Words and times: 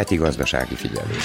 Heti 0.00 0.16
gazdasági 0.16 0.74
figyelés. 0.74 1.24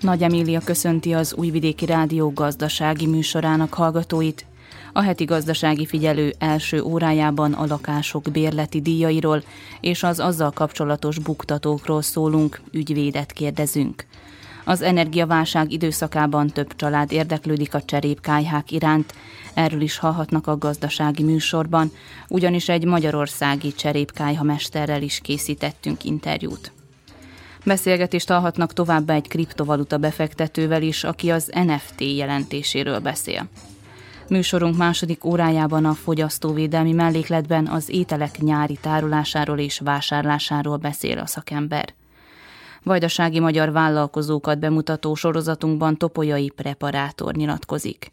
Nagy 0.00 0.22
Emília 0.22 0.60
köszönti 0.60 1.12
az 1.12 1.34
Újvidéki 1.34 1.86
Rádió 1.86 2.32
gazdasági 2.32 3.06
műsorának 3.06 3.74
hallgatóit. 3.74 4.49
A 5.00 5.02
heti 5.02 5.24
gazdasági 5.24 5.86
figyelő 5.86 6.34
első 6.38 6.82
órájában 6.82 7.52
a 7.52 7.66
lakások 7.66 8.30
bérleti 8.32 8.80
díjairól 8.80 9.42
és 9.80 10.02
az 10.02 10.20
azzal 10.20 10.50
kapcsolatos 10.50 11.18
buktatókról 11.18 12.02
szólunk, 12.02 12.60
ügyvédet 12.72 13.32
kérdezünk. 13.32 14.06
Az 14.64 14.82
energiaválság 14.82 15.72
időszakában 15.72 16.46
több 16.46 16.76
család 16.76 17.12
érdeklődik 17.12 17.74
a 17.74 17.82
cserépkályhák 17.82 18.70
iránt, 18.70 19.14
erről 19.54 19.80
is 19.80 19.98
hallhatnak 19.98 20.46
a 20.46 20.58
gazdasági 20.58 21.22
műsorban, 21.22 21.92
ugyanis 22.28 22.68
egy 22.68 22.84
magyarországi 22.84 23.72
cserépkályha 23.72 24.44
mesterrel 24.44 25.02
is 25.02 25.20
készítettünk 25.22 26.04
interjút. 26.04 26.72
Beszélgetést 27.64 28.28
hallhatnak 28.28 28.72
továbbá 28.72 29.14
egy 29.14 29.28
kriptovaluta 29.28 29.98
befektetővel 29.98 30.82
is, 30.82 31.04
aki 31.04 31.30
az 31.30 31.50
NFT 31.52 32.00
jelentéséről 32.00 32.98
beszél. 32.98 33.48
Műsorunk 34.30 34.76
második 34.76 35.24
órájában 35.24 35.84
a 35.84 35.94
fogyasztóvédelmi 35.94 36.92
mellékletben 36.92 37.66
az 37.66 37.88
ételek 37.88 38.38
nyári 38.38 38.78
tárolásáról 38.80 39.58
és 39.58 39.78
vásárlásáról 39.78 40.76
beszél 40.76 41.18
a 41.18 41.26
szakember. 41.26 41.94
Vajdasági 42.82 43.40
magyar 43.40 43.72
vállalkozókat 43.72 44.58
bemutató 44.58 45.14
sorozatunkban 45.14 45.96
Topolyai 45.96 46.52
preparátor 46.56 47.34
nyilatkozik. 47.34 48.12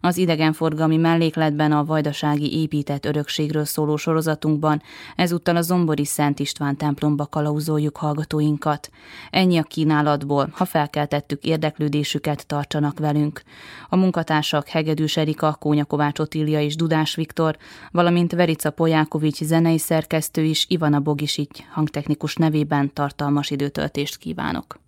Az 0.00 0.16
idegenforgalmi 0.16 0.96
mellékletben 0.96 1.72
a 1.72 1.84
vajdasági 1.84 2.60
épített 2.60 3.04
örökségről 3.04 3.64
szóló 3.64 3.96
sorozatunkban 3.96 4.82
ezúttal 5.16 5.56
a 5.56 5.62
Zombori 5.62 6.04
Szent 6.04 6.38
István 6.38 6.76
templomba 6.76 7.26
kalauzoljuk 7.26 7.96
hallgatóinkat. 7.96 8.90
Ennyi 9.30 9.58
a 9.58 9.62
kínálatból, 9.62 10.48
ha 10.52 10.64
felkeltettük 10.64 11.44
érdeklődésüket, 11.44 12.46
tartsanak 12.46 12.98
velünk. 12.98 13.42
A 13.88 13.96
munkatársak 13.96 14.68
Hegedűs 14.68 15.16
Erika, 15.16 15.56
Kónya 15.60 15.84
Kovács 15.84 16.18
Otília 16.18 16.60
és 16.60 16.76
Dudás 16.76 17.14
Viktor, 17.14 17.56
valamint 17.90 18.32
Verica 18.32 18.70
Pojákovics 18.70 19.42
zenei 19.42 19.78
szerkesztő 19.78 20.42
is 20.42 20.66
Ivana 20.68 21.00
Bogisics 21.00 21.60
hangtechnikus 21.70 22.34
nevében 22.34 22.92
tartalmas 22.92 23.50
időtöltést 23.50 24.16
kívánok. 24.16 24.85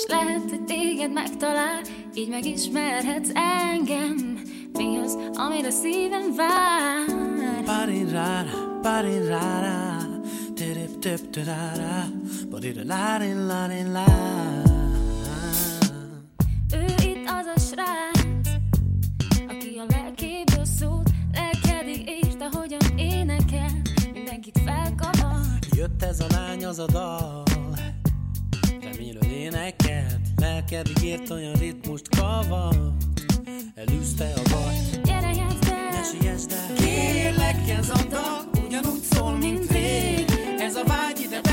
És 0.00 0.06
lehet, 0.08 0.50
hogy 0.50 0.64
téged 0.64 1.12
megtalál, 1.12 1.80
így 2.14 2.28
megismerhetsz 2.28 3.30
engem. 3.34 4.38
Mi 4.72 4.98
az, 4.98 5.18
amire 5.34 5.70
szívem 5.70 6.34
vár? 6.36 7.64
Parin 7.64 8.10
rára, 8.10 8.78
parin 8.82 9.26
rára, 9.26 9.96
tirip 10.54 10.98
tip 10.98 11.30
tirára, 11.30 12.08
badira 12.50 12.82
lárin 12.84 13.46
lárin 13.46 13.92
lá. 13.92 14.06
Ő 16.74 16.84
itt 17.02 17.28
az 17.28 17.46
a 17.56 17.60
srác, 17.60 18.48
aki 19.48 19.76
a 19.78 19.84
lelkéből 19.88 20.64
szólt, 20.64 21.10
lelkedig 21.32 22.08
írta, 22.24 22.48
hogyan 22.52 22.98
énekel, 22.98 23.70
mindenkit 24.12 24.60
felkavar. 24.64 25.40
Jött 25.76 26.02
ez 26.02 26.20
a 26.20 26.26
lány, 26.30 26.64
az 26.64 26.78
a 26.78 26.86
dal, 26.86 27.42
reményről 28.82 29.30
énekelt, 29.30 29.79
lelkedig 30.50 31.02
ért 31.02 31.30
olyan 31.30 31.52
ritmust 31.52 32.08
kavar, 32.16 32.92
elűzte 33.74 34.32
a 34.36 34.42
baj. 34.50 35.02
Gyere, 35.02 35.34
játsz 35.34 35.70
el, 35.70 35.90
ne 35.90 36.02
siess 36.02 36.44
el, 36.50 36.74
kérlek, 36.74 37.68
ez 37.68 37.90
a 37.90 38.02
dal, 38.08 38.64
ugyanúgy 38.66 39.02
szól, 39.10 39.36
mint 39.36 39.70
rég, 39.70 40.24
ez 40.58 40.74
a 40.76 40.84
vágy 40.84 41.20
ideben 41.20 41.49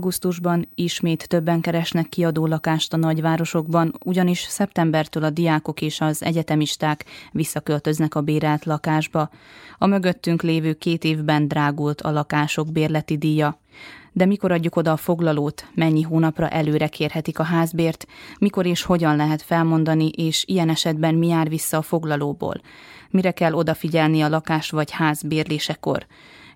Augusztusban 0.00 0.68
ismét 0.74 1.28
többen 1.28 1.60
keresnek 1.60 2.08
kiadó 2.08 2.46
lakást 2.46 2.92
a 2.92 2.96
nagyvárosokban, 2.96 3.94
ugyanis 4.04 4.38
szeptembertől 4.38 5.24
a 5.24 5.30
diákok 5.30 5.80
és 5.80 6.00
az 6.00 6.22
egyetemisták 6.22 7.04
visszaköltöznek 7.32 8.14
a 8.14 8.20
bérelt 8.20 8.64
lakásba. 8.64 9.30
A 9.78 9.86
mögöttünk 9.86 10.42
lévő 10.42 10.72
két 10.72 11.04
évben 11.04 11.48
drágult 11.48 12.00
a 12.00 12.10
lakások 12.10 12.72
bérleti 12.72 13.16
díja. 13.16 13.60
De 14.12 14.26
mikor 14.26 14.52
adjuk 14.52 14.76
oda 14.76 14.92
a 14.92 14.96
foglalót, 14.96 15.66
mennyi 15.74 16.02
hónapra 16.02 16.48
előre 16.48 16.88
kérhetik 16.88 17.38
a 17.38 17.42
házbért, 17.42 18.06
mikor 18.38 18.66
és 18.66 18.82
hogyan 18.82 19.16
lehet 19.16 19.42
felmondani, 19.42 20.08
és 20.08 20.44
ilyen 20.46 20.68
esetben 20.68 21.14
mi 21.14 21.26
jár 21.26 21.48
vissza 21.48 21.76
a 21.76 21.82
foglalóból? 21.82 22.60
Mire 23.10 23.30
kell 23.30 23.52
odafigyelni 23.52 24.20
a 24.20 24.28
lakás 24.28 24.70
vagy 24.70 24.90
ház 24.90 25.22
bérlésekor? 25.22 26.06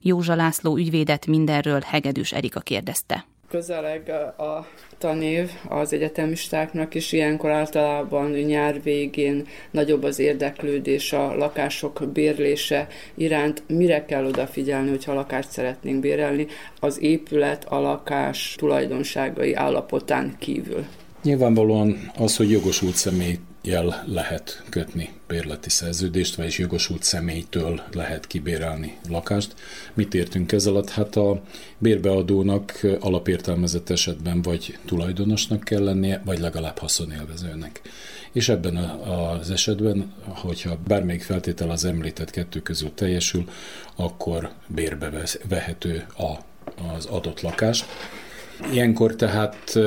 Józsa 0.00 0.34
László 0.34 0.77
ügyvédet 0.77 1.27
mindenről 1.27 1.80
Hegedűs 1.80 2.33
Erika 2.33 2.60
kérdezte. 2.60 3.24
Közeleg 3.54 4.09
a 4.39 4.66
tanév 4.98 5.51
az 5.68 5.92
egyetemistáknak 5.92 6.95
is, 6.95 7.12
ilyenkor 7.12 7.51
általában 7.51 8.30
nyár 8.30 8.83
végén 8.83 9.47
nagyobb 9.71 10.03
az 10.03 10.18
érdeklődés 10.18 11.12
a 11.12 11.34
lakások 11.36 12.03
bérlése 12.12 12.86
iránt. 13.15 13.62
Mire 13.66 14.04
kell 14.04 14.24
odafigyelni, 14.24 14.89
hogyha 14.89 15.15
lakást 15.15 15.51
szeretnénk 15.51 16.01
bérelni? 16.01 16.47
Az 16.80 17.03
épület, 17.03 17.65
a 17.65 17.80
lakás 17.80 18.54
tulajdonságai 18.59 19.54
állapotán 19.54 20.36
kívül. 20.39 20.84
Nyilvánvalóan 21.22 22.10
az, 22.18 22.36
hogy 22.36 22.51
jogosult 22.51 22.95
személyjel 23.65 24.05
lehet 24.07 24.63
kötni 24.69 25.09
bérleti 25.27 25.71
szerződést, 25.71 26.34
vagyis 26.34 26.59
jogosult 26.59 27.03
személytől 27.03 27.81
lehet 27.93 28.27
kibérelni 28.27 28.99
lakást. 29.09 29.55
Mit 29.95 30.15
értünk 30.15 30.53
ez 30.53 30.66
alatt? 30.66 30.91
Hát 30.91 31.16
a 31.16 31.43
bérbeadónak 31.78 32.81
alapértelmezett 33.01 33.91
esetben 33.91 34.43
vagy 34.43 34.78
tulajdonosnak 34.84 35.65
kell 35.65 35.84
lennie, 35.84 36.22
vagy 36.25 36.39
legalább 36.39 36.78
haszonélvezőnek. 36.78 37.81
És 38.33 38.49
ebben 38.49 38.77
az 38.77 39.51
esetben, 39.51 40.13
hogyha 40.25 40.78
bármelyik 40.87 41.22
feltétel 41.22 41.71
az 41.71 41.84
említett 41.84 42.31
kettő 42.31 42.63
közül 42.63 42.95
teljesül, 42.95 43.45
akkor 43.97 44.51
bérbe 44.66 45.22
vehető 45.49 46.07
a 46.16 46.33
az 46.97 47.05
adott 47.05 47.41
lakást. 47.41 47.84
Ilyenkor 48.72 49.16
tehát 49.16 49.78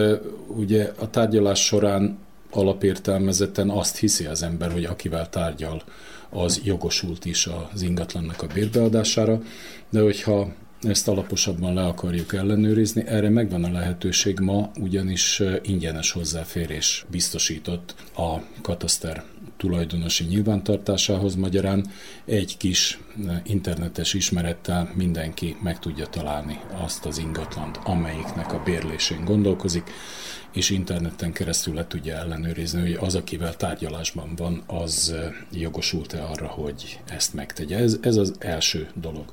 ugye 0.48 0.92
a 1.00 1.10
tárgyalás 1.10 1.66
során 1.66 2.26
alapértelmezetten 2.58 3.70
azt 3.70 3.98
hiszi 3.98 4.26
az 4.26 4.44
ember, 4.44 4.72
hogy 4.72 4.86
akivel 4.86 5.30
tárgyal, 5.30 5.84
az 6.30 6.62
jogosult 6.64 7.26
is 7.26 7.48
az 7.74 7.82
ingatlannak 7.82 8.42
a 8.42 8.48
bérbeadására, 8.48 9.42
de 9.90 10.02
hogyha 10.02 10.48
ezt 10.82 11.08
alaposabban 11.08 11.74
le 11.74 11.86
akarjuk 11.86 12.34
ellenőrizni, 12.34 13.04
erre 13.08 13.30
megvan 13.30 13.64
a 13.64 13.72
lehetőség. 13.72 14.40
Ma, 14.40 14.72
ugyanis 14.80 15.44
ingyenes 15.62 16.12
hozzáférés 16.12 17.06
biztosított 17.10 17.96
a 18.16 18.38
kataszter 18.62 19.24
tulajdonosi 19.58 20.24
nyilvántartásához 20.24 21.36
magyarán 21.36 21.86
egy 22.26 22.58
kis 22.58 23.00
internetes 23.44 24.14
ismerettel 24.14 24.92
mindenki 24.96 25.56
meg 25.62 25.80
tudja 25.80 26.06
találni 26.06 26.60
azt 26.84 27.06
az 27.06 27.18
ingatlant, 27.18 27.80
amelyiknek 27.84 28.54
a 28.54 28.62
bérlésén 28.66 29.26
gondolkozik, 29.26 29.92
és 30.52 30.70
interneten 30.70 31.32
keresztül 31.32 31.74
le 31.74 31.88
tudja 31.88 32.16
ellenőrizni, 32.16 32.82
hogy 32.82 32.98
az, 33.00 33.16
akivel 33.16 33.56
tárgyalásban 33.56 34.34
van, 34.36 34.64
az 34.68 35.16
jogosult-e 35.52 36.24
arra, 36.24 36.48
hogy 36.48 37.00
ezt 37.10 37.34
megtegye. 37.34 37.78
Ez, 37.78 37.98
ez 38.02 38.16
az 38.16 38.34
első 38.40 38.88
dolog. 38.94 39.26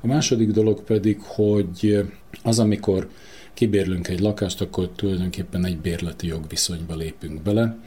A 0.00 0.06
második 0.06 0.50
dolog 0.50 0.82
pedig, 0.82 1.20
hogy 1.20 2.04
az, 2.42 2.58
amikor 2.58 3.08
kibérlünk 3.54 4.08
egy 4.08 4.20
lakást, 4.20 4.60
akkor 4.60 4.90
tulajdonképpen 4.96 5.64
egy 5.64 5.78
bérleti 5.78 6.26
jogviszonyba 6.26 6.94
lépünk 6.94 7.42
bele, 7.42 7.78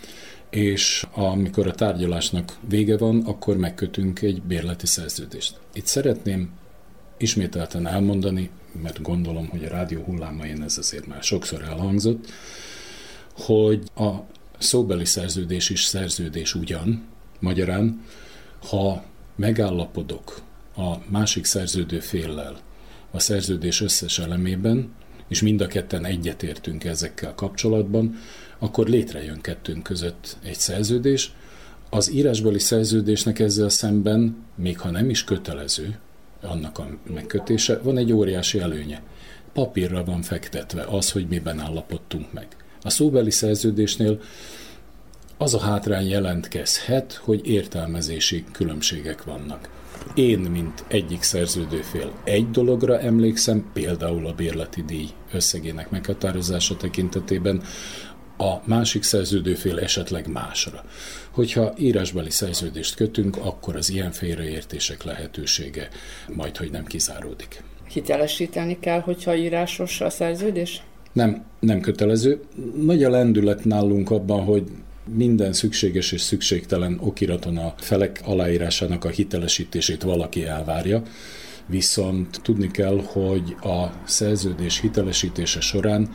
és 0.56 1.08
amikor 1.14 1.68
a 1.68 1.74
tárgyalásnak 1.74 2.58
vége 2.68 2.98
van, 2.98 3.22
akkor 3.26 3.58
megkötünk 3.58 4.22
egy 4.22 4.42
bérleti 4.42 4.86
szerződést. 4.86 5.60
Itt 5.74 5.86
szeretném 5.86 6.50
ismételten 7.18 7.88
elmondani, 7.88 8.50
mert 8.82 9.02
gondolom, 9.02 9.48
hogy 9.48 9.66
a 9.66 9.70
rádió 9.70 10.02
hullámain 10.02 10.64
ez 10.64 10.78
azért 10.78 11.08
már 11.08 11.24
sokszor 11.24 11.62
elhangzott, 11.62 12.28
hogy 13.34 13.84
a 13.96 14.12
szóbeli 14.58 15.06
szerződés 15.06 15.70
is 15.70 15.84
szerződés 15.84 16.56
ugyan, 16.56 17.06
magyarán, 17.40 18.04
ha 18.70 19.04
megállapodok 19.36 20.42
a 20.76 20.96
másik 21.10 21.46
szerződő 21.46 22.00
féllel 22.00 22.60
a 23.12 23.20
szerződés 23.20 23.82
összes 23.82 24.20
elemében, 24.20 24.94
és 25.28 25.42
mind 25.42 25.62
a 25.62 25.68
ketten 25.68 26.06
egyetértünk 26.06 26.84
ezekkel 26.84 27.36
kapcsolatban, 27.36 28.16
akkor 28.60 28.88
létrejön 28.88 29.42
kettőnk 29.42 29.84
között 29.84 30.38
egy 30.44 30.60
szerződés. 30.60 31.34
Az 31.90 32.12
írásbeli 32.12 32.60
szerződésnek 32.60 33.40
ezzel 33.40 33.70
szemben, 33.70 34.46
még 34.56 34.80
ha 34.80 34.92
nem 34.92 35.10
is 35.10 35.24
kötelező, 35.24 35.98
annak 36.42 36.78
a 36.78 36.88
megkötése, 37.14 37.80
van 37.80 37.98
egy 37.98 38.14
óriási 38.14 38.60
előnye. 38.60 39.02
Papírra 39.54 40.04
van 40.04 40.22
fektetve 40.22 40.84
az, 40.84 41.12
hogy 41.12 41.28
miben 41.28 41.60
állapodtunk 41.60 42.34
meg. 42.34 42.48
A 42.82 42.90
szóbeli 42.90 43.32
szerződésnél 43.32 44.20
az 45.38 45.54
a 45.54 45.60
hátrány 45.60 46.08
jelentkezhet, 46.08 47.14
hogy 47.14 47.48
értelmezési 47.48 48.44
különbségek 48.52 49.24
vannak. 49.24 49.70
Én, 50.14 50.40
mint 50.40 50.84
egyik 50.88 51.22
szerződőfél 51.22 52.12
egy 52.24 52.52
dologra 52.52 53.00
emlékszem, 53.00 53.70
például 53.74 54.28
a 54.28 54.34
bérleti 54.34 54.84
díj 54.84 55.10
összegének 55.32 55.90
meghatározása 55.90 56.78
tekintetében, 56.78 57.64
a 58.38 58.62
másik 58.64 59.04
szerződőfél 59.04 59.80
esetleg 59.80 60.28
másra. 60.28 60.84
Hogyha 61.32 61.74
írásbeli 61.78 62.30
szerződést 62.30 62.96
kötünk, 62.96 63.38
akkor 63.38 63.76
az 63.76 63.90
ilyen 63.90 64.12
félreértések 64.12 65.04
lehetősége 65.04 65.90
majd, 66.34 66.58
hogy 66.58 66.72
nem 66.72 66.86
kizáródik. 66.86 67.64
Hitelesíteni 67.88 68.78
kell, 68.80 69.00
hogyha 69.00 69.36
írásos 69.36 70.02
a 70.02 70.10
szerződés? 70.10 70.84
Nem, 71.14 71.46
nem 71.60 71.80
kötelező. 71.80 72.42
Nagy 72.82 73.04
a 73.04 73.10
lendület 73.10 73.66
nálunk 73.66 74.12
abban, 74.12 74.44
hogy 74.44 74.64
minden 75.14 75.54
szükséges 75.54 76.12
és 76.12 76.22
szükségtelen 76.22 77.00
okiraton 77.02 77.58
a 77.58 77.74
felek 77.78 78.22
aláírásának 78.24 79.04
a 79.04 79.10
hitelesítését 79.10 80.04
valaki 80.04 80.46
elvárja, 80.46 81.02
viszont 81.68 82.40
tudni 82.44 82.72
kell, 82.72 83.02
hogy 83.06 83.56
a 83.62 83.86
szerződés 84.06 84.80
hitelesítése 84.80 85.62
során 85.62 86.10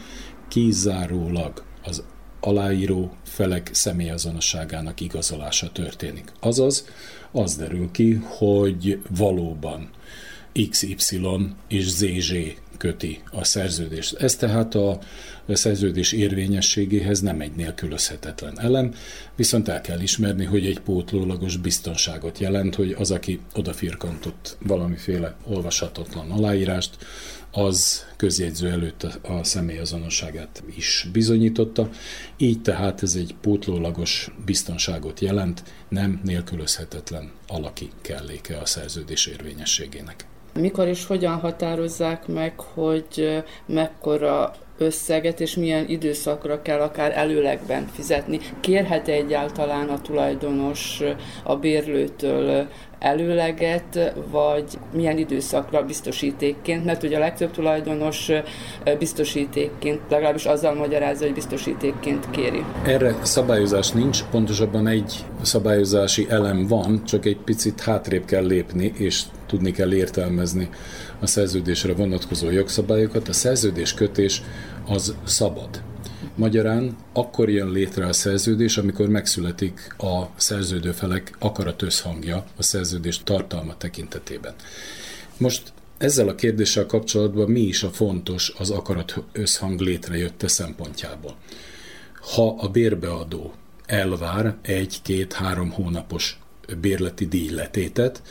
kizárólag 0.49 1.65
az 1.83 2.03
aláíró 2.41 3.17
felek 3.25 3.71
személyazonosságának 3.73 5.01
igazolása 5.01 5.73
történik. 5.73 6.33
Azaz, 6.41 6.89
az 7.31 7.57
derül 7.57 7.91
ki, 7.91 8.13
hogy 8.13 9.03
valóban 9.17 9.91
XY 10.71 11.21
és 11.69 11.89
ZZ 11.89 12.35
köti 12.81 13.23
a 13.31 13.45
szerződést. 13.45 14.15
Ez 14.17 14.37
tehát 14.37 14.75
a 14.75 14.99
szerződés 15.49 16.13
érvényességéhez 16.13 17.21
nem 17.21 17.41
egy 17.41 17.53
nélkülözhetetlen 17.53 18.61
elem, 18.61 18.95
viszont 19.37 19.69
el 19.69 19.81
kell 19.81 20.01
ismerni, 20.01 20.45
hogy 20.45 20.67
egy 20.67 20.81
pótlólagos 20.81 21.57
biztonságot 21.57 22.39
jelent, 22.39 22.75
hogy 22.75 22.97
az, 22.99 23.11
aki 23.11 23.41
odafirkantott 23.55 24.57
valamiféle 24.61 25.35
olvashatatlan 25.45 26.31
aláírást, 26.31 26.97
az 27.53 28.07
közjegyző 28.17 28.71
előtt 28.71 29.03
a 29.23 29.45
személyazonosságát 29.45 30.63
is 30.77 31.09
bizonyította, 31.13 31.89
így 32.37 32.63
tehát 32.63 33.03
ez 33.03 33.15
egy 33.15 33.35
pótlólagos 33.41 34.31
biztonságot 34.45 35.21
jelent, 35.21 35.63
nem 35.89 36.21
nélkülözhetetlen 36.25 37.31
alaki 37.47 37.91
kelléke 38.01 38.59
a 38.59 38.67
szerződés 38.67 39.27
érvényességének. 39.27 40.27
Mikor 40.55 40.87
és 40.87 41.07
hogyan 41.07 41.39
határozzák 41.39 42.27
meg, 42.27 42.61
hogy 42.61 43.43
mekkora 43.67 44.55
összeget 44.81 45.41
és 45.41 45.55
milyen 45.55 45.89
időszakra 45.89 46.63
kell 46.63 46.81
akár 46.81 47.13
előlegben 47.17 47.89
fizetni. 47.95 48.39
Kérhet 48.61 49.09
-e 49.09 49.13
egyáltalán 49.13 49.89
a 49.89 50.01
tulajdonos 50.01 51.01
a 51.43 51.57
bérlőtől 51.57 52.69
előleget, 52.99 54.15
vagy 54.31 54.65
milyen 54.95 55.19
időszakra 55.19 55.85
biztosítékként, 55.85 56.85
mert 56.85 57.03
ugye 57.03 57.17
a 57.17 57.21
legtöbb 57.21 57.51
tulajdonos 57.51 58.31
biztosítékként, 58.99 60.01
legalábbis 60.09 60.45
azzal 60.45 60.75
magyarázza, 60.75 61.25
hogy 61.25 61.35
biztosítékként 61.35 62.31
kéri. 62.31 62.65
Erre 62.85 63.15
szabályozás 63.23 63.91
nincs, 63.91 64.25
pontosabban 64.31 64.87
egy 64.87 65.25
szabályozási 65.43 66.27
elem 66.29 66.67
van, 66.67 67.05
csak 67.05 67.25
egy 67.25 67.39
picit 67.45 67.81
hátrébb 67.81 68.25
kell 68.25 68.47
lépni, 68.47 68.93
és 68.97 69.23
tudni 69.51 69.71
kell 69.71 69.93
értelmezni 69.93 70.69
a 71.21 71.27
szerződésre 71.27 71.95
vonatkozó 71.95 72.51
jogszabályokat. 72.51 73.29
A 73.29 73.33
szerződés 73.33 73.95
kötés 73.95 74.43
az 74.87 75.15
szabad. 75.25 75.83
Magyarán 76.35 76.97
akkor 77.13 77.49
jön 77.49 77.71
létre 77.71 78.07
a 78.07 78.13
szerződés, 78.13 78.77
amikor 78.77 79.09
megszületik 79.09 79.95
a 79.99 80.25
szerződő 80.37 80.93
felek 80.93 81.37
akarat 81.39 81.83
összhangja 81.83 82.45
a 82.57 82.63
szerződés 82.63 83.21
tartalma 83.25 83.77
tekintetében. 83.77 84.55
Most 85.37 85.73
ezzel 85.99 86.29
a 86.29 86.35
kérdéssel 86.35 86.87
kapcsolatban 86.87 87.51
mi 87.51 87.61
is 87.61 87.83
a 87.83 87.91
fontos 87.91 88.53
az 88.59 88.71
akarat 88.71 89.23
összhang 89.33 89.81
létrejötte 89.81 90.49
szempontjából? 90.49 91.37
Ha 92.35 92.55
a 92.59 92.69
bérbeadó 92.69 93.55
elvár 93.87 94.57
egy-két-három 94.63 95.71
hónapos 95.71 96.39
bérleti 96.81 97.27
díjletétet, 97.27 98.23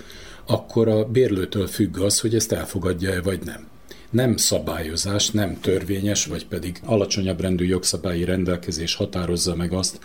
akkor 0.50 0.88
a 0.88 1.06
bérlőtől 1.06 1.68
függ 1.68 1.98
az, 1.98 2.20
hogy 2.20 2.36
ezt 2.36 2.51
elfogadja-e 2.51 3.22
vagy 3.22 3.39
nem 3.44 3.68
nem 4.10 4.38
szabályozás, 4.38 5.29
nem 5.29 5.60
törvényes, 5.60 6.25
vagy 6.25 6.46
pedig 6.46 6.79
alacsonyabb 6.86 7.41
rendű 7.41 7.65
jogszabályi 7.65 8.24
rendelkezés 8.24 8.96
határozza 8.96 9.56
meg 9.56 9.74
azt, 9.74 10.00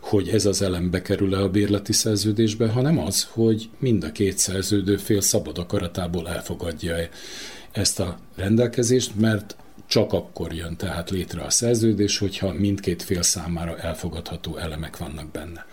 hogy 0.00 0.28
ez 0.28 0.46
az 0.46 0.62
elem 0.62 0.90
bekerül-e 0.90 1.38
a 1.38 1.48
bérleti 1.48 1.92
szerződésbe, 1.92 2.68
hanem 2.68 2.98
az, 2.98 3.28
hogy 3.30 3.68
mind 3.78 4.04
a 4.04 4.12
két 4.12 4.38
szerződő 4.38 4.96
fél 4.96 5.20
szabad 5.20 5.58
akaratából 5.58 6.28
elfogadja 6.28 6.96
ezt 7.72 8.00
a 8.00 8.18
rendelkezést, 8.36 9.20
mert 9.20 9.56
csak 9.86 10.12
akkor 10.12 10.52
jön 10.52 10.76
tehát 10.76 11.10
létre 11.10 11.42
a 11.42 11.50
szerződés, 11.50 12.18
hogyha 12.18 12.52
mindkét 12.52 13.02
fél 13.02 13.22
számára 13.22 13.78
elfogadható 13.78 14.56
elemek 14.56 14.96
vannak 14.96 15.30
benne. 15.30 15.66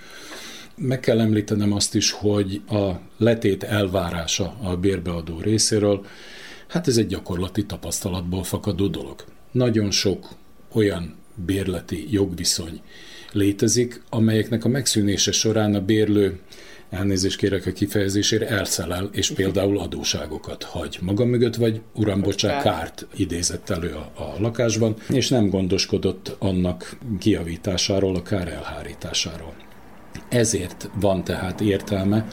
Meg 0.82 1.00
kell 1.00 1.20
említenem 1.20 1.74
azt 1.74 1.96
is, 1.96 2.12
hogy 2.12 2.62
a 2.68 2.92
letét 3.18 3.64
elvárása 3.64 4.56
a 4.62 4.76
bérbeadó 4.76 5.40
részéről 5.40 6.06
Hát 6.70 6.88
ez 6.88 6.98
egy 6.98 7.08
gyakorlati 7.08 7.66
tapasztalatból 7.66 8.44
fakadó 8.44 8.88
dolog. 8.88 9.24
Nagyon 9.52 9.92
sok 9.92 10.30
olyan 10.74 11.16
bérleti 11.46 12.08
jogviszony 12.12 12.82
létezik, 13.32 14.02
amelyeknek 14.10 14.66
a 14.66 14.68
megszűnése 14.68 15.32
során 15.32 15.76
a 15.76 15.82
bérlő 15.82 16.40
elnézést 16.90 17.38
kérek 17.38 17.66
a 17.66 17.72
kifejezésére, 17.72 18.48
elszelel, 18.48 19.10
és 19.12 19.32
például 19.32 19.80
adóságokat 19.80 20.64
hagy 20.64 20.98
maga 21.02 21.26
mögött, 21.26 21.56
vagy 21.56 21.82
uram, 21.94 22.22
bocsánat, 22.22 22.64
kárt 22.64 23.08
idézett 23.16 23.70
elő 23.70 23.92
a, 23.92 24.22
a 24.22 24.36
lakásban, 24.40 24.96
és 25.10 25.30
nem 25.30 25.50
gondoskodott 25.50 26.36
annak 26.40 26.98
kiavításáról, 27.20 28.16
a 28.16 28.22
kár 28.22 28.48
elhárításáról. 28.48 29.69
Ezért 30.30 30.90
van 31.00 31.24
tehát 31.24 31.62
értelme 31.62 32.28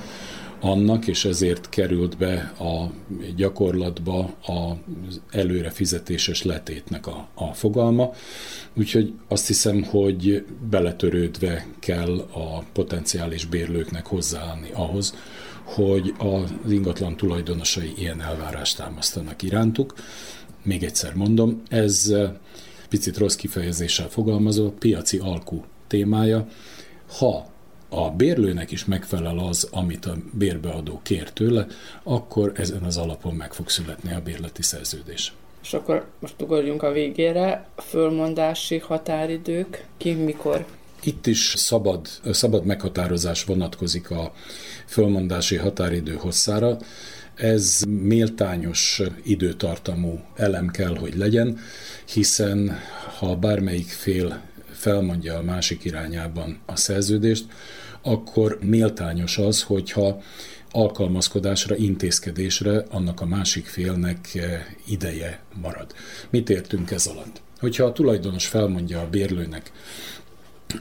annak, 0.60 1.06
és 1.06 1.24
ezért 1.24 1.68
került 1.68 2.16
be 2.16 2.52
a 2.58 2.90
gyakorlatba 3.36 4.36
az 4.46 5.20
előre 5.30 5.70
fizetéses 5.70 6.42
letétnek 6.42 7.06
a, 7.06 7.28
a 7.34 7.44
fogalma. 7.44 8.12
Úgyhogy 8.74 9.12
azt 9.28 9.46
hiszem, 9.46 9.82
hogy 9.82 10.44
beletörődve 10.70 11.66
kell 11.78 12.18
a 12.18 12.64
potenciális 12.72 13.44
bérlőknek 13.44 14.06
hozzáállni 14.06 14.70
ahhoz, 14.72 15.14
hogy 15.64 16.14
az 16.18 16.70
ingatlan 16.70 17.16
tulajdonosai 17.16 17.92
ilyen 17.96 18.20
elvárást 18.22 18.76
támasztanak 18.76 19.42
irántuk. 19.42 19.94
Még 20.62 20.82
egyszer 20.82 21.14
mondom, 21.14 21.62
ez 21.68 22.14
picit 22.88 23.16
rossz 23.16 23.34
kifejezéssel 23.34 24.08
fogalmazó, 24.08 24.70
piaci 24.70 25.18
alkú 25.18 25.64
témája. 25.86 26.46
Ha 27.18 27.54
a 27.88 28.10
bérlőnek 28.10 28.70
is 28.70 28.84
megfelel 28.84 29.38
az, 29.38 29.68
amit 29.70 30.06
a 30.06 30.16
bérbeadó 30.32 31.00
kér 31.02 31.30
tőle, 31.30 31.66
akkor 32.02 32.52
ezen 32.54 32.82
az 32.82 32.96
alapon 32.96 33.34
meg 33.34 33.52
fog 33.52 33.68
születni 33.68 34.12
a 34.14 34.20
bérleti 34.20 34.62
szerződés. 34.62 35.32
És 35.62 35.72
akkor 35.72 36.06
most 36.18 36.42
ugorjunk 36.42 36.82
a 36.82 36.92
végére. 36.92 37.68
Fölmondási 37.76 38.78
határidők, 38.78 39.86
ki 39.96 40.12
mikor? 40.12 40.66
Itt 41.02 41.26
is 41.26 41.54
szabad, 41.56 42.08
szabad 42.30 42.64
meghatározás 42.64 43.44
vonatkozik 43.44 44.10
a 44.10 44.32
fölmondási 44.86 45.56
határidő 45.56 46.14
hosszára. 46.14 46.76
Ez 47.34 47.82
méltányos 47.88 49.02
időtartamú 49.22 50.20
elem 50.36 50.68
kell, 50.68 50.96
hogy 50.96 51.16
legyen, 51.16 51.58
hiszen 52.12 52.78
ha 53.18 53.36
bármelyik 53.36 53.88
fél 53.88 54.40
felmondja 54.76 55.36
a 55.36 55.42
másik 55.42 55.84
irányában 55.84 56.58
a 56.66 56.76
szerződést, 56.76 57.44
akkor 58.02 58.58
méltányos 58.62 59.38
az, 59.38 59.62
hogyha 59.62 60.22
alkalmazkodásra, 60.70 61.76
intézkedésre 61.76 62.84
annak 62.90 63.20
a 63.20 63.26
másik 63.26 63.66
félnek 63.66 64.34
eh, 64.34 64.64
ideje 64.86 65.40
marad. 65.60 65.94
Mit 66.30 66.50
értünk 66.50 66.90
ez 66.90 67.06
alatt? 67.06 67.40
Hogyha 67.58 67.84
a 67.84 67.92
tulajdonos 67.92 68.46
felmondja 68.46 69.00
a 69.00 69.08
bérlőnek 69.08 69.72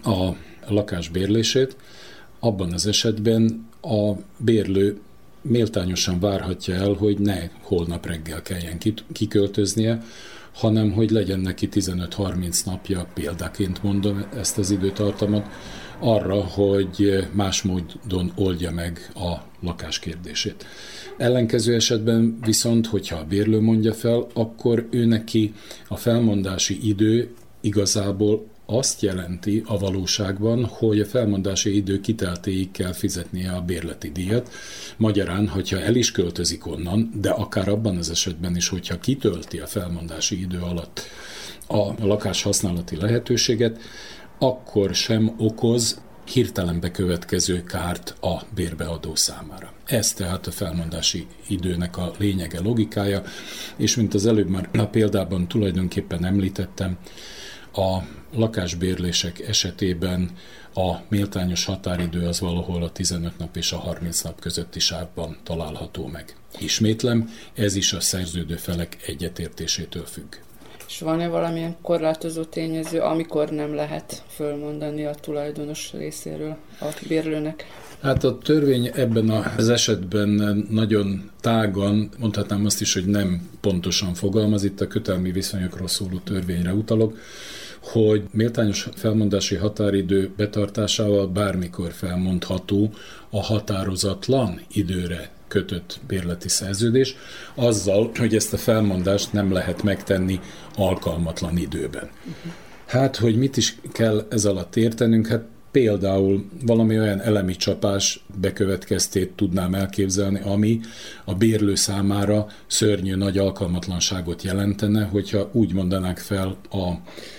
a 0.03 0.29
lakás 0.67 1.09
bérlését, 1.09 1.75
abban 2.39 2.73
az 2.73 2.87
esetben 2.87 3.67
a 3.81 4.11
bérlő 4.37 4.99
méltányosan 5.41 6.19
várhatja 6.19 6.73
el, 6.73 6.93
hogy 6.93 7.19
ne 7.19 7.49
holnap 7.61 8.05
reggel 8.05 8.41
kelljen 8.41 8.77
kiköltöznie, 9.13 10.03
hanem 10.55 10.91
hogy 10.91 11.09
legyen 11.09 11.39
neki 11.39 11.69
15-30 11.71 12.65
napja, 12.65 13.07
példaként 13.13 13.83
mondom 13.83 14.25
ezt 14.35 14.57
az 14.57 14.71
időtartamot, 14.71 15.45
arra, 15.99 16.43
hogy 16.43 17.27
más 17.31 17.61
módon 17.61 18.31
oldja 18.35 18.71
meg 18.71 19.11
a 19.15 19.33
lakás 19.61 19.99
kérdését. 19.99 20.65
Ellenkező 21.17 21.73
esetben 21.73 22.37
viszont, 22.41 22.87
hogyha 22.87 23.15
a 23.15 23.25
bérlő 23.25 23.61
mondja 23.61 23.93
fel, 23.93 24.27
akkor 24.33 24.87
ő 24.91 25.05
neki 25.05 25.53
a 25.87 25.95
felmondási 25.95 26.87
idő 26.87 27.33
igazából 27.61 28.45
azt 28.65 29.01
jelenti 29.01 29.63
a 29.65 29.77
valóságban, 29.77 30.65
hogy 30.65 30.99
a 30.99 31.05
felmondási 31.05 31.75
idő 31.75 31.99
kiteltéig 31.99 32.71
kell 32.71 32.93
fizetnie 32.93 33.51
a 33.51 33.61
bérleti 33.61 34.11
díjat. 34.11 34.51
Magyarán, 34.97 35.47
hogyha 35.47 35.79
el 35.79 35.95
is 35.95 36.11
költözik 36.11 36.67
onnan, 36.67 37.11
de 37.21 37.29
akár 37.29 37.67
abban 37.67 37.97
az 37.97 38.09
esetben 38.09 38.55
is, 38.55 38.67
hogyha 38.67 38.99
kitölti 38.99 39.57
a 39.57 39.67
felmondási 39.67 40.39
idő 40.39 40.59
alatt 40.59 41.01
a 41.67 42.05
lakás 42.05 42.43
használati 42.43 42.95
lehetőséget, 42.95 43.79
akkor 44.39 44.95
sem 44.95 45.33
okoz 45.37 46.03
hirtelen 46.25 46.79
bekövetkező 46.79 47.63
kárt 47.63 48.15
a 48.21 48.41
bérbeadó 48.55 49.15
számára. 49.15 49.73
Ez 49.85 50.13
tehát 50.13 50.47
a 50.47 50.51
felmondási 50.51 51.27
időnek 51.47 51.97
a 51.97 52.11
lényege, 52.17 52.59
logikája, 52.61 53.23
és 53.77 53.95
mint 53.95 54.13
az 54.13 54.25
előbb 54.25 54.49
már 54.49 54.69
a 54.73 54.85
példában 54.85 55.47
tulajdonképpen 55.47 56.25
említettem, 56.25 56.97
a 57.73 58.03
lakásbérlések 58.35 59.39
esetében 59.39 60.31
a 60.73 60.95
méltányos 61.07 61.65
határidő 61.65 62.27
az 62.27 62.39
valahol 62.39 62.83
a 62.83 62.91
15 62.91 63.37
nap 63.37 63.55
és 63.55 63.71
a 63.71 63.77
30 63.77 64.21
nap 64.21 64.39
közötti 64.39 64.79
sávban 64.79 65.37
található 65.43 66.07
meg. 66.07 66.35
Ismétlem, 66.59 67.29
ez 67.53 67.75
is 67.75 67.93
a 67.93 67.99
szerződő 67.99 68.55
felek 68.55 68.97
egyetértésétől 69.05 70.05
függ. 70.05 70.35
És 70.87 70.99
van-e 70.99 71.27
valamilyen 71.27 71.75
korlátozó 71.81 72.43
tényező, 72.43 72.99
amikor 72.99 73.49
nem 73.49 73.73
lehet 73.73 74.23
fölmondani 74.27 75.05
a 75.05 75.13
tulajdonos 75.13 75.91
részéről 75.93 76.57
a 76.79 76.85
bérlőnek? 77.07 77.65
Hát 78.01 78.23
a 78.23 78.37
törvény 78.37 78.91
ebben 78.93 79.29
az 79.29 79.69
esetben 79.69 80.65
nagyon 80.69 81.31
tágan, 81.41 82.09
mondhatnám 82.19 82.65
azt 82.65 82.81
is, 82.81 82.93
hogy 82.93 83.05
nem 83.05 83.49
pontosan 83.61 84.13
fogalmaz, 84.13 84.63
itt 84.63 84.81
a 84.81 84.87
kötelmi 84.87 85.31
viszonyokról 85.31 85.87
szóló 85.87 86.17
törvényre 86.17 86.73
utalok, 86.73 87.17
hogy 87.85 88.23
méltányos 88.31 88.87
felmondási 88.95 89.55
határidő 89.55 90.31
betartásával 90.37 91.27
bármikor 91.27 91.91
felmondható 91.91 92.93
a 93.29 93.41
határozatlan 93.43 94.61
időre 94.73 95.29
kötött 95.47 95.99
bérleti 96.07 96.49
szerződés, 96.49 97.15
azzal, 97.55 98.11
hogy 98.17 98.35
ezt 98.35 98.53
a 98.53 98.57
felmondást 98.57 99.33
nem 99.33 99.51
lehet 99.51 99.83
megtenni 99.83 100.39
alkalmatlan 100.75 101.57
időben. 101.57 102.09
Hát, 102.85 103.15
hogy 103.15 103.37
mit 103.37 103.57
is 103.57 103.77
kell 103.91 104.25
ez 104.29 104.45
alatt 104.45 104.75
értenünk, 104.75 105.27
hát 105.27 105.43
például 105.75 106.45
valami 106.65 106.99
olyan 106.99 107.21
elemi 107.21 107.55
csapás 107.55 108.23
bekövetkeztét 108.41 109.31
tudnám 109.35 109.73
elképzelni, 109.73 110.39
ami 110.43 110.79
a 111.25 111.33
bérlő 111.33 111.75
számára 111.75 112.47
szörnyű 112.67 113.15
nagy 113.15 113.37
alkalmatlanságot 113.37 114.41
jelentene, 114.41 115.03
hogyha 115.03 115.49
úgy 115.51 115.73
mondanák 115.73 116.17
fel 116.17 116.57
a 116.71 116.91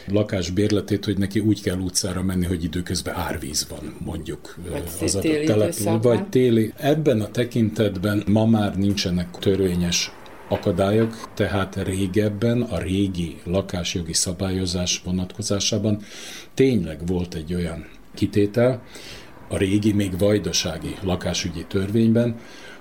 lakás 0.07 0.51
bérletét, 0.51 1.05
hogy 1.05 1.19
neki 1.19 1.41
úgy 1.41 1.63
kell 1.63 1.79
utcára 1.79 2.23
menni, 2.23 2.45
hogy 2.45 2.65
időközben 2.65 3.15
árvíz 3.15 3.67
van, 3.69 3.97
mondjuk 4.05 4.57
vagy 4.71 4.83
az 5.03 5.15
adott 5.15 5.45
település, 5.45 6.03
vagy 6.03 6.29
téli. 6.29 6.73
Ebben 6.77 7.21
a 7.21 7.31
tekintetben 7.31 8.23
ma 8.27 8.47
már 8.47 8.77
nincsenek 8.77 9.39
törvényes 9.39 10.13
akadályok, 10.49 11.31
tehát 11.35 11.77
régebben 11.77 12.63
a 12.63 12.79
régi 12.79 13.37
lakásjogi 13.45 14.13
szabályozás 14.13 15.03
vonatkozásában 15.05 16.03
tényleg 16.55 17.07
volt 17.07 17.35
egy 17.35 17.55
olyan 17.55 17.96
kitétel 18.17 18.83
a 19.49 19.57
régi, 19.57 19.93
még 19.93 20.19
vajdasági 20.19 20.95
lakásügyi 21.03 21.65
törvényben, 21.69 22.37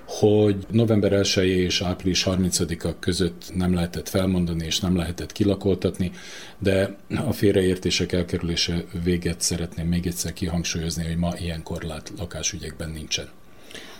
hogy 0.06 0.56
november 0.70 1.12
1 1.12 1.36
és 1.36 1.82
április 1.82 2.24
30-a 2.26 2.98
között 2.98 3.50
nem 3.54 3.74
lehetett 3.74 4.08
felmondani 4.08 4.64
és 4.64 4.80
nem 4.80 4.96
lehetett 4.96 5.32
kilakoltatni, 5.32 6.10
de 6.58 6.96
a 7.26 7.32
félreértések 7.32 8.12
elkerülése 8.12 8.84
véget 9.04 9.40
szeretném 9.40 9.86
még 9.86 10.06
egyszer 10.06 10.32
kihangsúlyozni, 10.32 11.04
hogy 11.04 11.16
ma 11.16 11.32
ilyen 11.38 11.62
korlát 11.62 12.12
lakásügyekben 12.18 12.90
nincsen. 12.90 13.28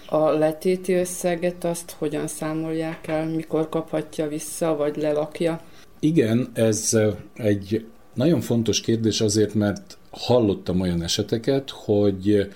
A 0.09 0.31
letéti 0.31 0.93
összeget 0.93 1.65
azt 1.65 1.91
hogyan 1.99 2.27
számolják 2.27 3.07
el, 3.07 3.27
mikor 3.27 3.69
kaphatja 3.69 4.29
vissza, 4.29 4.77
vagy 4.77 4.97
lelakja? 4.97 5.61
Igen, 6.01 6.51
ez 6.55 6.99
egy 7.35 7.85
nagyon 8.17 8.41
fontos 8.41 8.81
kérdés 8.81 9.21
azért, 9.21 9.55
mert 9.55 9.99
hallottam 10.11 10.81
olyan 10.81 11.03
eseteket, 11.03 11.71
hogy 11.71 12.49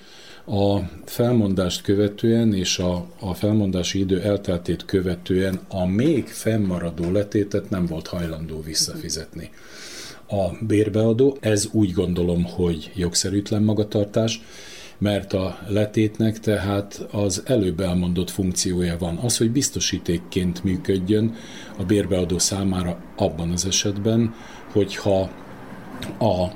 a 0.45 0.79
felmondást 1.05 1.81
követően 1.81 2.53
és 2.53 2.79
a, 2.79 3.05
a 3.19 3.33
felmondási 3.33 3.99
idő 3.99 4.21
elteltét 4.21 4.85
követően 4.85 5.59
a 5.69 5.85
még 5.85 6.27
fennmaradó 6.27 7.11
letétet 7.11 7.69
nem 7.69 7.85
volt 7.85 8.07
hajlandó 8.07 8.61
visszafizetni 8.61 9.49
a 10.27 10.65
bérbeadó. 10.67 11.37
Ez 11.39 11.67
úgy 11.71 11.91
gondolom, 11.91 12.43
hogy 12.43 12.91
jogszerűtlen 12.95 13.63
magatartás, 13.63 14.41
mert 14.97 15.33
a 15.33 15.59
letétnek 15.67 16.39
tehát 16.39 17.05
az 17.11 17.43
előbb 17.45 17.79
elmondott 17.79 18.29
funkciója 18.29 18.97
van. 18.97 19.17
Az, 19.17 19.37
hogy 19.37 19.51
biztosítékként 19.51 20.63
működjön 20.63 21.35
a 21.77 21.83
bérbeadó 21.83 22.37
számára 22.37 23.03
abban 23.17 23.51
az 23.51 23.65
esetben, 23.65 24.33
hogyha 24.71 25.29
a 26.05 26.51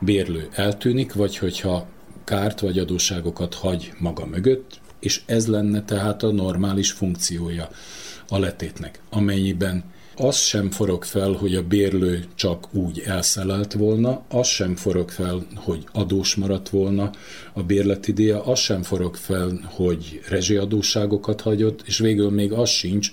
bérlő 0.00 0.48
eltűnik, 0.52 1.12
vagy 1.12 1.36
hogyha 1.36 1.86
kárt 2.24 2.60
vagy 2.60 2.78
adósságokat 2.78 3.54
hagy 3.54 3.92
maga 3.98 4.26
mögött, 4.26 4.80
és 5.00 5.22
ez 5.26 5.46
lenne 5.46 5.82
tehát 5.84 6.22
a 6.22 6.32
normális 6.32 6.90
funkciója 6.90 7.68
a 8.28 8.38
letétnek, 8.38 9.00
amennyiben 9.10 9.84
az 10.20 10.36
sem 10.36 10.70
forog 10.70 11.04
fel, 11.04 11.32
hogy 11.32 11.54
a 11.54 11.62
bérlő 11.62 12.24
csak 12.34 12.74
úgy 12.74 13.02
elszállt 13.06 13.72
volna, 13.72 14.22
az 14.28 14.46
sem 14.46 14.76
forog 14.76 15.10
fel, 15.10 15.46
hogy 15.54 15.84
adós 15.92 16.34
maradt 16.34 16.68
volna 16.68 17.10
a 17.52 17.62
bérleti 17.62 18.12
díja, 18.12 18.44
az 18.44 18.58
sem 18.58 18.82
forog 18.82 19.16
fel, 19.16 19.60
hogy 19.64 20.20
rezsiadóságokat 20.28 21.40
hagyott, 21.40 21.82
és 21.86 21.98
végül 21.98 22.30
még 22.30 22.52
az 22.52 22.68
sincs, 22.68 23.10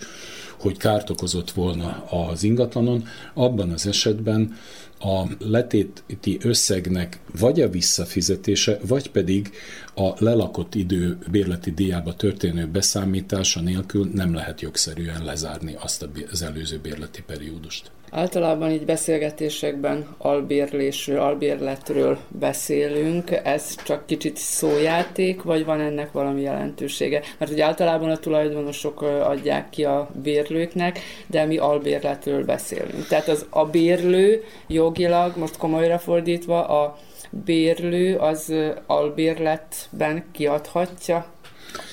hogy 0.60 0.78
kárt 0.78 1.10
okozott 1.10 1.52
volna 1.52 2.04
az 2.10 2.44
ingatlanon, 2.44 3.04
abban 3.34 3.72
az 3.72 3.88
esetben 3.88 4.56
a 5.00 5.24
letéti 5.40 6.38
összegnek 6.42 7.20
vagy 7.40 7.62
a 7.62 7.70
visszafizetése, 7.70 8.80
vagy 8.88 9.12
pedig 9.12 9.52
a 9.96 10.14
lelakott 10.18 10.76
idő 10.76 11.18
bérleti 11.32 11.72
díjába 11.72 12.14
történő 12.14 12.68
beszámítása 12.68 13.62
nélkül 13.62 14.10
nem 14.14 14.34
lehet 14.34 14.62
jogszerűen 14.62 15.24
lezárni 15.24 15.76
azt 15.80 16.08
az 16.32 16.42
előző 16.42 16.80
bérleti 16.82 17.24
periódust. 17.24 17.92
Általában 18.12 18.72
így 18.72 18.86
beszélgetésekben 18.86 20.08
albérlésről, 20.18 21.20
albérletről 21.20 22.18
beszélünk. 22.28 23.32
Ez 23.44 23.76
csak 23.84 24.06
kicsit 24.06 24.38
szójáték, 24.38 25.42
vagy 25.42 25.66
van 25.66 25.80
ennek 25.80 26.12
valami 26.12 26.42
jelentősége? 26.42 27.22
Mert 27.38 27.52
ugye 27.52 27.66
általában 27.66 28.10
a 28.10 28.18
tulajdonosok 28.18 29.02
adják 29.02 29.70
ki 29.70 29.84
a 29.84 30.10
bérlőknek, 30.24 31.00
de 31.28 31.46
mi 31.46 31.58
albérletről 31.58 32.46
beszélünk. 32.46 33.08
Tehát 33.08 33.28
az 33.28 33.46
a 33.50 33.66
bérlő 33.66 34.44
jogilag, 34.68 35.38
most 35.38 35.58
komolyra 35.58 36.00
fordítva, 36.00 36.68
a 36.68 36.98
bérlő 37.44 38.16
az 38.16 38.54
albérletben 38.86 40.24
kiadhatja 40.32 41.34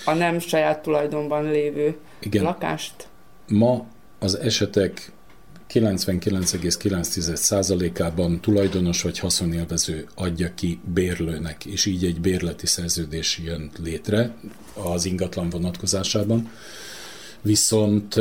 a 0.05 0.13
nem 0.13 0.39
saját 0.39 0.83
tulajdonban 0.83 1.51
lévő 1.51 1.97
Igen. 2.21 2.43
lakást? 2.43 3.09
Ma 3.47 3.87
az 4.19 4.39
esetek 4.39 5.13
99,9%-ában 5.73 8.41
tulajdonos 8.41 9.03
vagy 9.03 9.19
haszonélvező 9.19 10.07
adja 10.15 10.55
ki 10.55 10.81
bérlőnek, 10.95 11.65
és 11.65 11.87
így 11.87 12.05
egy 12.05 12.21
bérleti 12.21 12.67
szerződés 12.67 13.41
jön 13.45 13.71
létre 13.83 14.35
az 14.75 15.05
ingatlan 15.05 15.51
vonatkozásában. 15.51 16.51
Viszont 17.43 18.15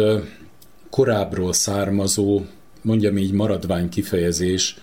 korábbról 0.90 1.54
származó, 1.54 2.42
mondjam 2.82 3.18
így 3.18 3.32
maradvány 3.32 3.90
kifejezés 3.90 4.78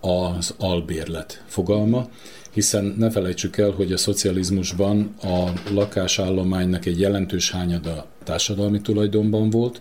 az 0.00 0.54
albérlet 0.58 1.44
fogalma, 1.46 2.08
hiszen 2.52 2.94
ne 2.98 3.10
felejtsük 3.10 3.56
el, 3.56 3.70
hogy 3.70 3.92
a 3.92 3.96
szocializmusban 3.96 5.14
a 5.22 5.50
lakásállománynak 5.72 6.86
egy 6.86 7.00
jelentős 7.00 7.50
hányada 7.50 8.06
társadalmi 8.24 8.80
tulajdonban 8.80 9.50
volt, 9.50 9.80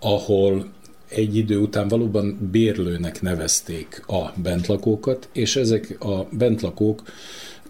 ahol 0.00 0.66
egy 1.08 1.36
idő 1.36 1.58
után 1.58 1.88
valóban 1.88 2.48
bérlőnek 2.50 3.22
nevezték 3.22 4.02
a 4.06 4.32
bentlakókat, 4.42 5.28
és 5.32 5.56
ezek 5.56 5.96
a 6.00 6.26
bentlakók 6.30 7.02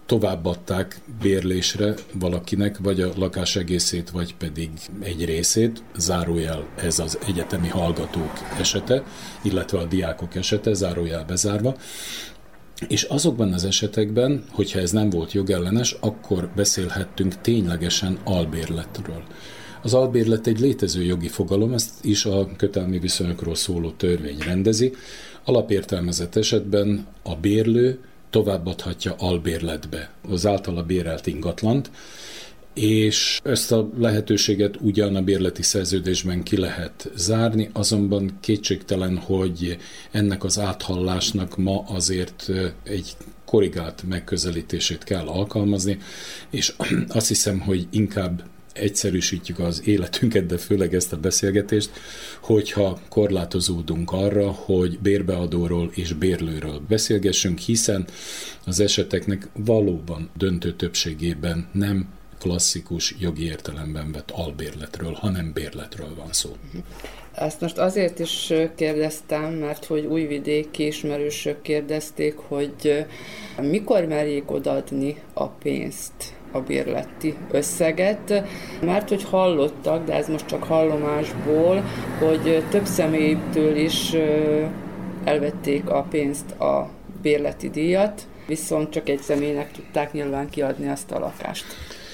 továbbadták 0.09 1.00
bérlésre 1.23 1.95
valakinek, 2.12 2.79
vagy 2.79 3.00
a 3.00 3.12
lakás 3.17 3.57
egészét, 3.57 4.11
vagy 4.11 4.35
pedig 4.35 4.71
egy 5.00 5.25
részét, 5.25 5.83
zárójel 5.97 6.67
ez 6.77 6.99
az 6.99 7.19
egyetemi 7.27 7.69
hallgatók 7.69 8.33
esete, 8.59 9.03
illetve 9.43 9.79
a 9.79 9.85
diákok 9.85 10.35
esete, 10.35 10.73
zárójel 10.73 11.25
bezárva, 11.25 11.77
és 12.88 13.03
azokban 13.03 13.53
az 13.53 13.65
esetekben, 13.65 14.45
hogyha 14.50 14.79
ez 14.79 14.91
nem 14.91 15.11
volt 15.11 15.33
jogellenes, 15.33 15.97
akkor 16.00 16.50
beszélhettünk 16.57 17.41
ténylegesen 17.41 18.19
albérletről. 18.25 19.23
Az 19.83 19.95
albérlet 19.95 20.47
egy 20.47 20.61
létező 20.61 21.03
jogi 21.03 21.29
fogalom, 21.29 21.73
ezt 21.73 22.05
is 22.05 22.25
a 22.25 22.49
kötelmi 22.57 22.99
viszonyokról 22.99 23.55
szóló 23.55 23.91
törvény 23.91 24.38
rendezi. 24.38 24.93
Alapértelmezett 25.45 26.37
esetben 26.37 27.07
a 27.23 27.35
bérlő 27.35 27.99
továbbadhatja 28.31 29.15
albérletbe 29.19 30.11
az 30.29 30.47
általa 30.47 30.83
bérelt 30.83 31.27
ingatlant, 31.27 31.91
és 32.75 33.41
ezt 33.45 33.73
a 33.73 33.89
lehetőséget 33.99 34.77
ugyan 34.81 35.17
a 35.17 35.23
bérleti 35.23 35.63
szerződésben 35.63 36.43
ki 36.43 36.57
lehet 36.57 37.11
zárni, 37.17 37.71
azonban 37.73 38.39
kétségtelen, 38.41 39.17
hogy 39.17 39.77
ennek 40.11 40.45
az 40.45 40.59
áthallásnak 40.59 41.57
ma 41.57 41.85
azért 41.87 42.51
egy 42.83 43.17
korrigált 43.45 44.03
megközelítését 44.09 45.05
kell 45.05 45.27
alkalmazni, 45.27 45.99
és 46.51 46.75
azt 47.09 47.29
hiszem, 47.29 47.61
hogy 47.61 47.87
inkább 47.91 48.43
egyszerűsítjük 48.79 49.59
az 49.59 49.83
életünket, 49.85 50.47
de 50.47 50.59
főleg 50.59 50.95
ezt 50.95 51.13
a 51.13 51.17
beszélgetést, 51.17 51.91
hogyha 52.41 52.99
korlátozódunk 53.09 54.13
arra, 54.13 54.51
hogy 54.51 54.99
bérbeadóról 54.99 55.91
és 55.95 56.13
bérlőről 56.13 56.81
beszélgessünk, 56.88 57.59
hiszen 57.59 58.07
az 58.67 58.81
eseteknek 58.81 59.49
valóban 59.53 60.31
döntő 60.37 60.73
többségében 60.73 61.69
nem 61.73 62.09
klasszikus 62.38 63.14
jogi 63.19 63.45
értelemben 63.45 64.12
vett 64.12 64.31
albérletről, 64.31 65.12
hanem 65.12 65.53
bérletről 65.53 66.14
van 66.14 66.33
szó. 66.33 66.57
Ezt 67.35 67.61
most 67.61 67.79
azért 67.79 68.19
is 68.19 68.53
kérdeztem, 68.75 69.53
mert 69.53 69.85
hogy 69.85 70.05
újvidéki 70.05 70.87
ismerősök 70.87 71.62
kérdezték, 71.62 72.37
hogy 72.37 73.07
mikor 73.61 74.05
merjék 74.05 74.51
odaadni 74.51 75.17
a 75.33 75.47
pénzt 75.47 76.37
a 76.53 76.61
bérleti 76.61 77.35
összeget, 77.51 78.43
mert 78.81 79.09
hogy 79.09 79.25
hallottak, 79.25 80.05
de 80.05 80.15
ez 80.15 80.29
most 80.29 80.47
csak 80.47 80.65
hallomásból, 80.65 81.83
hogy 82.19 82.65
több 82.71 82.85
személytől 82.85 83.77
is 83.77 84.15
elvették 85.25 85.91
a 85.91 86.07
pénzt 86.11 86.51
a 86.61 86.91
bérleti 87.23 87.71
díjat, 87.71 88.23
viszont 88.47 88.91
csak 88.91 89.09
egy 89.09 89.21
személynek 89.21 89.73
tudták 89.73 90.13
nyilván 90.13 90.49
kiadni 90.49 90.89
azt 90.89 91.11
a 91.11 91.19
lakást. 91.19 91.65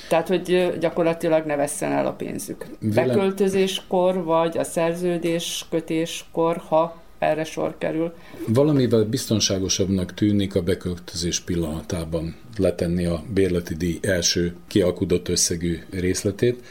Tehát, 0.09 0.29
hogy 0.29 0.77
gyakorlatilag 0.81 1.47
ne 1.47 1.57
vesszen 1.57 1.93
el 1.93 2.07
a 2.07 2.13
pénzük. 2.13 2.67
Beköltözéskor, 2.81 4.25
vagy 4.25 4.59
a 4.59 4.65
szerződés 4.65 5.67
kötéskor, 5.71 6.63
ha 6.69 7.03
erre 7.25 7.45
sor 7.45 7.79
kerül. 7.79 8.13
Valamivel 8.47 9.05
biztonságosabbnak 9.05 10.15
tűnik 10.15 10.55
a 10.55 10.63
beköltözés 10.63 11.41
pillanatában 11.41 12.37
letenni 12.57 13.07
a 13.07 13.23
bérleti 13.35 13.75
díj 13.75 13.99
első 14.03 14.55
kialkudott 14.67 15.29
összegű 15.29 15.79
részletét, 15.91 16.65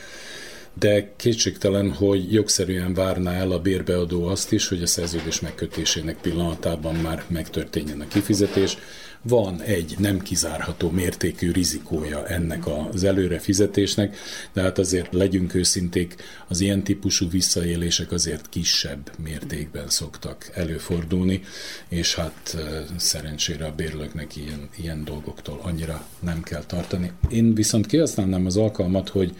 de 0.80 1.14
kétségtelen, 1.16 1.92
hogy 1.92 2.34
jogszerűen 2.34 2.94
várná 2.94 3.34
el 3.34 3.52
a 3.52 3.60
bérbeadó 3.60 4.28
azt 4.28 4.52
is, 4.52 4.68
hogy 4.68 4.82
a 4.82 4.88
szerződés 4.88 5.40
megkötésének 5.40 6.18
pillanatában 6.22 6.96
már 6.96 7.24
megtörténjen 7.28 8.02
a 8.02 8.08
kifizetés, 8.08 8.78
van 9.24 9.62
egy 9.62 9.96
nem 10.00 10.20
kizárható 10.20 10.90
mértékű 10.90 11.52
rizikója 11.52 12.28
ennek 12.28 12.64
az 12.92 13.04
előre 13.04 13.40
fizetésnek, 13.40 14.18
de 14.54 14.62
hát 14.62 14.78
azért 14.78 15.14
legyünk 15.14 15.54
őszinték, 15.54 16.16
az 16.48 16.60
ilyen 16.60 16.84
típusú 16.84 17.30
visszaélések 17.30 18.12
azért 18.12 18.50
kisebb 18.50 19.12
mértékben 19.24 19.90
szoktak 19.90 20.52
előfordulni, 20.54 21.42
és 21.88 22.16
hát 22.16 22.58
szerencsére 22.98 23.66
a 23.66 23.76
bérlőknek 23.76 24.36
ilyen, 24.36 24.70
ilyen 24.78 25.04
dolgoktól 25.04 25.60
annyira 25.64 26.08
nem 26.20 26.44
kell 26.44 26.64
tartani. 26.64 27.12
Én 27.30 27.54
viszont 27.54 27.86
kihasználnám 27.86 28.46
az 28.46 28.58
alkalmat, 28.58 29.10
hogy 29.10 29.36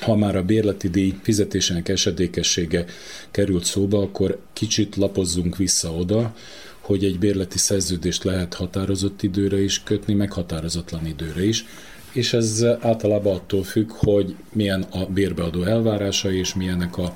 ha 0.00 0.16
már 0.16 0.36
a 0.36 0.44
bérleti 0.44 0.88
díj 0.88 1.14
fizetésének 1.22 1.88
esedékessége 1.88 2.84
került 3.30 3.64
szóba, 3.64 4.02
akkor 4.02 4.40
kicsit 4.52 4.96
lapozzunk 4.96 5.56
vissza 5.56 5.92
oda, 5.92 6.34
hogy 6.86 7.04
egy 7.04 7.18
bérleti 7.18 7.58
szerződést 7.58 8.24
lehet 8.24 8.54
határozott 8.54 9.22
időre 9.22 9.62
is 9.62 9.82
kötni, 9.82 10.14
meg 10.14 10.32
határozatlan 10.32 11.06
időre 11.06 11.44
is, 11.44 11.64
és 12.12 12.32
ez 12.32 12.64
általában 12.80 13.34
attól 13.34 13.62
függ, 13.62 13.90
hogy 13.90 14.36
milyen 14.52 14.82
a 14.82 15.06
bérbeadó 15.06 15.62
elvárása 15.62 16.32
és 16.32 16.54
milyenek 16.54 16.98
a, 16.98 17.14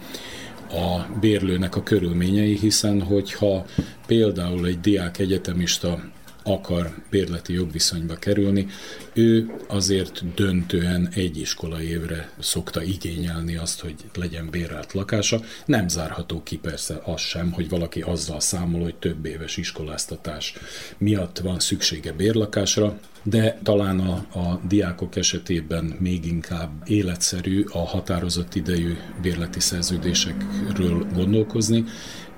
a 0.69 1.19
bérlőnek 1.21 1.77
a 1.77 1.83
körülményei, 1.83 2.59
hiszen 2.59 3.03
hogyha 3.03 3.67
például 4.07 4.67
egy 4.67 4.81
diák 4.81 5.19
egyetemista 5.19 6.05
akar 6.43 6.95
bérleti 7.11 7.53
jogviszonyba 7.53 8.15
kerülni, 8.15 8.67
ő 9.13 9.51
azért 9.69 10.35
döntően 10.35 11.09
egy 11.15 11.39
iskola 11.39 11.83
évre 11.83 12.31
szokta 12.39 12.83
igényelni 12.83 13.57
azt, 13.57 13.81
hogy 13.81 13.95
legyen 14.15 14.51
bérelt 14.51 14.93
lakása. 14.93 15.41
Nem 15.65 15.89
zárható 15.89 16.43
ki 16.43 16.57
persze 16.57 17.01
az 17.05 17.21
sem, 17.21 17.53
hogy 17.53 17.69
valaki 17.69 18.01
azzal 18.01 18.41
számol, 18.41 18.83
hogy 18.83 18.95
több 18.95 19.25
éves 19.27 19.57
iskoláztatás 19.57 20.55
miatt 20.99 21.39
van 21.39 21.59
szüksége 21.59 22.13
bérlakásra, 22.13 22.99
de 23.23 23.59
talán 23.63 24.01
a, 24.01 24.39
a 24.39 24.61
diákok 24.69 25.17
esetében 25.17 25.97
még 25.99 26.27
inkább 26.27 26.71
életszerű 26.85 27.65
a 27.73 27.79
határozott 27.79 28.55
idejű 28.55 28.97
bérleti 29.23 29.61
szerződésekről 29.61 31.07
gondolkozni, 31.15 31.85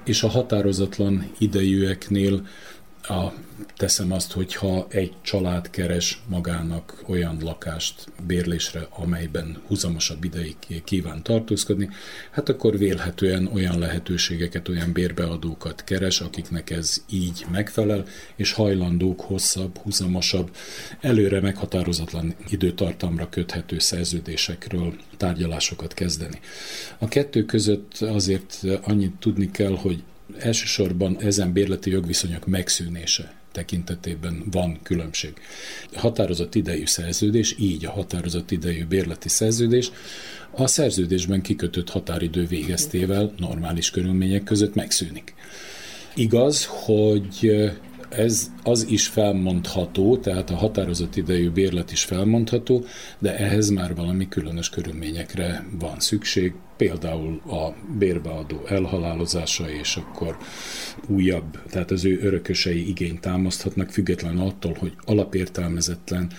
és 0.04 0.22
a 0.22 0.28
határozatlan 0.28 1.30
idejűeknél 1.38 2.46
a, 3.02 3.32
teszem 3.76 4.12
azt, 4.12 4.32
hogyha 4.32 4.86
egy 4.90 5.12
család 5.22 5.70
keres 5.70 6.22
magának 6.28 7.02
olyan 7.06 7.36
lakást 7.40 8.12
bérlésre, 8.26 8.86
amelyben 8.90 9.62
huzamosabb 9.66 10.24
ideig 10.24 10.56
kíván 10.84 11.22
tartózkodni, 11.22 11.88
hát 12.30 12.48
akkor 12.48 12.78
vélhetően 12.78 13.46
olyan 13.46 13.78
lehetőségeket, 13.78 14.68
olyan 14.68 14.92
bérbeadókat 14.92 15.84
keres, 15.84 16.20
akiknek 16.20 16.70
ez 16.70 17.04
így 17.10 17.44
megfelel, 17.50 18.04
és 18.36 18.52
hajlandók 18.52 19.20
hosszabb, 19.20 19.78
huzamosabb, 19.78 20.56
előre 21.00 21.40
meghatározatlan 21.40 22.34
időtartamra 22.48 23.28
köthető 23.28 23.78
szerződésekről 23.78 24.94
tárgyalásokat 25.16 25.94
kezdeni. 25.94 26.40
A 26.98 27.08
kettő 27.08 27.44
között 27.44 27.96
azért 27.98 28.62
annyit 28.82 29.14
tudni 29.18 29.50
kell, 29.50 29.76
hogy 29.76 30.02
Elsősorban 30.38 31.16
ezen 31.20 31.52
bérleti 31.52 31.90
jogviszonyok 31.90 32.46
megszűnése 32.46 33.41
tekintetében 33.52 34.42
van 34.50 34.78
különbség. 34.82 35.32
Határozott 35.94 36.54
idejű 36.54 36.86
szerződés, 36.86 37.54
így 37.58 37.84
a 37.84 37.90
határozott 37.90 38.50
idejű 38.50 38.84
bérleti 38.84 39.28
szerződés, 39.28 39.90
a 40.50 40.66
szerződésben 40.66 41.42
kikötött 41.42 41.90
határidő 41.90 42.46
végeztével 42.46 43.32
normális 43.38 43.90
körülmények 43.90 44.44
között 44.44 44.74
megszűnik. 44.74 45.34
Igaz, 46.14 46.64
hogy 46.70 47.70
ez 48.08 48.50
az 48.62 48.86
is 48.88 49.06
felmondható, 49.06 50.16
tehát 50.16 50.50
a 50.50 50.56
határozott 50.56 51.16
idejű 51.16 51.50
bérlet 51.50 51.92
is 51.92 52.02
felmondható, 52.02 52.84
de 53.18 53.36
ehhez 53.36 53.68
már 53.68 53.94
valami 53.94 54.28
különös 54.28 54.68
körülményekre 54.68 55.66
van 55.78 56.00
szükség, 56.00 56.52
például 56.82 57.40
a 57.46 57.74
bérbeadó 57.98 58.62
elhalálozása, 58.68 59.70
és 59.70 59.96
akkor 59.96 60.36
újabb, 61.06 61.58
tehát 61.70 61.90
az 61.90 62.04
ő 62.04 62.20
örökösei 62.22 62.88
igényt 62.88 63.20
támaszthatnak, 63.20 63.90
független 63.90 64.38
attól, 64.38 64.76
hogy 64.78 64.92
alapértelmezetlen 65.04 66.30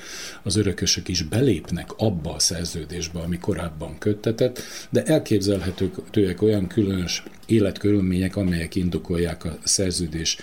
az 0.43 0.55
örökösök 0.55 1.07
is 1.07 1.21
belépnek 1.21 1.91
abba 1.97 2.33
a 2.33 2.39
szerződésbe, 2.39 3.19
ami 3.19 3.37
korábban 3.37 3.97
köttetett, 3.97 4.61
de 4.89 5.03
elképzelhetőek 5.03 6.41
olyan 6.41 6.67
különös 6.67 7.23
életkörülmények, 7.45 8.35
amelyek 8.35 8.75
indokolják 8.75 9.45
a 9.45 9.57
szerződés 9.63 10.37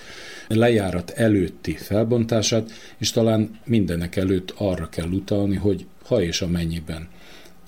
lejárat 0.48 1.10
előtti 1.10 1.72
felbontását, 1.72 2.70
és 2.98 3.10
talán 3.10 3.60
mindenek 3.64 4.16
előtt 4.16 4.54
arra 4.56 4.88
kell 4.88 5.08
utalni, 5.08 5.56
hogy 5.56 5.86
ha 6.04 6.22
és 6.22 6.42
amennyiben 6.42 7.08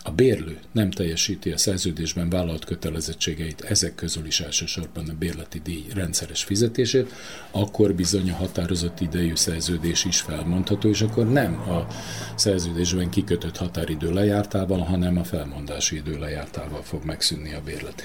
a 0.03 0.11
bérlő 0.11 0.59
nem 0.73 0.91
teljesíti 0.91 1.51
a 1.51 1.59
szerződésben 1.59 2.29
vállalt 2.29 2.65
kötelezettségeit, 2.65 3.61
ezek 3.61 3.95
közül 3.95 4.27
is 4.27 4.41
elsősorban 4.41 5.09
a 5.09 5.15
bérleti 5.19 5.61
díj 5.65 5.85
rendszeres 5.95 6.45
fizetését, 6.45 7.13
akkor 7.51 7.95
bizony 7.95 8.31
a 8.31 8.35
határozott 8.35 9.01
idejű 9.01 9.35
szerződés 9.35 10.05
is 10.05 10.21
felmondható, 10.21 10.89
és 10.89 11.01
akkor 11.01 11.29
nem 11.29 11.55
a 11.55 11.87
szerződésben 12.35 13.11
kikötött 13.11 13.57
határidő 13.57 14.13
lejártával, 14.13 14.79
hanem 14.79 15.19
a 15.19 15.25
felmondási 15.25 15.97
idő 15.97 16.19
lejártával 16.19 16.83
fog 16.83 17.05
megszűnni 17.05 17.55
a 17.55 17.63
bérlet. 17.65 18.03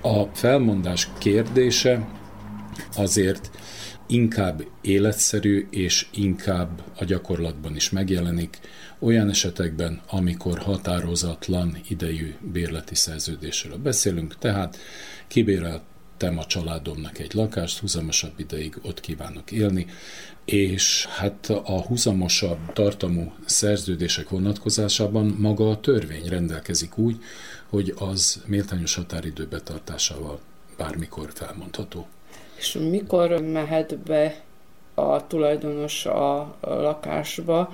A 0.00 0.24
felmondás 0.24 1.08
kérdése 1.18 2.08
azért 2.96 3.50
inkább 4.06 4.64
életszerű 4.80 5.66
és 5.70 6.06
inkább 6.12 6.82
a 6.98 7.04
gyakorlatban 7.04 7.76
is 7.76 7.90
megjelenik, 7.90 8.58
olyan 8.98 9.28
esetekben, 9.28 10.00
amikor 10.10 10.58
határozatlan 10.58 11.76
idejű 11.88 12.34
bérleti 12.40 12.94
szerződésről 12.94 13.76
beszélünk, 13.76 14.38
tehát 14.38 14.76
kibéreltem 15.28 16.38
a 16.38 16.46
családomnak 16.46 17.18
egy 17.18 17.34
lakást, 17.34 17.78
huzamosabb 17.78 18.32
ideig 18.36 18.78
ott 18.82 19.00
kívánok 19.00 19.50
élni, 19.50 19.86
és 20.44 21.06
hát 21.06 21.50
a 21.64 21.82
huzamosabb 21.82 22.72
tartamú 22.72 23.32
szerződések 23.44 24.28
vonatkozásában 24.28 25.36
maga 25.38 25.70
a 25.70 25.80
törvény 25.80 26.28
rendelkezik 26.28 26.98
úgy, 26.98 27.16
hogy 27.68 27.94
az 27.98 28.42
méltányos 28.46 28.94
határidő 28.94 29.46
betartásával 29.46 30.40
bármikor 30.76 31.30
felmondható. 31.34 32.06
És 32.56 32.78
mikor 32.90 33.40
mehet 33.40 33.98
be 33.98 34.42
a 34.94 35.26
tulajdonos 35.26 36.06
a 36.06 36.56
lakásba, 36.60 37.72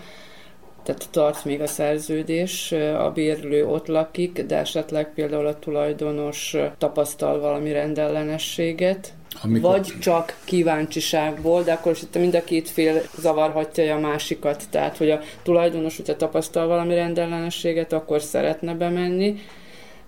tehát 0.85 1.09
tart 1.11 1.44
még 1.44 1.61
a 1.61 1.66
szerződés, 1.66 2.73
a 2.99 3.11
bérlő 3.14 3.66
ott 3.66 3.87
lakik, 3.87 4.42
de 4.42 4.57
esetleg 4.57 5.12
például 5.14 5.47
a 5.47 5.59
tulajdonos 5.59 6.57
tapasztal 6.79 7.40
valami 7.40 7.73
rendellenességet, 7.73 9.12
amikor... 9.42 9.70
Vagy 9.70 9.92
csak 10.01 10.37
kíváncsiságból, 10.44 11.62
de 11.62 11.73
akkor 11.73 11.92
is 11.92 12.03
itt 12.03 12.18
mind 12.18 12.35
a 12.35 12.44
két 12.44 12.68
fél 12.68 13.03
zavarhatja 13.18 13.97
a 13.97 13.99
másikat. 13.99 14.62
Tehát, 14.70 14.97
hogy 14.97 15.11
a 15.11 15.20
tulajdonos, 15.42 15.97
hogyha 15.97 16.16
tapasztal 16.16 16.66
valami 16.66 16.94
rendellenességet, 16.94 17.92
akkor 17.92 18.20
szeretne 18.20 18.75
bemenni, 18.75 19.35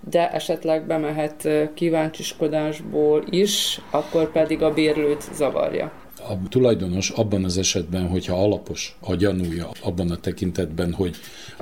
de 0.09 0.31
esetleg 0.31 0.85
bemehet 0.85 1.47
kíváncsiskodásból 1.73 3.23
is, 3.29 3.81
akkor 3.91 4.31
pedig 4.31 4.61
a 4.61 4.73
bérlőt 4.73 5.21
zavarja 5.33 5.91
a 6.19 6.47
tulajdonos 6.49 7.09
abban 7.09 7.43
az 7.43 7.57
esetben, 7.57 8.07
hogyha 8.07 8.43
alapos 8.43 8.97
a 8.99 9.15
gyanúja, 9.15 9.69
abban 9.81 10.11
a 10.11 10.17
tekintetben, 10.17 10.93
hogy 10.93 11.15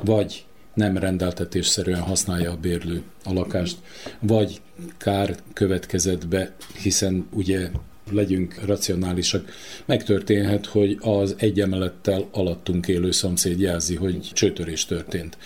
vagy 0.03 0.45
nem 0.73 0.97
rendeltetésszerűen 0.97 2.01
használja 2.01 2.51
a 2.51 2.57
bérlő 2.57 3.03
a 3.23 3.33
lakást, 3.33 3.77
vagy 4.19 4.61
kár 4.97 5.35
következett 5.53 6.27
be, 6.27 6.55
hiszen 6.81 7.27
ugye 7.31 7.69
legyünk 8.11 8.65
racionálisak. 8.65 9.51
Megtörténhet, 9.85 10.65
hogy 10.65 10.97
az 11.01 11.35
egy 11.37 11.59
emelettel 11.59 12.27
alattunk 12.31 12.87
élő 12.87 13.11
szomszéd 13.11 13.59
jelzi, 13.59 13.95
hogy 13.95 14.31
csőtörés 14.33 14.85
történt. 14.85 15.37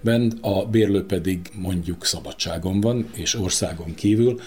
Bent 0.00 0.36
a 0.40 0.66
bérlő 0.66 1.04
pedig 1.04 1.40
mondjuk 1.54 2.04
szabadságon 2.04 2.80
van, 2.80 3.10
és 3.14 3.34
országon 3.34 3.94
kívül, 3.94 4.40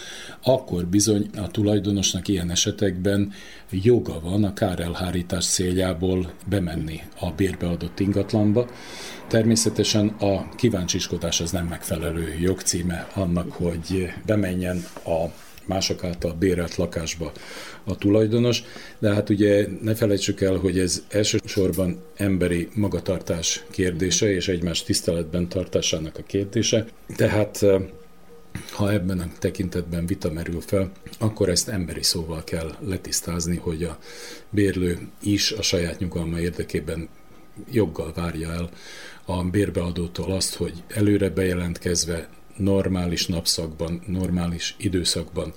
akkor 0.43 0.85
bizony 0.85 1.29
a 1.35 1.51
tulajdonosnak 1.51 2.27
ilyen 2.27 2.51
esetekben 2.51 3.31
joga 3.71 4.19
van 4.19 4.43
a 4.43 4.53
kárelhárítás 4.53 5.45
céljából 5.45 6.31
bemenni 6.49 7.01
a 7.19 7.31
bérbeadott 7.31 7.99
ingatlanba. 7.99 8.69
Természetesen 9.27 10.07
a 10.07 10.49
kíváncsiskodás 10.55 11.41
az 11.41 11.51
nem 11.51 11.65
megfelelő 11.65 12.35
jogcíme 12.39 13.07
annak, 13.13 13.51
hogy 13.51 14.07
bemenjen 14.25 14.83
a 15.05 15.25
mások 15.71 16.03
által 16.03 16.33
bérelt 16.33 16.75
lakásba 16.75 17.31
a 17.83 17.95
tulajdonos, 17.95 18.63
de 18.99 19.13
hát 19.13 19.29
ugye 19.29 19.67
ne 19.81 19.95
felejtsük 19.95 20.41
el, 20.41 20.55
hogy 20.55 20.79
ez 20.79 21.03
elsősorban 21.09 22.01
emberi 22.15 22.69
magatartás 22.73 23.63
kérdése 23.69 24.33
és 24.33 24.47
egymás 24.47 24.83
tiszteletben 24.83 25.47
tartásának 25.47 26.17
a 26.17 26.23
kérdése, 26.23 26.85
tehát 27.15 27.65
ha 28.71 28.91
ebben 28.91 29.19
a 29.19 29.31
tekintetben 29.39 30.05
vita 30.05 30.31
merül 30.31 30.61
fel, 30.61 30.91
akkor 31.19 31.49
ezt 31.49 31.67
emberi 31.69 32.03
szóval 32.03 32.43
kell 32.43 32.71
letisztázni, 32.79 33.57
hogy 33.57 33.83
a 33.83 33.97
bérlő 34.49 34.99
is 35.23 35.51
a 35.51 35.61
saját 35.61 35.99
nyugalma 35.99 36.39
érdekében 36.39 37.09
joggal 37.71 38.11
várja 38.15 38.51
el 38.51 38.69
a 39.25 39.43
bérbeadótól 39.43 40.31
azt, 40.31 40.55
hogy 40.55 40.83
előre 40.87 41.29
bejelentkezve 41.29 42.29
normális 42.57 43.27
napszakban, 43.27 44.01
normális 44.07 44.75
időszakban 44.77 45.53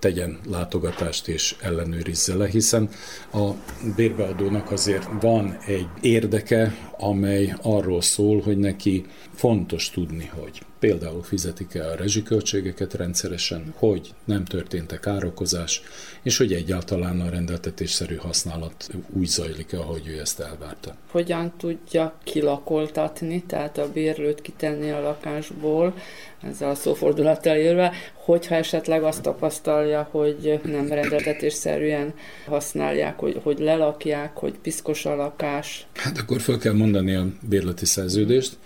tegyen 0.00 0.38
látogatást 0.48 1.28
és 1.28 1.56
ellenőrizze 1.60 2.34
le, 2.34 2.48
hiszen 2.48 2.88
a 3.32 3.50
bérbeadónak 3.96 4.70
azért 4.70 5.08
van 5.20 5.58
egy 5.66 5.88
érdeke, 6.00 6.90
amely 6.98 7.54
arról 7.62 8.02
szól, 8.02 8.40
hogy 8.40 8.58
neki 8.58 9.04
fontos 9.34 9.90
tudni, 9.90 10.30
hogy 10.34 10.62
például 10.78 11.22
fizetik-e 11.22 11.90
a 11.90 11.94
rezsiköltségeket 11.94 12.94
rendszeresen, 12.94 13.74
hogy 13.76 14.14
nem 14.24 14.44
történt-e 14.44 14.98
károkozás, 14.98 15.82
és 16.22 16.36
hogy 16.36 16.52
egyáltalán 16.52 17.20
a 17.20 17.30
rendeltetésszerű 17.30 18.16
használat 18.16 18.88
úgy 19.12 19.26
zajlik-e, 19.26 19.78
ahogy 19.78 20.08
ő 20.08 20.20
ezt 20.20 20.40
elvárta. 20.40 20.96
Hogyan 21.10 21.52
tudja 21.56 22.14
kilakoltatni, 22.24 23.42
tehát 23.42 23.78
a 23.78 23.92
bérlőt 23.92 24.40
kitenni 24.40 24.90
a 24.90 25.00
lakásból, 25.00 25.94
ezzel 26.42 26.70
a 26.70 26.74
szófordulattal 26.74 27.56
élve, 27.56 27.92
hogyha 28.14 28.54
esetleg 28.54 29.02
azt 29.02 29.22
tapasztalja, 29.22 30.08
hogy 30.10 30.60
nem 30.64 30.88
rendeltetésszerűen 30.88 32.14
használják, 32.46 33.18
hogy, 33.18 33.40
hogy 33.42 33.58
lelakják, 33.58 34.36
hogy 34.36 34.58
piszkos 34.58 35.06
a 35.06 35.14
lakás. 35.14 35.86
Hát 35.94 36.18
akkor 36.18 36.40
fel 36.40 36.58
kell 36.58 36.72
mondani 36.72 37.14
a 37.14 37.26
bérleti 37.48 37.84
szerződést, 37.84 38.56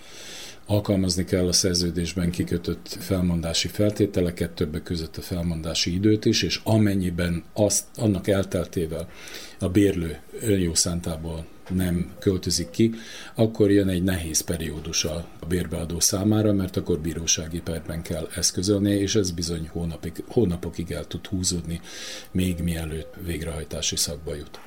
Alkalmazni 0.67 1.23
kell 1.23 1.47
a 1.47 1.51
szerződésben 1.51 2.29
kikötött 2.29 2.97
felmondási 2.99 3.67
feltételeket, 3.67 4.51
többek 4.51 4.83
között 4.83 5.17
a 5.17 5.21
felmondási 5.21 5.93
időt 5.93 6.25
is, 6.25 6.43
és 6.43 6.59
amennyiben 6.63 7.43
azt, 7.53 7.85
annak 7.95 8.27
elteltével 8.27 9.09
a 9.59 9.69
bérlő 9.69 10.19
önjó 10.39 10.73
szántából 10.73 11.45
nem 11.69 12.11
költözik 12.19 12.69
ki, 12.69 12.91
akkor 13.35 13.71
jön 13.71 13.87
egy 13.87 14.03
nehéz 14.03 14.41
periódus 14.41 15.03
a 15.03 15.27
bérbeadó 15.47 15.99
számára, 15.99 16.53
mert 16.53 16.77
akkor 16.77 16.99
bírósági 16.99 17.61
perben 17.61 18.01
kell 18.01 18.29
eszközölni, 18.35 18.91
és 18.91 19.15
ez 19.15 19.31
bizony 19.31 19.69
hónapig, 19.71 20.23
hónapokig 20.27 20.91
el 20.91 21.07
tud 21.07 21.25
húzódni, 21.25 21.81
még 22.31 22.59
mielőtt 22.59 23.13
végrehajtási 23.25 23.95
szakba 23.95 24.35
jut. 24.35 24.59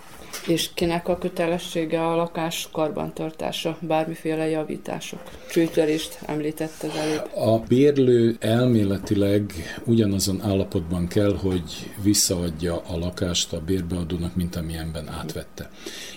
És 0.47 0.71
kinek 0.75 1.09
a 1.09 1.19
kötelessége 1.19 2.07
a 2.07 2.17
lakás 2.17 2.69
karbantartása, 2.73 3.79
bármiféle 3.81 4.49
javítások? 4.49 5.21
Csőtörést 5.51 6.19
említett 6.27 6.83
az 6.83 6.97
előbb. 6.97 7.37
A 7.37 7.59
bérlő 7.69 8.37
elméletileg 8.41 9.53
ugyanazon 9.85 10.43
állapotban 10.43 11.07
kell, 11.07 11.37
hogy 11.37 11.91
visszaadja 12.03 12.83
a 12.87 12.99
lakást 12.99 13.53
a 13.53 13.61
bérbeadónak, 13.61 14.35
mint 14.35 14.57
amilyenben 14.57 15.09
átvette. 15.09 15.71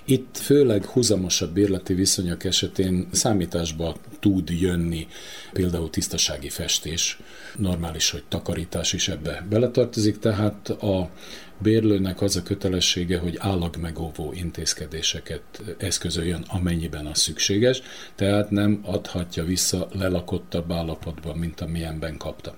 Itt 0.05 0.37
főleg 0.37 0.85
húzamosabb 0.85 1.53
bérleti 1.53 1.93
viszonyok 1.93 2.43
esetén 2.43 3.07
számításba 3.11 3.95
tud 4.19 4.49
jönni, 4.49 5.07
például 5.53 5.89
tisztasági 5.89 6.49
festés, 6.49 7.19
normális, 7.57 8.09
hogy 8.09 8.23
takarítás 8.27 8.93
is 8.93 9.07
ebbe 9.07 9.45
beletartozik, 9.49 10.19
tehát 10.19 10.69
a 10.69 11.09
bérlőnek 11.61 12.21
az 12.21 12.35
a 12.35 12.43
kötelessége, 12.43 13.17
hogy 13.17 13.35
állagmegóvó 13.39 14.33
intézkedéseket 14.33 15.41
eszközöljön, 15.77 16.45
amennyiben 16.47 17.05
az 17.05 17.19
szükséges, 17.19 17.81
tehát 18.15 18.49
nem 18.49 18.79
adhatja 18.83 19.43
vissza 19.43 19.87
lelakottabb 19.91 20.71
állapotban, 20.71 21.37
mint 21.37 21.61
amilyenben 21.61 22.17
kapta. 22.17 22.55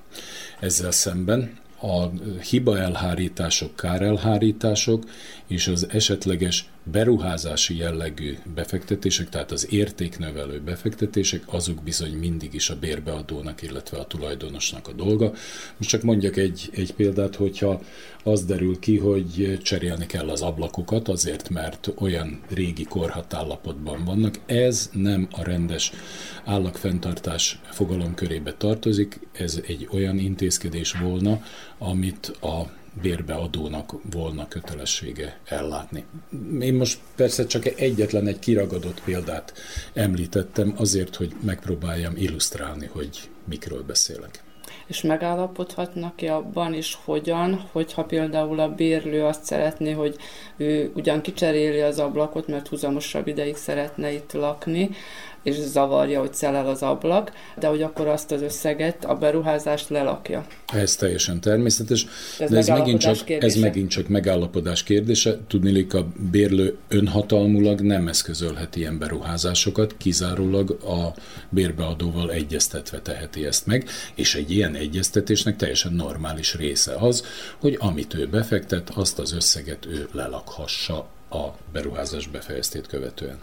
Ezzel 0.59 0.91
szemben 0.91 1.61
a 1.81 2.09
hiba 2.49 2.79
elhárítások, 2.79 3.75
kárelhárítások 3.75 5.03
és 5.47 5.67
az 5.67 5.87
esetleges 5.89 6.65
beruházási 6.83 7.77
jellegű 7.77 8.37
befektetések, 8.55 9.29
tehát 9.29 9.51
az 9.51 9.67
értéknövelő 9.71 10.61
befektetések, 10.61 11.43
azok 11.45 11.83
bizony 11.83 12.11
mindig 12.13 12.53
is 12.53 12.69
a 12.69 12.79
bérbeadónak, 12.79 13.61
illetve 13.61 13.97
a 13.97 14.05
tulajdonosnak 14.05 14.87
a 14.87 14.91
dolga. 14.91 15.33
Most 15.77 15.89
csak 15.89 16.01
mondjak 16.01 16.37
egy, 16.37 16.69
egy 16.73 16.93
példát, 16.93 17.35
hogyha 17.35 17.81
az 18.23 18.45
derül 18.45 18.79
ki, 18.79 18.97
hogy 18.97 19.59
cserélni 19.63 20.05
kell 20.05 20.29
az 20.29 20.41
ablakokat 20.41 21.07
azért, 21.07 21.49
mert 21.49 21.91
olyan 21.97 22.41
régi 22.49 22.83
korhat 22.83 23.33
állapotban 23.33 24.03
vannak, 24.05 24.39
ez 24.45 24.89
nem 24.93 25.27
a 25.31 25.43
rendes 25.43 25.91
állagfenntartás 26.45 27.59
fogalomkörébe 27.71 28.53
tartozik, 28.53 29.19
ez 29.31 29.61
egy 29.67 29.87
olyan 29.91 30.17
intézkedés 30.17 30.91
volna, 30.91 31.43
amit 31.77 32.27
a 32.41 32.81
bérbeadónak 33.01 33.93
volna 34.12 34.47
kötelessége 34.47 35.39
ellátni. 35.45 36.06
Én 36.60 36.73
most 36.73 36.99
persze 37.15 37.45
csak 37.45 37.65
egyetlen 37.65 38.27
egy 38.27 38.39
kiragadott 38.39 39.03
példát 39.03 39.53
említettem 39.93 40.73
azért, 40.77 41.15
hogy 41.15 41.36
megpróbáljam 41.41 42.13
illusztrálni, 42.15 42.89
hogy 42.91 43.29
mikről 43.45 43.84
beszélek. 43.84 44.43
És 44.88 45.01
megállapodhatnak-e 45.01 46.36
abban 46.36 46.73
is, 46.73 46.97
hogyan, 47.03 47.69
hogyha 47.71 48.03
például 48.03 48.60
a 48.60 48.69
bérlő 48.69 49.23
azt 49.23 49.43
szeretné, 49.43 49.91
hogy 49.91 50.15
ő 50.58 50.91
ugyan 50.95 51.21
kicseréli 51.21 51.82
az 51.82 51.99
ablakot, 51.99 52.47
mert 52.47 52.67
húzamosabb 52.67 53.27
ideig 53.27 53.56
szeretne 53.56 54.12
itt 54.12 54.34
lakni, 54.34 54.89
és 55.43 55.56
zavarja, 55.56 56.19
hogy 56.19 56.34
szelel 56.34 56.67
az 56.67 56.82
ablak, 56.82 57.32
de 57.60 57.67
hogy 57.67 57.82
akkor 57.82 58.08
azt 58.08 58.32
az 58.32 58.41
összeget, 58.41 59.06
a 59.06 59.15
beruházást 59.15 59.89
lelakja. 59.89 60.45
Ez 60.73 60.95
teljesen 60.95 61.41
természetes, 61.41 62.06
ez 62.39 62.49
de 62.49 62.58
ez 62.58 62.67
megint, 62.67 62.99
csak, 62.99 63.29
ez 63.29 63.56
megint 63.56 63.89
csak 63.89 64.08
megállapodás 64.08 64.84
kérdése. 64.84 65.38
Tudnilik 65.47 65.93
a 65.93 66.08
bérlő 66.32 66.77
önhatalmulag 66.88 67.82
nem 67.82 68.08
eszközölhet 68.08 68.75
ilyen 68.75 68.97
beruházásokat, 68.97 69.97
kizárólag 69.97 70.69
a 70.69 71.13
bérbeadóval 71.49 72.32
egyeztetve 72.32 72.99
teheti 72.99 73.45
ezt 73.45 73.65
meg, 73.65 73.89
és 74.15 74.36
egy 74.36 74.51
ilyen 74.51 74.75
egyeztetésnek 74.75 75.56
teljesen 75.56 75.93
normális 75.93 76.56
része 76.56 76.93
az, 76.95 77.25
hogy 77.60 77.77
amit 77.79 78.13
ő 78.13 78.27
befektet, 78.27 78.89
azt 78.89 79.19
az 79.19 79.34
összeget 79.34 79.86
ő 79.86 80.08
lelakhassa 80.12 81.08
a 81.29 81.47
beruházás 81.71 82.27
befejeztét 82.27 82.88
követően. 82.88 83.38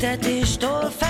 Lüktetéstől 0.00 0.90
felé 0.90 1.09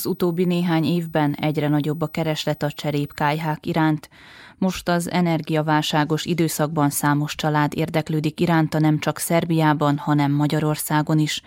Az 0.00 0.06
utóbbi 0.06 0.44
néhány 0.44 0.84
évben 0.84 1.34
egyre 1.34 1.68
nagyobb 1.68 2.00
a 2.00 2.06
kereslet 2.06 2.62
a 2.62 2.70
cserépkályhák 2.70 3.66
iránt. 3.66 4.08
Most 4.58 4.88
az 4.88 5.10
energiaválságos 5.10 6.24
időszakban 6.24 6.90
számos 6.90 7.34
család 7.34 7.72
érdeklődik 7.76 8.40
iránta 8.40 8.78
nem 8.78 8.98
csak 8.98 9.18
Szerbiában, 9.18 9.98
hanem 9.98 10.32
Magyarországon 10.32 11.18
is. 11.18 11.42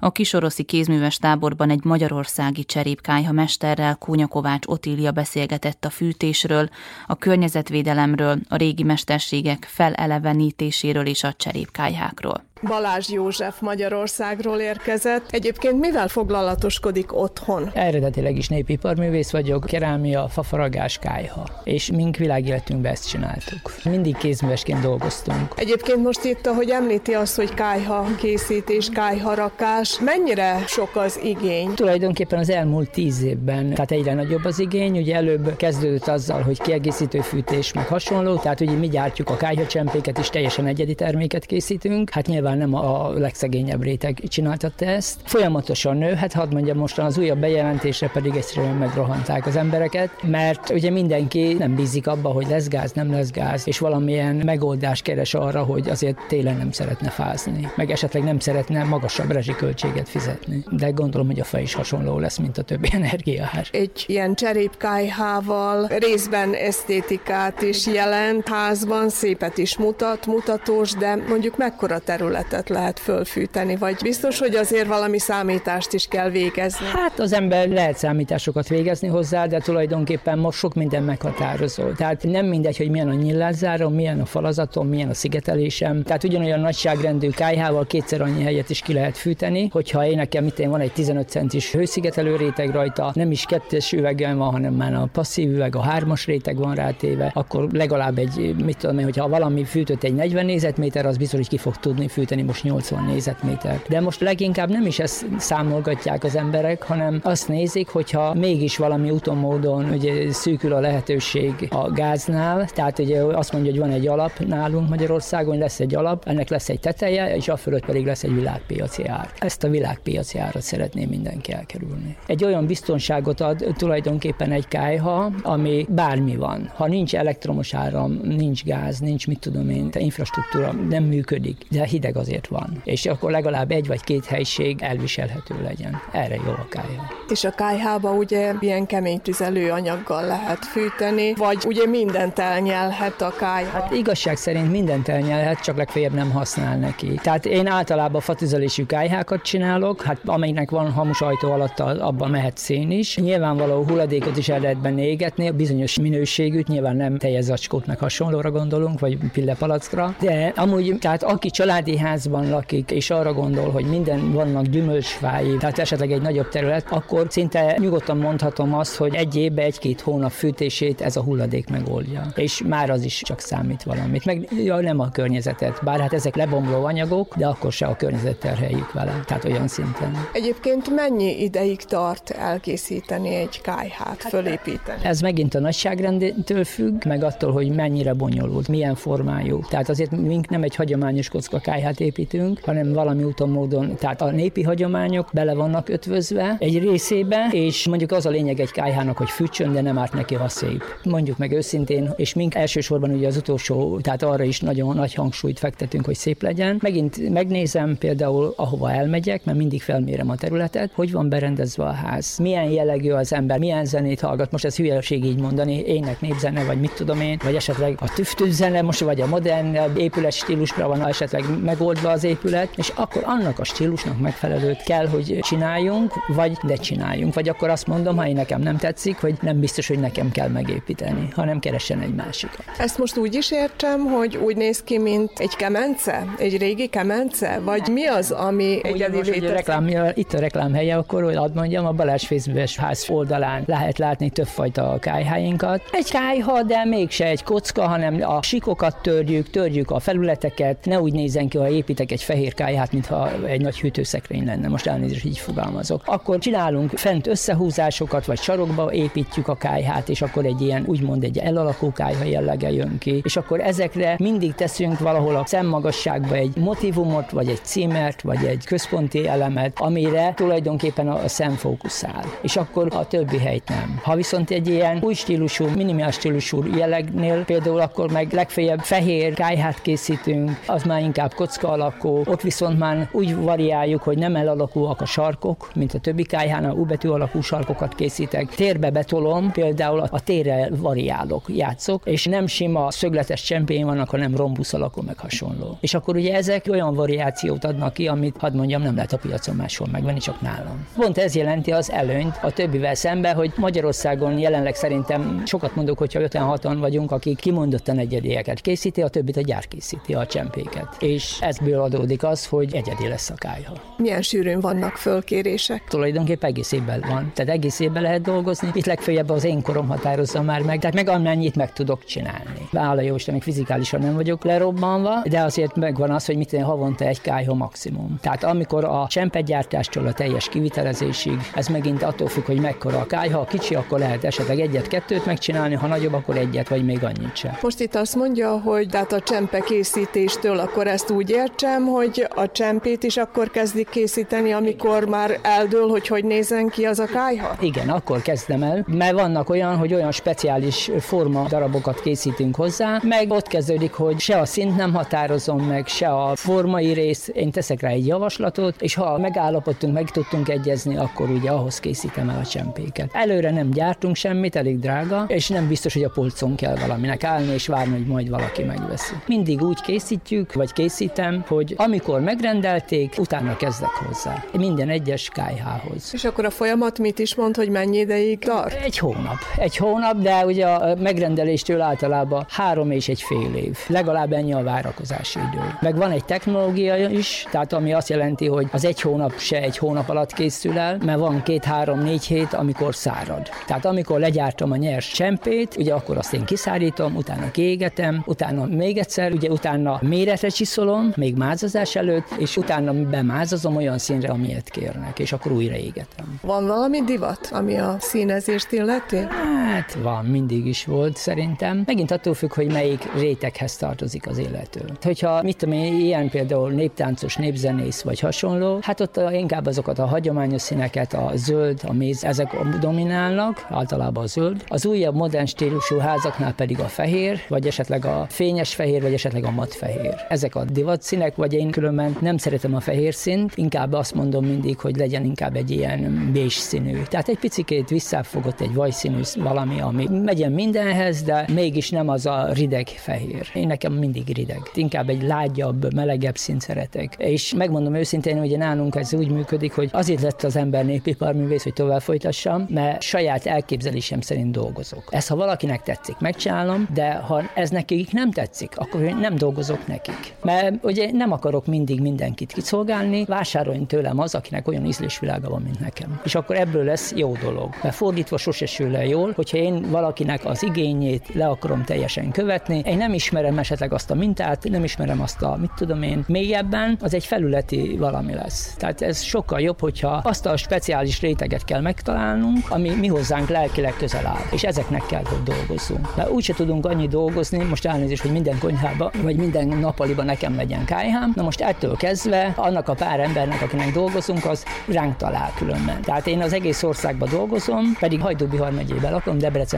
A 0.00 0.12
kisoroszi 0.12 0.62
kézműves 0.62 1.16
táborban 1.16 1.70
egy 1.70 1.84
magyarországi 1.84 2.64
cserépkályha 2.64 3.32
mesterrel 3.32 3.96
Kónya 3.96 4.26
Kovács 4.26 4.66
Otília 4.66 5.12
beszélgetett 5.12 5.84
a 5.84 5.90
fűtésről, 5.90 6.68
a 7.06 7.16
környezetvédelemről, 7.16 8.38
a 8.48 8.56
régi 8.56 8.82
mesterségek 8.82 9.64
felelevenítéséről 9.64 11.06
és 11.06 11.24
a 11.24 11.32
cserépkályhákról. 11.32 12.47
Balázs 12.62 13.08
József 13.08 13.60
Magyarországról 13.60 14.58
érkezett. 14.58 15.24
Egyébként 15.30 15.80
mivel 15.80 16.08
foglalatoskodik 16.08 17.16
otthon? 17.16 17.70
Eredetileg 17.74 18.36
is 18.36 18.48
népiparművész 18.48 19.30
vagyok, 19.30 19.64
kerámia, 19.64 20.28
fafaragás, 20.28 20.98
kájha. 20.98 21.46
És 21.64 21.90
mink 21.90 22.16
világéletünkben 22.16 22.92
ezt 22.92 23.08
csináltuk. 23.08 23.74
Mindig 23.84 24.16
kézművesként 24.16 24.80
dolgoztunk. 24.80 25.52
Egyébként 25.56 26.02
most 26.02 26.24
itt, 26.24 26.46
ahogy 26.46 26.70
említi 26.70 27.12
azt, 27.14 27.36
hogy 27.36 27.54
kájha 27.54 28.06
készítés, 28.16 28.88
kájha 28.88 29.34
rakás, 29.34 29.98
mennyire 30.00 30.64
sok 30.66 30.96
az 30.96 31.20
igény? 31.22 31.74
Tulajdonképpen 31.74 32.38
az 32.38 32.50
elmúlt 32.50 32.90
tíz 32.90 33.22
évben, 33.22 33.70
tehát 33.74 33.90
egyre 33.90 34.14
nagyobb 34.14 34.44
az 34.44 34.58
igény. 34.58 34.98
Ugye 34.98 35.14
előbb 35.14 35.56
kezdődött 35.56 36.06
azzal, 36.08 36.42
hogy 36.42 36.60
kiegészítő 36.60 37.20
fűtés, 37.20 37.72
meg 37.72 37.86
hasonló, 37.86 38.36
tehát 38.36 38.60
ugye 38.60 38.72
mi 38.72 38.88
gyártjuk 38.88 39.30
a 39.30 39.36
kájhacsempéket 39.36 40.18
is, 40.18 40.30
teljesen 40.30 40.66
egyedi 40.66 40.94
terméket 40.94 41.44
készítünk. 41.46 42.10
Hát 42.10 42.26
nyilván 42.26 42.47
nyilván 42.54 42.70
nem 42.70 42.84
a 42.84 43.10
legszegényebb 43.12 43.82
réteg 43.82 44.22
csináltatta 44.28 44.84
ezt. 44.84 45.20
Folyamatosan 45.24 45.96
nő, 45.96 46.14
hát 46.14 46.32
hadd 46.32 46.52
mondjam 46.52 46.78
mostan 46.78 47.04
az 47.04 47.18
újabb 47.18 47.38
bejelentésre 47.38 48.08
pedig 48.08 48.34
egyszerűen 48.36 48.74
megrohanták 48.74 49.46
az 49.46 49.56
embereket, 49.56 50.10
mert 50.22 50.70
ugye 50.70 50.90
mindenki 50.90 51.52
nem 51.52 51.74
bízik 51.74 52.06
abba, 52.06 52.28
hogy 52.28 52.46
lesz 52.48 52.68
gáz, 52.68 52.92
nem 52.92 53.10
lesz 53.10 53.30
gáz, 53.30 53.62
és 53.66 53.78
valamilyen 53.78 54.34
megoldást 54.34 55.02
keres 55.02 55.34
arra, 55.34 55.62
hogy 55.62 55.88
azért 55.88 56.18
télen 56.28 56.56
nem 56.56 56.70
szeretne 56.70 57.10
fázni, 57.10 57.70
meg 57.76 57.90
esetleg 57.90 58.22
nem 58.22 58.38
szeretne 58.38 58.84
magasabb 58.84 59.30
rezsiköltséget 59.30 60.08
fizetni. 60.08 60.64
De 60.70 60.90
gondolom, 60.90 61.26
hogy 61.26 61.40
a 61.40 61.44
fej 61.44 61.62
is 61.62 61.74
hasonló 61.74 62.18
lesz, 62.18 62.38
mint 62.38 62.58
a 62.58 62.62
többi 62.62 62.88
energiaár. 63.00 63.66
Egy 63.70 64.04
ilyen 64.06 64.34
cserépkájhával 64.34 65.86
részben 65.86 66.54
esztétikát 66.54 67.62
is 67.62 67.86
jelent, 67.86 68.48
házban 68.48 69.08
szépet 69.08 69.58
is 69.58 69.78
mutat, 69.78 70.26
mutatós, 70.26 70.92
de 70.92 71.14
mondjuk 71.28 71.56
mekkora 71.56 71.98
terület 71.98 72.37
területet 72.42 72.68
lehet 72.68 72.98
fölfűteni, 72.98 73.76
vagy 73.76 73.96
biztos, 74.02 74.38
hogy 74.38 74.54
azért 74.54 74.86
valami 74.86 75.18
számítást 75.18 75.92
is 75.92 76.06
kell 76.06 76.30
végezni? 76.30 76.86
Hát 76.86 77.18
az 77.18 77.32
ember 77.32 77.68
lehet 77.68 77.96
számításokat 77.98 78.68
végezni 78.68 79.08
hozzá, 79.08 79.46
de 79.46 79.58
tulajdonképpen 79.58 80.38
most 80.38 80.58
sok 80.58 80.74
minden 80.74 81.02
meghatározó. 81.02 81.92
Tehát 81.92 82.22
Nem 82.22 82.46
mindegy, 82.46 82.76
hogy 82.76 82.90
milyen 82.90 83.08
a 83.08 83.12
nyillászárom, 83.12 83.94
milyen 83.94 84.20
a 84.20 84.24
falazatom, 84.24 84.88
milyen 84.88 85.08
a 85.08 85.14
szigetelésem. 85.14 86.02
Tehát 86.02 86.24
ugyanolyan 86.24 86.60
nagyságrendű 86.60 87.30
kájhával 87.30 87.86
kétszer 87.86 88.20
annyi 88.20 88.42
helyet 88.42 88.70
is 88.70 88.80
ki 88.80 88.92
lehet 88.92 89.16
fűteni, 89.16 89.68
hogyha 89.72 90.06
én 90.06 90.16
nekem 90.16 90.46
én 90.56 90.70
van 90.70 90.80
egy 90.80 90.92
15 90.92 91.28
centis 91.28 91.72
hőszigetelő 91.72 92.36
réteg 92.36 92.70
rajta, 92.70 93.12
nem 93.14 93.30
is 93.30 93.44
kettes 93.44 93.92
üvegem 93.92 94.36
van, 94.36 94.50
hanem 94.50 94.74
már 94.74 94.94
a 94.94 95.08
passzív 95.12 95.50
üveg, 95.50 95.76
a 95.76 95.80
hármas 95.80 96.26
réteg 96.26 96.56
van 96.56 96.74
rátéve, 96.74 97.30
akkor 97.34 97.68
legalább 97.72 98.18
egy, 98.18 98.54
mit 98.64 98.76
tudom 98.76 98.98
én, 98.98 99.04
hogyha 99.04 99.28
valami 99.28 99.64
fűtött 99.64 100.02
egy 100.02 100.14
40 100.14 100.44
négyzetméter, 100.44 101.06
az 101.06 101.16
biztos, 101.16 101.38
hogy 101.38 101.48
ki 101.48 101.56
fog 101.56 101.76
tudni 101.76 102.08
fűteni 102.08 102.27
most 102.36 102.62
80 102.62 103.04
négyzetméter. 103.04 103.82
De 103.88 104.00
most 104.00 104.20
leginkább 104.20 104.70
nem 104.70 104.86
is 104.86 104.98
ezt 104.98 105.26
számolgatják 105.38 106.24
az 106.24 106.36
emberek, 106.36 106.82
hanem 106.82 107.20
azt 107.22 107.48
nézik, 107.48 107.88
hogyha 107.88 108.34
mégis 108.34 108.76
valami 108.76 109.10
úton 109.10 109.36
módon 109.36 109.90
ugye 109.90 110.32
szűkül 110.32 110.72
a 110.72 110.80
lehetőség 110.80 111.68
a 111.70 111.90
gáznál, 111.92 112.68
tehát 112.68 112.98
ugye 112.98 113.22
azt 113.22 113.52
mondja, 113.52 113.70
hogy 113.70 113.80
van 113.80 113.90
egy 113.90 114.06
alap 114.06 114.38
nálunk 114.38 114.88
Magyarországon, 114.88 115.58
lesz 115.58 115.80
egy 115.80 115.94
alap, 115.94 116.28
ennek 116.28 116.48
lesz 116.48 116.68
egy 116.68 116.80
teteje, 116.80 117.36
és 117.36 117.48
a 117.48 117.56
fölött 117.56 117.84
pedig 117.84 118.06
lesz 118.06 118.22
egy 118.22 118.34
világpiaci 118.34 119.06
ár. 119.06 119.30
Ezt 119.38 119.64
a 119.64 119.68
világpiaci 119.68 120.38
árat 120.38 120.62
szeretné 120.62 121.04
mindenki 121.04 121.52
elkerülni. 121.52 122.16
Egy 122.26 122.44
olyan 122.44 122.66
biztonságot 122.66 123.40
ad 123.40 123.64
tulajdonképpen 123.76 124.52
egy 124.52 124.68
kájha, 124.68 125.30
ami 125.42 125.86
bármi 125.88 126.36
van. 126.36 126.70
Ha 126.74 126.86
nincs 126.86 127.14
elektromos 127.14 127.74
áram, 127.74 128.20
nincs 128.22 128.64
gáz, 128.64 128.98
nincs 128.98 129.26
mit 129.26 129.38
tudom 129.38 129.70
én, 129.70 129.90
infrastruktúra 129.92 130.72
nem 130.72 131.04
működik, 131.04 131.66
de 131.70 131.84
hideg 131.84 132.16
azért 132.18 132.46
van. 132.46 132.80
És 132.84 133.06
akkor 133.06 133.30
legalább 133.30 133.70
egy 133.70 133.86
vagy 133.86 134.04
két 134.04 134.24
helység 134.24 134.82
elviselhető 134.82 135.62
legyen. 135.62 136.00
Erre 136.12 136.34
jó 136.34 136.50
a 136.50 136.66
kájha. 136.68 137.12
És 137.28 137.44
a 137.44 137.50
kájhába 137.50 138.10
ugye 138.10 138.52
ilyen 138.60 138.86
kemény 138.86 139.20
tüzelő 139.20 139.70
anyaggal 139.70 140.26
lehet 140.26 140.64
fűteni, 140.64 141.34
vagy 141.34 141.64
ugye 141.66 141.86
mindent 141.86 142.38
elnyelhet 142.38 143.22
a 143.22 143.32
kájha? 143.38 143.70
Hát 143.70 143.92
igazság 143.92 144.36
szerint 144.36 144.70
mindent 144.70 145.08
elnyelhet, 145.08 145.60
csak 145.60 145.76
legfeljebb 145.76 146.12
nem 146.12 146.30
használ 146.30 146.76
neki. 146.76 147.20
Tehát 147.22 147.46
én 147.46 147.66
általában 147.66 148.20
fatüzelésű 148.20 148.86
kájhákat 148.86 149.42
csinálok, 149.42 150.02
hát 150.02 150.18
amelynek 150.24 150.70
van 150.70 150.92
hamus 150.92 151.20
ajtó 151.20 151.50
alatt, 151.50 151.80
abban 151.80 152.30
mehet 152.30 152.56
szén 152.56 152.90
is. 152.90 153.16
Nyilvánvaló 153.16 153.84
hulladékot 153.84 154.36
is 154.36 154.48
el 154.48 154.60
lehet 154.60 154.80
benne 154.80 155.02
égetni, 155.02 155.48
a 155.48 155.52
bizonyos 155.52 155.98
minőségűt, 155.98 156.68
nyilván 156.68 156.96
nem 156.96 157.18
teljes 157.18 157.44
zacskót 157.44 157.86
meg 157.86 157.98
hasonlóra 157.98 158.50
gondolunk, 158.50 159.00
vagy 159.00 159.18
pillepalackra, 159.32 160.14
de 160.20 160.52
amúgy, 160.56 160.96
tehát 161.00 161.22
aki 161.22 161.50
családi 161.50 161.98
házban 162.08 162.48
lakik, 162.48 162.90
és 162.90 163.10
arra 163.10 163.32
gondol, 163.32 163.70
hogy 163.70 163.84
minden 163.84 164.32
vannak 164.32 164.66
gyümölcsfái, 164.66 165.56
tehát 165.56 165.78
esetleg 165.78 166.12
egy 166.12 166.22
nagyobb 166.22 166.48
terület, 166.48 166.86
akkor 166.90 167.26
szinte 167.28 167.76
nyugodtan 167.78 168.16
mondhatom 168.16 168.74
azt, 168.74 168.96
hogy 168.96 169.14
egy 169.14 169.36
évben 169.36 169.64
egy-két 169.64 170.00
hónap 170.00 170.30
fűtését 170.30 171.00
ez 171.00 171.16
a 171.16 171.22
hulladék 171.22 171.70
megoldja. 171.70 172.26
És 172.36 172.62
már 172.66 172.90
az 172.90 173.04
is 173.04 173.22
csak 173.24 173.40
számít 173.40 173.82
valamit. 173.82 174.24
Meg 174.24 174.48
ja, 174.64 174.76
nem 174.76 175.00
a 175.00 175.10
környezetet, 175.10 175.80
bár 175.84 176.00
hát 176.00 176.12
ezek 176.12 176.36
lebomló 176.36 176.84
anyagok, 176.84 177.36
de 177.36 177.46
akkor 177.46 177.72
se 177.72 177.86
a 177.86 177.96
környezet 177.96 178.36
terheljük 178.36 178.92
vele. 178.92 179.20
Tehát 179.26 179.44
olyan 179.44 179.68
szinten. 179.68 180.28
Egyébként 180.32 180.94
mennyi 180.94 181.42
ideig 181.42 181.82
tart 181.82 182.30
elkészíteni 182.30 183.34
egy 183.34 183.60
kájhát, 183.60 184.22
hát 184.22 184.32
fölépíteni? 184.32 185.04
Ez 185.04 185.20
megint 185.20 185.54
a 185.54 185.60
nagyságrendtől 185.60 186.64
függ, 186.64 187.04
meg 187.04 187.24
attól, 187.24 187.52
hogy 187.52 187.74
mennyire 187.74 188.12
bonyolult, 188.12 188.68
milyen 188.68 188.94
formájú. 188.94 189.60
Tehát 189.68 189.88
azért 189.88 190.10
mink 190.10 190.48
nem 190.48 190.62
egy 190.62 190.74
hagyományos 190.74 191.28
kocka 191.28 191.58
kájhát 191.58 191.87
építünk, 191.96 192.60
hanem 192.64 192.92
valami 192.92 193.22
úton 193.22 193.48
módon, 193.48 193.96
tehát 193.96 194.22
a 194.22 194.30
népi 194.30 194.62
hagyományok 194.62 195.28
bele 195.32 195.54
vannak 195.54 195.88
ötvözve 195.88 196.56
egy 196.58 196.78
részébe, 196.78 197.48
és 197.52 197.86
mondjuk 197.88 198.12
az 198.12 198.26
a 198.26 198.30
lényeg 198.30 198.60
egy 198.60 198.70
kájhának, 198.70 199.16
hogy 199.16 199.30
fűtsön, 199.30 199.72
de 199.72 199.80
nem 199.80 199.98
árt 199.98 200.12
neki, 200.12 200.34
ha 200.34 200.48
szép. 200.48 200.82
Mondjuk 201.04 201.38
meg 201.38 201.52
őszintén, 201.52 202.10
és 202.16 202.34
mink 202.34 202.54
elsősorban 202.54 203.10
ugye 203.10 203.26
az 203.26 203.36
utolsó, 203.36 204.00
tehát 204.00 204.22
arra 204.22 204.44
is 204.44 204.60
nagyon 204.60 204.96
nagy 204.96 205.14
hangsúlyt 205.14 205.58
fektetünk, 205.58 206.04
hogy 206.04 206.14
szép 206.14 206.42
legyen. 206.42 206.78
Megint 206.82 207.30
megnézem 207.30 207.96
például, 207.98 208.52
ahova 208.56 208.92
elmegyek, 208.92 209.44
mert 209.44 209.58
mindig 209.58 209.82
felmérem 209.82 210.30
a 210.30 210.36
területet, 210.36 210.90
hogy 210.94 211.12
van 211.12 211.28
berendezve 211.28 211.84
a 211.84 211.92
ház, 211.92 212.38
milyen 212.38 212.70
jellegű 212.70 213.10
az 213.10 213.32
ember, 213.32 213.58
milyen 213.58 213.84
zenét 213.84 214.20
hallgat. 214.20 214.50
Most 214.50 214.64
ez 214.64 214.76
hülyeség 214.76 215.24
így 215.24 215.40
mondani, 215.40 215.82
ének, 215.86 216.20
népzene, 216.20 216.64
vagy 216.64 216.80
mit 216.80 216.94
tudom 216.94 217.20
én, 217.20 217.38
vagy 217.44 217.54
esetleg 217.54 217.98
a 218.00 218.12
tüftőzene, 218.14 218.82
most 218.82 219.00
vagy 219.00 219.20
a 219.20 219.26
modern 219.26 219.96
épület 219.96 220.32
stílusra 220.32 220.88
van 220.88 221.06
esetleg 221.06 221.44
megoldva 221.78 222.10
az 222.10 222.24
épület, 222.24 222.68
és 222.76 222.92
akkor 222.94 223.22
annak 223.24 223.58
a 223.58 223.64
stílusnak 223.64 224.20
megfelelőt 224.20 224.82
kell, 224.82 225.06
hogy 225.06 225.38
csináljunk, 225.40 226.12
vagy 226.26 226.52
de 226.66 226.76
csináljunk. 226.76 227.34
Vagy 227.34 227.48
akkor 227.48 227.68
azt 227.68 227.86
mondom, 227.86 228.16
ha 228.16 228.26
én 228.26 228.34
nekem 228.34 228.60
nem 228.60 228.76
tetszik, 228.76 229.20
hogy 229.20 229.34
nem 229.40 229.60
biztos, 229.60 229.88
hogy 229.88 229.98
nekem 229.98 230.30
kell 230.30 230.48
megépíteni, 230.48 231.28
hanem 231.34 231.58
keressen 231.58 232.00
egy 232.00 232.14
másikat. 232.14 232.64
Ezt 232.78 232.98
most 232.98 233.16
úgy 233.16 233.34
is 233.34 233.50
értem, 233.50 234.00
hogy 234.00 234.36
úgy 234.36 234.56
néz 234.56 234.82
ki, 234.82 234.98
mint 234.98 235.30
egy 235.38 235.56
kemence? 235.56 236.24
Egy 236.38 236.58
régi 236.58 236.86
kemence? 236.86 237.60
Vagy 237.64 237.88
mi 237.92 238.06
az, 238.06 238.30
ami 238.30 238.80
egy 238.82 239.40
reklám, 239.40 239.88
itt 240.14 240.32
a 240.32 240.38
reklám 240.38 240.74
helye, 240.74 240.96
akkor 240.96 241.22
hogy 241.22 241.36
ad 241.36 241.54
mondjam, 241.54 241.86
a 241.86 241.92
Balázs 241.92 242.26
Fészbüves 242.26 242.76
ház 242.76 243.06
oldalán 243.08 243.62
lehet 243.66 243.98
látni 243.98 244.30
többfajta 244.30 244.96
kájháinkat. 245.00 245.82
Egy 245.92 246.10
kájha, 246.10 246.62
de 246.62 246.84
mégse 246.84 247.26
egy 247.26 247.42
kocka, 247.42 247.86
hanem 247.86 248.22
a 248.22 248.42
sikokat 248.42 248.96
törjük, 249.02 249.50
törjük 249.50 249.90
a 249.90 249.98
felületeket, 249.98 250.84
ne 250.84 251.00
úgy 251.00 251.12
nézzen 251.12 251.48
ki, 251.48 251.58
ha 251.68 251.74
építek 251.74 252.12
egy 252.12 252.22
fehér 252.22 252.54
kájhát, 252.54 252.92
mintha 252.92 253.30
egy 253.46 253.60
nagy 253.60 253.80
hűtőszekrény 253.80 254.44
lenne, 254.44 254.68
most 254.68 254.86
elnézést 254.86 255.24
így 255.24 255.38
fogalmazok. 255.38 256.02
Akkor 256.04 256.38
csinálunk 256.38 256.90
fent 256.90 257.26
összehúzásokat, 257.26 258.26
vagy 258.26 258.38
sarokba 258.38 258.92
építjük 258.92 259.48
a 259.48 259.54
kájhát, 259.54 260.08
és 260.08 260.22
akkor 260.22 260.44
egy 260.44 260.60
ilyen 260.60 260.84
úgymond 260.86 261.24
egy 261.24 261.38
elalakú 261.38 261.92
kájha 261.92 262.24
jellege 262.24 262.70
jön 262.70 262.98
ki, 262.98 263.20
és 263.24 263.36
akkor 263.36 263.60
ezekre 263.60 264.16
mindig 264.18 264.54
teszünk 264.54 264.98
valahol 264.98 265.36
a 265.36 265.46
szemmagasságba 265.46 266.34
egy 266.34 266.56
motivumot, 266.56 267.30
vagy 267.30 267.48
egy 267.48 267.60
címert, 267.62 268.22
vagy 268.22 268.44
egy 268.44 268.64
központi 268.64 269.26
elemet, 269.28 269.78
amire 269.80 270.32
tulajdonképpen 270.36 271.08
a 271.08 271.28
szem 271.28 271.52
fókuszál. 271.52 272.24
És 272.42 272.56
akkor 272.56 272.88
a 272.94 273.06
többi 273.06 273.38
helyt 273.38 273.68
nem. 273.68 274.00
Ha 274.02 274.14
viszont 274.14 274.50
egy 274.50 274.68
ilyen 274.68 274.98
új 275.02 275.14
stílusú, 275.14 275.66
minimál 275.76 276.10
stílusú 276.10 276.64
jellegnél, 276.76 277.44
például 277.44 277.80
akkor 277.80 278.12
meg 278.12 278.32
legfeljebb 278.32 278.80
fehér 278.80 279.34
kájhát 279.34 279.82
készítünk, 279.82 280.60
az 280.66 280.82
már 280.82 281.00
inkább 281.00 281.34
kocka 281.34 281.57
alakú, 281.62 282.22
ott 282.24 282.40
viszont 282.40 282.78
már 282.78 283.08
úgy 283.12 283.36
variáljuk, 283.36 284.02
hogy 284.02 284.18
nem 284.18 284.36
elalakúak 284.36 285.00
a 285.00 285.06
sarkok, 285.06 285.70
mint 285.74 285.94
a 285.94 285.98
többi 285.98 286.22
kájhánál, 286.22 286.72
U 286.72 286.84
betű 286.84 287.08
alakú 287.08 287.40
sarkokat 287.40 287.94
készítek. 287.94 288.54
Térbe 288.54 288.90
betolom, 288.90 289.50
például 289.52 290.00
a 290.00 290.20
térre 290.20 290.68
variálok, 290.76 291.44
játszok, 291.48 292.02
és 292.04 292.24
nem 292.24 292.46
sima 292.46 292.90
szögletes 292.90 293.42
csempén 293.42 293.86
vannak, 293.86 294.08
hanem 294.08 294.36
rombusz 294.36 294.72
alakú 294.72 295.02
meg 295.02 295.18
hasonló. 295.18 295.76
És 295.80 295.94
akkor 295.94 296.16
ugye 296.16 296.34
ezek 296.34 296.66
olyan 296.70 296.94
variációt 296.94 297.64
adnak 297.64 297.92
ki, 297.92 298.08
amit 298.08 298.36
hadd 298.38 298.54
mondjam, 298.54 298.82
nem 298.82 298.94
lehet 298.94 299.12
a 299.12 299.18
piacon 299.18 299.56
máshol 299.56 299.88
megvenni, 299.92 300.18
csak 300.18 300.40
nálam. 300.40 300.86
Pont 300.96 301.18
ez 301.18 301.34
jelenti 301.34 301.72
az 301.72 301.90
előnyt 301.90 302.38
a 302.42 302.50
többivel 302.50 302.94
szemben, 302.94 303.34
hogy 303.34 303.52
Magyarországon 303.56 304.38
jelenleg 304.38 304.74
szerintem 304.74 305.42
sokat 305.46 305.74
mondok, 305.74 305.98
hogyha 305.98 306.20
56-an 306.22 306.76
vagyunk, 306.80 307.12
akik 307.12 307.38
kimondottan 307.38 307.98
egyedieket 307.98 308.60
készíti, 308.60 309.02
a 309.02 309.08
többit 309.08 309.36
a 309.36 309.40
gyár 309.40 309.66
készíti, 309.68 310.14
a 310.14 310.26
csempéket. 310.26 310.96
És 310.98 311.38
ezből 311.48 311.80
adódik 311.80 312.24
az, 312.24 312.46
hogy 312.46 312.74
egyedi 312.74 313.08
lesz 313.08 313.30
a 313.30 313.34
kájha. 313.34 313.72
Milyen 313.96 314.22
sűrűn 314.22 314.60
vannak 314.60 314.96
fölkérések? 314.96 315.84
Tulajdonképpen 315.88 316.50
egész 316.50 316.72
évben 316.72 317.04
van. 317.08 317.32
Tehát 317.34 317.52
egész 317.52 317.80
évben 317.80 318.02
lehet 318.02 318.22
dolgozni. 318.22 318.70
Itt 318.72 318.86
legfeljebb 318.86 319.30
az 319.30 319.44
én 319.44 319.62
korom 319.62 319.88
határozza 319.88 320.42
már 320.42 320.62
meg, 320.62 320.78
tehát 320.78 320.94
meg 320.94 321.08
amennyit 321.08 321.56
meg 321.56 321.72
tudok 321.72 322.04
csinálni. 322.04 322.68
Hála 322.72 323.00
jó 323.00 323.14
Isten, 323.14 323.34
még 323.34 323.42
fizikálisan 323.42 324.00
nem 324.00 324.14
vagyok 324.14 324.44
lerobbanva, 324.44 325.22
de 325.24 325.40
azért 325.40 325.76
megvan 325.76 326.10
az, 326.10 326.26
hogy 326.26 326.36
mit 326.36 326.52
én 326.52 326.62
havonta 326.62 327.04
egy 327.04 327.20
kájha 327.20 327.54
maximum. 327.54 328.18
Tehát 328.20 328.44
amikor 328.44 328.84
a 328.84 329.06
csempegyártástól 329.08 330.06
a 330.06 330.12
teljes 330.12 330.48
kivitelezésig, 330.48 331.50
ez 331.54 331.68
megint 331.68 332.02
attól 332.02 332.28
függ, 332.28 332.44
hogy 332.44 332.60
mekkora 332.60 332.98
a 332.98 333.06
kájha, 333.06 333.38
ha 333.38 333.44
kicsi, 333.44 333.74
akkor 333.74 333.98
lehet 333.98 334.24
esetleg 334.24 334.60
egyet-kettőt 334.60 335.26
megcsinálni, 335.26 335.74
ha 335.74 335.86
nagyobb, 335.86 336.12
akkor 336.12 336.36
egyet, 336.36 336.68
vagy 336.68 336.84
még 336.84 337.04
annyit 337.04 337.36
sem. 337.36 337.58
Most 337.62 337.80
itt 337.80 337.94
azt 337.94 338.16
mondja, 338.16 338.58
hogy 338.60 338.88
tehát 338.88 339.12
a 339.12 339.20
csempe 339.20 339.60
készítéstől 339.60 340.58
akkor 340.58 340.86
ezt 340.86 341.10
úgy 341.10 341.30
értsem, 341.42 341.86
hogy 341.86 342.26
a 342.34 342.50
csempét 342.50 343.02
is 343.02 343.16
akkor 343.16 343.50
kezdik 343.50 343.88
készíteni, 343.88 344.52
amikor 344.52 345.04
már 345.04 345.38
eldől, 345.42 345.88
hogy 345.88 346.06
hogy 346.06 346.24
nézen 346.24 346.68
ki 346.68 346.84
az 346.84 346.98
a 346.98 347.04
kájha? 347.04 347.56
Igen, 347.60 347.88
akkor 347.88 348.22
kezdem 348.22 348.62
el, 348.62 348.84
mert 348.86 349.12
vannak 349.12 349.50
olyan, 349.50 349.76
hogy 349.76 349.94
olyan 349.94 350.12
speciális 350.12 350.90
forma 350.98 351.46
darabokat 351.48 352.00
készítünk 352.00 352.56
hozzá, 352.56 353.00
meg 353.02 353.30
ott 353.30 353.46
kezdődik, 353.46 353.92
hogy 353.92 354.18
se 354.18 354.38
a 354.38 354.44
szint 354.44 354.76
nem 354.76 354.94
határozom 354.94 355.60
meg, 355.60 355.86
se 355.86 356.08
a 356.08 356.36
formai 356.36 356.92
rész, 356.92 357.30
én 357.32 357.50
teszek 357.50 357.80
rá 357.80 357.88
egy 357.88 358.06
javaslatot, 358.06 358.82
és 358.82 358.94
ha 358.94 359.18
megállapodtunk, 359.18 359.94
meg 359.94 360.10
tudtunk 360.10 360.48
egyezni, 360.48 360.96
akkor 360.96 361.30
ugye 361.30 361.50
ahhoz 361.50 361.80
készítem 361.80 362.28
el 362.28 362.38
a 362.38 362.46
csempéket. 362.46 363.10
Előre 363.12 363.50
nem 363.50 363.70
gyártunk 363.70 364.16
semmit, 364.16 364.56
elég 364.56 364.78
drága, 364.78 365.24
és 365.28 365.48
nem 365.48 365.68
biztos, 365.68 365.92
hogy 365.92 366.04
a 366.04 366.10
polcon 366.14 366.54
kell 366.54 366.76
valaminek 366.76 367.24
állni 367.24 367.52
és 367.52 367.66
várni, 367.66 367.92
hogy 367.92 368.06
majd 368.06 368.28
valaki 368.28 368.62
megveszi. 368.62 369.14
Mindig 369.26 369.62
úgy 369.62 369.80
készítjük, 369.80 370.52
vagy 370.52 370.72
készítem, 370.72 371.27
hogy 371.48 371.74
amikor 371.76 372.20
megrendelték, 372.20 373.14
utána 373.18 373.56
kezdek 373.56 373.90
hozzá. 373.90 374.44
Minden 374.52 374.88
egyes 374.88 375.28
kájhához. 375.28 376.10
És 376.12 376.24
akkor 376.24 376.44
a 376.44 376.50
folyamat 376.50 376.98
mit 376.98 377.18
is 377.18 377.34
mond, 377.34 377.56
hogy 377.56 377.68
mennyi 377.68 377.98
ideig 377.98 378.38
tart? 378.38 378.80
Egy 378.84 378.98
hónap. 378.98 379.36
Egy 379.56 379.76
hónap, 379.76 380.18
de 380.18 380.44
ugye 380.46 380.94
megrendeléstől 380.94 381.80
általában 381.80 382.46
három 382.48 382.90
és 382.90 383.08
egy 383.08 383.22
fél 383.22 383.54
év. 383.54 383.78
Legalább 383.86 384.32
ennyi 384.32 384.52
a 384.52 384.62
várakozási 384.62 385.38
idő. 385.38 385.78
Meg 385.80 385.96
van 385.96 386.10
egy 386.10 386.24
technológia 386.24 387.08
is, 387.08 387.46
tehát 387.50 387.72
ami 387.72 387.92
azt 387.92 388.08
jelenti, 388.08 388.46
hogy 388.46 388.66
az 388.72 388.84
egy 388.84 389.00
hónap 389.00 389.38
se 389.38 389.56
egy 389.62 389.78
hónap 389.78 390.08
alatt 390.08 390.32
készül 390.32 390.78
el, 390.78 390.98
mert 391.04 391.18
van 391.18 391.42
két-három-négy 391.42 392.24
hét, 392.24 392.54
amikor 392.54 392.94
szárad. 392.94 393.48
Tehát 393.66 393.84
amikor 393.84 394.20
legyártom 394.20 394.72
a 394.72 394.76
nyers 394.76 395.10
csempét, 395.10 395.76
ugye 395.78 395.94
akkor 395.94 396.16
azt 396.16 396.32
én 396.32 396.44
kiszárítom, 396.44 397.16
utána 397.16 397.50
kiégetem, 397.50 398.22
utána 398.26 398.66
még 398.66 398.98
egyszer, 398.98 399.32
ugye 399.32 399.48
utána 399.48 399.98
méretre 400.02 400.48
csiszolom, 400.48 401.12
még 401.18 401.36
mázazás 401.36 401.96
előtt, 401.96 402.34
és 402.38 402.56
utána 402.56 402.92
bemázazom 402.92 403.76
olyan 403.76 403.98
színre, 403.98 404.28
amilyet 404.28 404.68
kérnek, 404.68 405.18
és 405.18 405.32
akkor 405.32 405.52
újra 405.52 405.76
égetem. 405.76 406.38
Van 406.42 406.66
valami 406.66 407.02
divat, 407.04 407.48
ami 407.52 407.76
a 407.76 407.96
színezést 408.00 408.72
illeti? 408.72 409.16
Hát 409.16 409.96
van, 410.02 410.24
mindig 410.24 410.66
is 410.66 410.84
volt 410.84 411.16
szerintem. 411.16 411.82
Megint 411.86 412.10
attól 412.10 412.34
függ, 412.34 412.54
hogy 412.54 412.72
melyik 412.72 413.12
réteghez 413.14 413.76
tartozik 413.76 414.26
az 414.26 414.38
illető. 414.38 414.80
Hogyha, 415.02 415.42
mit 415.42 415.56
tudom 415.56 415.74
én, 415.74 416.00
ilyen 416.00 416.30
például 416.30 416.70
néptáncos, 416.70 417.36
népzenész 417.36 418.02
vagy 418.02 418.20
hasonló, 418.20 418.78
hát 418.82 419.00
ott 419.00 419.20
inkább 419.32 419.66
azokat 419.66 419.98
a 419.98 420.06
hagyományos 420.06 420.62
színeket, 420.62 421.14
a 421.14 421.30
zöld, 421.34 421.80
a 421.86 421.92
méz, 421.92 422.24
ezek 422.24 422.56
dominálnak, 422.80 423.66
általában 423.70 424.22
a 424.22 424.26
zöld. 424.26 424.64
Az 424.68 424.86
újabb 424.86 425.14
modern 425.14 425.46
stílusú 425.46 425.98
házaknál 425.98 426.54
pedig 426.54 426.80
a 426.80 426.88
fehér, 426.88 427.40
vagy 427.48 427.66
esetleg 427.66 428.04
a 428.04 428.26
fényes 428.28 428.74
fehér, 428.74 429.02
vagy 429.02 429.12
esetleg 429.12 429.44
a 429.44 429.50
mat 429.50 429.74
fehér. 429.74 430.14
Ezek 430.28 430.54
a 430.54 430.64
divat 430.64 431.02
színek, 431.08 431.36
vagy 431.36 431.52
én 431.52 431.70
különben 431.70 432.16
nem 432.20 432.36
szeretem 432.36 432.74
a 432.74 432.80
fehér 432.80 433.14
színt, 433.14 433.52
inkább 433.54 433.92
azt 433.92 434.14
mondom 434.14 434.44
mindig, 434.44 434.78
hogy 434.78 434.96
legyen 434.96 435.24
inkább 435.24 435.56
egy 435.56 435.70
ilyen 435.70 436.30
bés 436.32 436.52
színű. 436.52 437.02
Tehát 437.02 437.28
egy 437.28 437.38
picikét 437.38 437.88
visszafogott 437.88 438.60
egy 438.60 438.74
vajszínű 438.74 439.20
valami, 439.36 439.80
ami 439.80 440.08
megyen 440.24 440.52
mindenhez, 440.52 441.22
de 441.22 441.44
mégis 441.54 441.90
nem 441.90 442.08
az 442.08 442.26
a 442.26 442.48
rideg 442.52 442.86
fehér. 442.86 443.46
Én 443.54 443.66
nekem 443.66 443.92
mindig 443.92 444.34
rideg. 444.34 444.60
Inkább 444.74 445.08
egy 445.08 445.22
lágyabb, 445.22 445.94
melegebb 445.94 446.36
színt 446.36 446.60
szeretek. 446.60 447.14
És 447.18 447.54
megmondom 447.54 447.94
őszintén, 447.94 448.38
hogy 448.38 448.58
nálunk 448.58 448.96
ez 448.96 449.14
úgy 449.14 449.30
működik, 449.30 449.72
hogy 449.72 449.88
azért 449.92 450.22
lett 450.22 450.42
az 450.42 450.56
ember 450.56 450.84
népiparművész, 450.84 451.62
hogy 451.62 451.72
tovább 451.72 452.00
folytassam, 452.00 452.66
mert 452.68 453.02
saját 453.02 453.46
elképzelésem 453.46 454.20
szerint 454.20 454.50
dolgozok. 454.50 455.08
Ez 455.10 455.26
ha 455.26 455.36
valakinek 455.36 455.82
tetszik, 455.82 456.18
megcsinálom, 456.18 456.88
de 456.94 457.12
ha 457.12 457.42
ez 457.54 457.70
nekik 457.70 458.12
nem 458.12 458.30
tetszik, 458.30 458.72
akkor 458.76 459.00
én 459.00 459.16
nem 459.16 459.36
dolgozok 459.36 459.86
nekik. 459.86 460.34
Mert 460.42 460.84
ugye 460.88 461.10
nem 461.12 461.32
akarok 461.32 461.66
mindig 461.66 462.00
mindenkit 462.00 462.52
kiszolgálni, 462.52 463.24
vásároljon 463.24 463.86
tőlem 463.86 464.18
az, 464.18 464.34
akinek 464.34 464.68
olyan 464.68 464.84
ízlésvilága 464.84 465.48
van, 465.48 465.62
mint 465.62 465.80
nekem. 465.80 466.20
És 466.24 466.34
akkor 466.34 466.56
ebből 466.56 466.84
lesz 466.84 467.12
jó 467.16 467.32
dolog. 467.42 467.74
Mert 467.82 467.94
fordítva 467.94 468.36
sose 468.36 468.66
sül 468.66 468.90
le 468.90 469.06
jól, 469.06 469.32
hogyha 469.34 469.56
én 469.56 469.90
valakinek 469.90 470.44
az 470.44 470.62
igényét 470.62 471.34
le 471.34 471.46
akarom 471.46 471.84
teljesen 471.84 472.30
követni, 472.30 472.82
én 472.84 472.96
nem 472.96 473.12
ismerem 473.12 473.58
esetleg 473.58 473.92
azt 473.92 474.10
a 474.10 474.14
mintát, 474.14 474.68
nem 474.68 474.84
ismerem 474.84 475.20
azt 475.20 475.42
a, 475.42 475.56
mit 475.60 475.70
tudom 475.76 476.02
én, 476.02 476.24
mélyebben, 476.26 476.98
az 477.00 477.14
egy 477.14 477.24
felületi 477.24 477.96
valami 477.96 478.34
lesz. 478.34 478.74
Tehát 478.76 479.02
ez 479.02 479.22
sokkal 479.22 479.60
jobb, 479.60 479.80
hogyha 479.80 480.20
azt 480.24 480.46
a 480.46 480.56
speciális 480.56 481.20
réteget 481.20 481.64
kell 481.64 481.80
megtalálnunk, 481.80 482.70
ami 482.70 482.90
mi 482.94 483.06
hozzánk 483.06 483.48
lelkileg 483.48 483.94
közel 483.98 484.26
áll. 484.26 484.42
És 484.50 484.62
ezeknek 484.64 485.06
kell, 485.06 485.24
hogy 485.24 485.54
dolgozzunk. 485.54 486.16
Mert 486.16 486.30
úgyse 486.30 486.54
tudunk 486.54 486.86
annyi 486.86 487.08
dolgozni, 487.08 487.64
most 487.64 487.86
elnézést, 487.86 488.22
hogy 488.22 488.32
minden 488.32 488.58
konyhába, 488.58 489.10
vagy 489.22 489.36
minden 489.36 489.68
nappaliba 489.68 490.22
nekem 490.22 490.56
legyen 490.56 490.77
kájhám. 490.84 491.32
Na 491.34 491.42
most 491.42 491.60
ettől 491.60 491.96
kezdve 491.96 492.52
annak 492.56 492.88
a 492.88 492.94
pár 492.94 493.20
embernek, 493.20 493.62
akinek 493.62 493.92
dolgozunk, 493.92 494.44
az 494.44 494.64
ránk 494.86 495.16
talál 495.16 495.52
különben. 495.56 496.02
Tehát 496.02 496.26
én 496.26 496.40
az 496.40 496.52
egész 496.52 496.82
országban 496.82 497.28
dolgozom, 497.28 497.96
pedig 497.98 498.20
Hajdúbihar 498.20 498.72
megyében 498.72 499.12
lakom, 499.12 499.36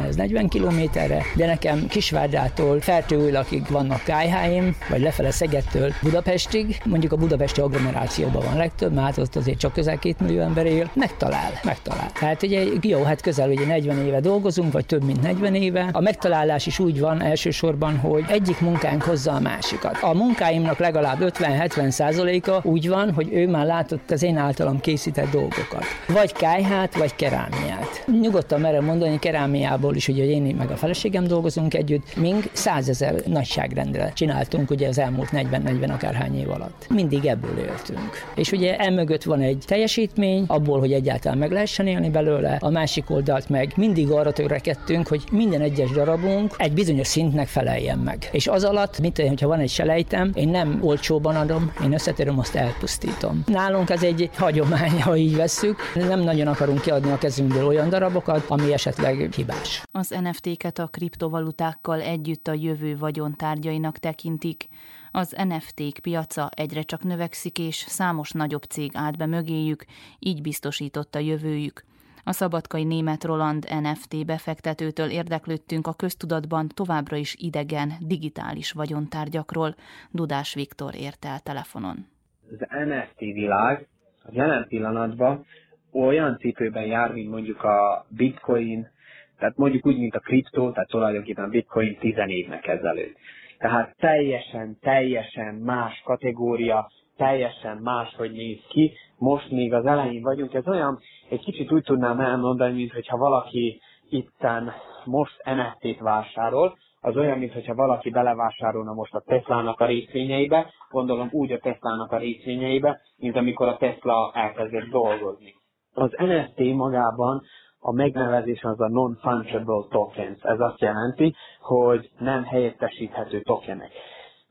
ez 0.08 0.16
40 0.16 0.48
kilométerre, 0.48 1.22
de 1.34 1.46
nekem 1.46 1.86
Kisvárdától 1.86 2.80
Fertőülakig 2.80 3.66
vannak 3.68 4.02
kájháim, 4.02 4.76
vagy 4.88 5.00
lefele 5.00 5.30
Szegettől 5.30 5.92
Budapestig, 6.02 6.80
mondjuk 6.84 7.12
a 7.12 7.16
budapesti 7.16 7.60
agglomerációban 7.60 8.44
van 8.44 8.56
legtöbb, 8.56 8.92
mert 8.92 9.18
ott 9.18 9.36
azért 9.36 9.58
csak 9.58 9.72
közel 9.72 9.98
két 9.98 10.20
millió 10.20 10.40
ember 10.40 10.66
él, 10.66 10.90
megtalál, 10.94 11.50
megtalál. 11.64 12.10
Tehát 12.12 12.42
ugye 12.42 12.62
jó, 12.80 13.02
hát 13.02 13.20
közel 13.20 13.50
ugye 13.50 13.66
40 13.66 14.06
éve 14.06 14.20
dolgozunk, 14.20 14.72
vagy 14.72 14.86
több 14.86 15.04
mint 15.04 15.22
40 15.22 15.54
éve. 15.54 15.88
A 15.92 16.00
megtalálás 16.00 16.66
is 16.66 16.78
úgy 16.78 17.00
van 17.00 17.22
elsősorban, 17.22 17.98
hogy 17.98 18.24
egyik 18.28 18.60
munkánk 18.60 19.02
hozza 19.02 19.32
a 19.32 19.40
másikat. 19.40 19.98
A 20.00 20.14
munkáimnak 20.14 20.78
legalább 20.92 21.18
50-70 21.20 21.90
százaléka 21.90 22.60
úgy 22.64 22.88
van, 22.88 23.12
hogy 23.12 23.32
ő 23.32 23.48
már 23.48 23.66
látott 23.66 24.10
az 24.10 24.22
én 24.22 24.36
általam 24.36 24.80
készített 24.80 25.30
dolgokat. 25.30 25.84
Vagy 26.08 26.32
kájhát, 26.32 26.96
vagy 26.96 27.14
kerámiát. 27.14 28.04
Nyugodtan 28.20 28.60
merem 28.60 28.84
mondani, 28.84 29.18
kerámiából 29.18 29.94
is 29.94 30.08
ugye 30.08 30.24
én 30.24 30.54
meg 30.58 30.70
a 30.70 30.76
feleségem 30.76 31.26
dolgozunk 31.26 31.74
együtt, 31.74 32.16
mink 32.16 32.44
százezer 32.52 33.14
nagyságrendre 33.26 34.12
csináltunk 34.14 34.70
ugye 34.70 34.88
az 34.88 34.98
elmúlt 34.98 35.28
40-40 35.32 35.92
akárhány 35.92 36.38
év 36.38 36.50
alatt. 36.50 36.86
Mindig 36.88 37.24
ebből 37.24 37.58
éltünk. 37.58 38.10
És 38.34 38.52
ugye 38.52 38.76
emögött 38.76 39.22
van 39.22 39.40
egy 39.40 39.62
teljesítmény, 39.66 40.44
abból, 40.46 40.78
hogy 40.78 40.92
egyáltalán 40.92 41.38
meg 41.38 41.50
lehessen 41.50 41.86
élni 41.86 42.10
belőle, 42.10 42.56
a 42.60 42.70
másik 42.70 43.10
oldalt 43.10 43.48
meg 43.48 43.72
mindig 43.76 44.10
arra 44.10 44.32
törekedtünk, 44.32 45.08
hogy 45.08 45.22
minden 45.32 45.60
egyes 45.60 45.90
darabunk 45.90 46.54
egy 46.56 46.72
bizonyos 46.72 47.06
szintnek 47.06 47.46
feleljen 47.46 47.98
meg. 47.98 48.28
És 48.32 48.46
az 48.46 48.64
alatt, 48.64 49.00
mint 49.00 49.18
hogyha 49.20 49.48
van 49.48 49.58
egy 49.58 49.70
selejtem, 49.70 50.30
én 50.34 50.48
nem 50.48 50.78
olcsóban 50.80 51.36
adom, 51.36 51.72
én 51.84 51.92
összetérem, 51.92 52.38
azt 52.38 52.54
elpusztítom. 52.54 53.42
Nálunk 53.46 53.90
ez 53.90 54.02
egy 54.02 54.30
hagyomány, 54.36 55.02
ha 55.02 55.16
így 55.16 55.36
vesszük. 55.36 55.78
Nem 55.94 56.20
nagyon 56.20 56.46
akarunk 56.46 56.80
kiadni 56.80 57.10
a 57.10 57.18
kezünkből 57.18 57.66
olyan 57.66 57.88
darabokat, 57.88 58.44
ami 58.48 58.72
esetleg 58.72 59.32
hibás. 59.34 59.82
Az 59.92 60.14
NFT-ket 60.22 60.78
a 60.78 60.86
kriptovalutákkal 60.86 62.00
együtt 62.00 62.48
a 62.48 62.52
jövő 62.52 62.96
vagyontárgyainak 62.98 63.98
tekintik. 63.98 64.68
Az 65.10 65.34
NFT-k 65.48 65.98
piaca 65.98 66.50
egyre 66.54 66.82
csak 66.82 67.02
növekszik, 67.02 67.58
és 67.58 67.84
számos 67.88 68.30
nagyobb 68.30 68.62
cég 68.62 68.90
állt 68.94 69.16
be 69.16 69.26
mögéjük, 69.26 69.84
így 70.18 70.42
biztosított 70.42 71.14
a 71.14 71.18
jövőjük. 71.18 71.84
A 72.24 72.32
szabadkai 72.32 72.84
német 72.84 73.24
Roland 73.24 73.66
NFT 73.82 74.26
befektetőtől 74.26 75.10
érdeklődtünk 75.10 75.86
a 75.86 75.92
köztudatban 75.92 76.68
továbbra 76.74 77.16
is 77.16 77.34
idegen, 77.38 77.92
digitális 78.00 78.72
vagyontárgyakról. 78.72 79.74
Dudás 80.10 80.54
Viktor 80.54 80.94
érte 80.94 81.28
el 81.28 81.38
telefonon. 81.38 82.06
Az 82.50 82.66
NFT 82.68 83.18
világ 83.18 83.88
a 84.24 84.28
jelen 84.32 84.66
pillanatban 84.68 85.44
olyan 85.92 86.36
cipőben 86.38 86.86
jár, 86.86 87.12
mint 87.12 87.30
mondjuk 87.30 87.62
a 87.62 88.06
bitcoin, 88.08 88.90
tehát 89.38 89.56
mondjuk 89.56 89.86
úgy, 89.86 89.98
mint 89.98 90.14
a 90.14 90.18
kriptó, 90.20 90.70
tehát 90.70 90.88
tulajdonképpen 90.88 91.44
a 91.44 91.48
bitcoin 91.48 91.98
10 91.98 92.14
évnek 92.26 92.66
ezelőtt. 92.66 93.16
Tehát 93.58 93.94
teljesen, 93.98 94.78
teljesen 94.80 95.54
más 95.54 96.02
kategória, 96.04 96.90
teljesen 97.16 97.76
más, 97.76 98.14
hogy 98.16 98.32
néz 98.32 98.58
ki. 98.68 98.92
Most 99.18 99.50
még 99.50 99.72
az 99.72 99.86
elején 99.86 100.22
vagyunk. 100.22 100.54
Ez 100.54 100.66
olyan, 100.66 101.00
egy 101.30 101.40
kicsit 101.40 101.72
úgy 101.72 101.82
tudnám 101.82 102.20
elmondani, 102.20 102.72
mint 102.72 102.92
hogyha 102.92 103.16
valaki 103.16 103.80
itten 104.08 104.72
most 105.04 105.42
NFT-t 105.44 106.00
vásárol, 106.00 106.78
az 107.00 107.16
olyan, 107.16 107.38
mintha 107.38 107.74
valaki 107.74 108.10
belevásárolna 108.10 108.92
most 108.92 109.14
a 109.14 109.22
Tesla-nak 109.26 109.80
a 109.80 109.86
részvényeibe, 109.86 110.66
gondolom 110.90 111.28
úgy 111.32 111.52
a 111.52 111.58
Tesla-nak 111.58 112.12
a 112.12 112.18
részvényeibe, 112.18 113.00
mint 113.16 113.36
amikor 113.36 113.68
a 113.68 113.76
Tesla 113.76 114.30
elkezdett 114.34 114.88
dolgozni. 114.90 115.54
Az 115.94 116.10
NFT 116.18 116.74
magában 116.74 117.42
a 117.78 117.92
megnevezés 117.92 118.62
az 118.62 118.80
a 118.80 118.88
non-fungible 118.88 119.84
tokens. 119.90 120.38
Ez 120.42 120.60
azt 120.60 120.80
jelenti, 120.80 121.34
hogy 121.60 122.10
nem 122.18 122.44
helyettesíthető 122.44 123.40
tokenek. 123.40 123.90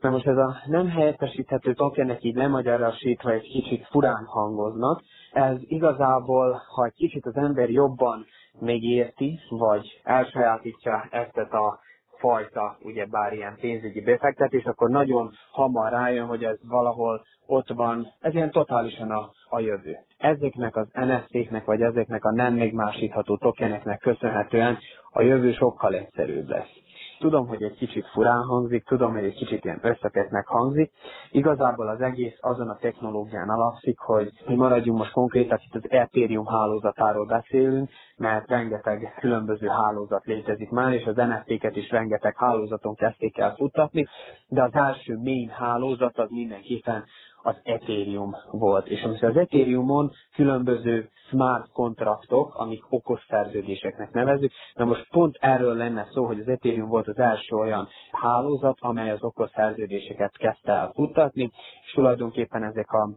Na 0.00 0.10
most 0.10 0.26
ez 0.26 0.36
a 0.36 0.56
nem 0.66 0.88
helyettesíthető 0.88 1.74
tokenek 1.74 2.22
így 2.24 2.34
lemagyarasítva 2.34 3.30
egy 3.30 3.48
kicsit 3.48 3.86
furán 3.86 4.24
hangoznak. 4.24 5.02
Ez 5.32 5.56
igazából, 5.60 6.62
ha 6.74 6.84
egy 6.84 6.94
kicsit 6.94 7.26
az 7.26 7.36
ember 7.36 7.70
jobban 7.70 8.26
megérti, 8.60 9.38
vagy 9.48 10.00
elsajátítja 10.04 11.06
ezt 11.10 11.36
a 11.36 11.80
fajta, 12.20 12.78
bár 13.10 13.32
ilyen 13.32 13.56
pénzügyi 13.60 14.00
befektetés, 14.00 14.64
akkor 14.64 14.90
nagyon 14.90 15.30
hamar 15.52 15.90
rájön, 15.90 16.26
hogy 16.26 16.44
ez 16.44 16.58
valahol 16.68 17.22
ott 17.46 17.68
van, 17.68 18.06
ez 18.20 18.34
ilyen 18.34 18.50
totálisan 18.50 19.10
a, 19.10 19.30
a 19.48 19.60
jövő. 19.60 19.96
Ezeknek 20.18 20.76
az 20.76 20.88
NFT-knek, 20.92 21.64
vagy 21.64 21.82
ezeknek 21.82 22.24
a 22.24 22.32
nem 22.32 22.54
megmásítható 22.54 23.36
tokeneknek 23.36 23.98
köszönhetően 23.98 24.78
a 25.10 25.22
jövő 25.22 25.52
sokkal 25.52 25.94
egyszerűbb 25.94 26.48
lesz. 26.48 26.89
Tudom, 27.20 27.46
hogy 27.46 27.62
egy 27.62 27.76
kicsit 27.76 28.06
furán 28.06 28.42
hangzik, 28.42 28.84
tudom, 28.84 29.12
hogy 29.12 29.24
egy 29.24 29.34
kicsit 29.34 29.64
ilyen 29.64 29.78
összetettnek 29.82 30.46
hangzik. 30.46 30.92
Igazából 31.30 31.88
az 31.88 32.00
egész 32.00 32.36
azon 32.40 32.68
a 32.68 32.76
technológián 32.76 33.48
alapszik, 33.48 33.98
hogy 33.98 34.30
mi 34.46 34.54
maradjunk 34.54 34.98
most 34.98 35.12
konkrétan, 35.12 35.58
itt 35.66 35.74
az 35.74 35.90
Ethereum 35.90 36.46
hálózatáról 36.46 37.26
beszélünk, 37.26 37.90
mert 38.16 38.48
rengeteg 38.48 39.14
különböző 39.20 39.66
hálózat 39.66 40.24
létezik 40.24 40.70
már, 40.70 40.92
és 40.92 41.04
az 41.04 41.16
NFT-ket 41.16 41.76
is 41.76 41.90
rengeteg 41.90 42.36
hálózaton 42.36 42.94
kezdték 42.94 43.38
el 43.38 43.54
futtatni, 43.54 44.06
de 44.48 44.62
az 44.62 44.74
első 44.74 45.16
main 45.16 45.48
hálózat 45.48 46.18
az 46.18 46.30
mindenképpen 46.30 47.04
az 47.42 47.56
Ethereum 47.62 48.36
volt. 48.50 48.86
És 48.86 49.02
amikor 49.02 49.28
az 49.28 49.36
Ethereumon 49.36 50.10
különböző 50.34 51.08
smart 51.28 51.72
kontraktok, 51.72 52.54
amik 52.54 52.84
okos 52.88 53.24
szerződéseknek 53.28 54.12
nevezzük, 54.12 54.52
na 54.74 54.84
most 54.84 55.08
pont 55.10 55.36
erről 55.40 55.74
lenne 55.74 56.06
szó, 56.12 56.26
hogy 56.26 56.40
az 56.40 56.48
Ethereum 56.48 56.88
volt 56.88 57.08
az 57.08 57.18
első 57.18 57.56
olyan 57.56 57.88
hálózat, 58.12 58.76
amely 58.80 59.10
az 59.10 59.22
okos 59.22 59.50
szerződéseket 59.50 60.36
kezdte 60.36 60.72
el 60.72 60.90
futtatni, 60.94 61.50
és 61.84 61.92
tulajdonképpen 61.92 62.62
ezek 62.62 62.92
a 62.92 63.10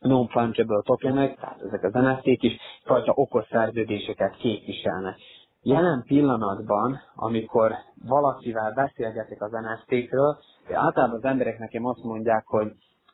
non-fungible 0.00 0.82
tokenek, 0.82 1.38
tehát 1.40 1.60
ezek 1.62 1.82
az 1.82 1.92
NFT-k 1.92 2.42
is 2.42 2.56
fajta 2.84 3.12
okos 3.14 3.46
szerződéseket 3.50 4.36
képviselnek. 4.36 5.16
Jelen 5.62 6.02
pillanatban, 6.06 7.00
amikor 7.14 7.72
valakivel 8.08 8.72
beszélgetek 8.72 9.42
az 9.42 9.50
NFT-kről, 9.50 10.38
általában 10.72 11.16
az 11.16 11.24
emberek 11.24 11.58
nekem 11.58 11.84
azt 11.84 12.02
mondják, 12.02 12.46
hogy 12.46 12.72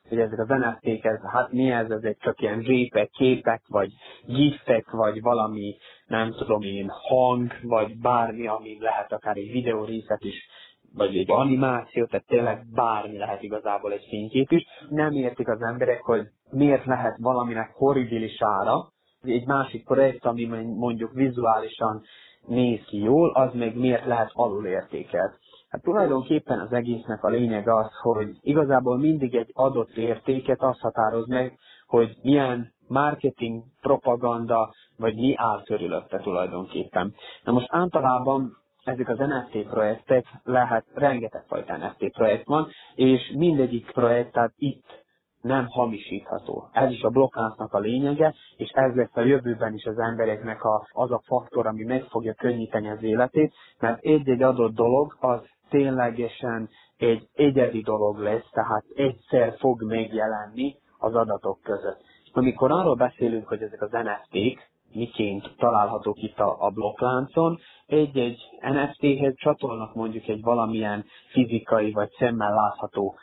hogy 0.09 0.19
ezek 0.19 0.39
az 0.39 0.47
NFT-k, 0.47 1.05
ez, 1.05 1.19
hát 1.31 1.51
mi 1.51 1.71
ez, 1.71 1.89
ezek 1.89 2.17
csak 2.19 2.41
ilyen 2.41 2.61
zsépek, 2.61 3.09
képek, 3.09 3.61
vagy 3.67 3.91
gifek, 4.25 4.91
vagy 4.91 5.21
valami, 5.21 5.77
nem 6.07 6.31
tudom 6.31 6.61
én, 6.61 6.89
hang, 6.89 7.51
vagy 7.61 7.99
bármi, 7.99 8.47
ami 8.47 8.77
lehet 8.79 9.11
akár 9.11 9.37
egy 9.37 9.51
videó 9.51 9.83
részet 9.83 10.23
is, 10.23 10.47
vagy 10.95 11.17
egy 11.17 11.31
animáció, 11.31 12.05
tehát 12.05 12.25
tényleg 12.25 12.65
bármi 12.73 13.17
lehet 13.17 13.43
igazából 13.43 13.91
egy 13.91 14.05
fénykép 14.09 14.51
is. 14.51 14.65
Nem 14.89 15.11
értik 15.11 15.47
az 15.47 15.61
emberek, 15.61 16.01
hogy 16.01 16.27
miért 16.49 16.85
lehet 16.85 17.17
valaminek 17.17 17.71
horribilis 17.73 18.37
ára, 18.39 18.91
egy 19.23 19.45
másik 19.45 19.85
projekt, 19.85 20.25
ami 20.25 20.45
mondjuk 20.77 21.13
vizuálisan 21.13 22.01
néz 22.47 22.83
ki 22.85 22.97
jól, 22.97 23.29
az 23.29 23.53
még 23.53 23.75
miért 23.75 24.05
lehet 24.05 24.29
alulértékelt. 24.33 25.39
Hát 25.73 25.81
tulajdonképpen 25.81 26.59
az 26.59 26.71
egésznek 26.71 27.23
a 27.23 27.29
lényeg 27.29 27.67
az, 27.67 27.91
hogy 28.01 28.37
igazából 28.41 28.97
mindig 28.97 29.35
egy 29.35 29.51
adott 29.53 29.95
értéket 29.95 30.61
az 30.61 30.79
határoz 30.79 31.27
meg, 31.27 31.57
hogy 31.87 32.17
milyen 32.21 32.73
marketing, 32.87 33.63
propaganda, 33.81 34.73
vagy 34.97 35.15
mi 35.15 35.33
áll 35.35 35.63
körülötte 35.63 36.17
tulajdonképpen. 36.17 37.13
Na 37.43 37.51
most 37.51 37.67
általában 37.69 38.57
ezek 38.83 39.09
az 39.09 39.17
NFT 39.17 39.69
projektek 39.69 40.25
lehet, 40.43 40.85
rengeteg 40.93 41.43
fajta 41.47 41.77
NFT 41.77 42.11
projekt 42.11 42.45
van, 42.45 42.67
és 42.95 43.33
mindegyik 43.35 43.91
projekt, 43.91 44.31
tehát 44.31 44.53
itt 44.55 45.03
nem 45.41 45.67
hamisítható. 45.67 46.69
Ez 46.71 46.91
is 46.91 47.01
a 47.01 47.09
blokkláncnak 47.09 47.73
a 47.73 47.79
lényege, 47.79 48.33
és 48.57 48.69
ez 48.73 48.95
lesz 48.95 49.15
a 49.15 49.21
jövőben 49.21 49.73
is 49.73 49.85
az 49.85 49.97
embereknek 49.99 50.63
a, 50.63 50.87
az 50.91 51.11
a 51.11 51.21
faktor, 51.25 51.67
ami 51.67 51.83
meg 51.83 52.03
fogja 52.03 52.33
könnyíteni 52.33 52.89
az 52.89 53.03
életét, 53.03 53.53
mert 53.79 54.03
egy-egy 54.03 54.41
adott 54.41 54.73
dolog 54.73 55.17
az 55.19 55.41
ténylegesen 55.73 56.69
egy 56.97 57.27
egyedi 57.33 57.81
dolog 57.81 58.17
lesz, 58.17 58.49
tehát 58.51 58.85
egyszer 58.95 59.55
fog 59.57 59.83
megjelenni 59.83 60.75
az 60.97 61.15
adatok 61.15 61.59
között. 61.63 62.01
Amikor 62.33 62.71
arról 62.71 62.95
beszélünk, 62.95 63.47
hogy 63.47 63.61
ezek 63.61 63.81
az 63.81 63.91
NFT-k 63.91 64.71
miként 64.93 65.55
találhatók 65.57 66.21
itt 66.21 66.39
a, 66.39 66.55
a 66.59 66.69
blokkláncon, 66.69 67.59
egy-egy 67.85 68.39
NFT-hez 68.61 69.33
csatolnak 69.35 69.95
mondjuk 69.95 70.27
egy 70.27 70.41
valamilyen 70.41 71.05
fizikai 71.31 71.91
vagy 71.91 72.09
szemmel 72.17 72.53
látható 72.53 73.15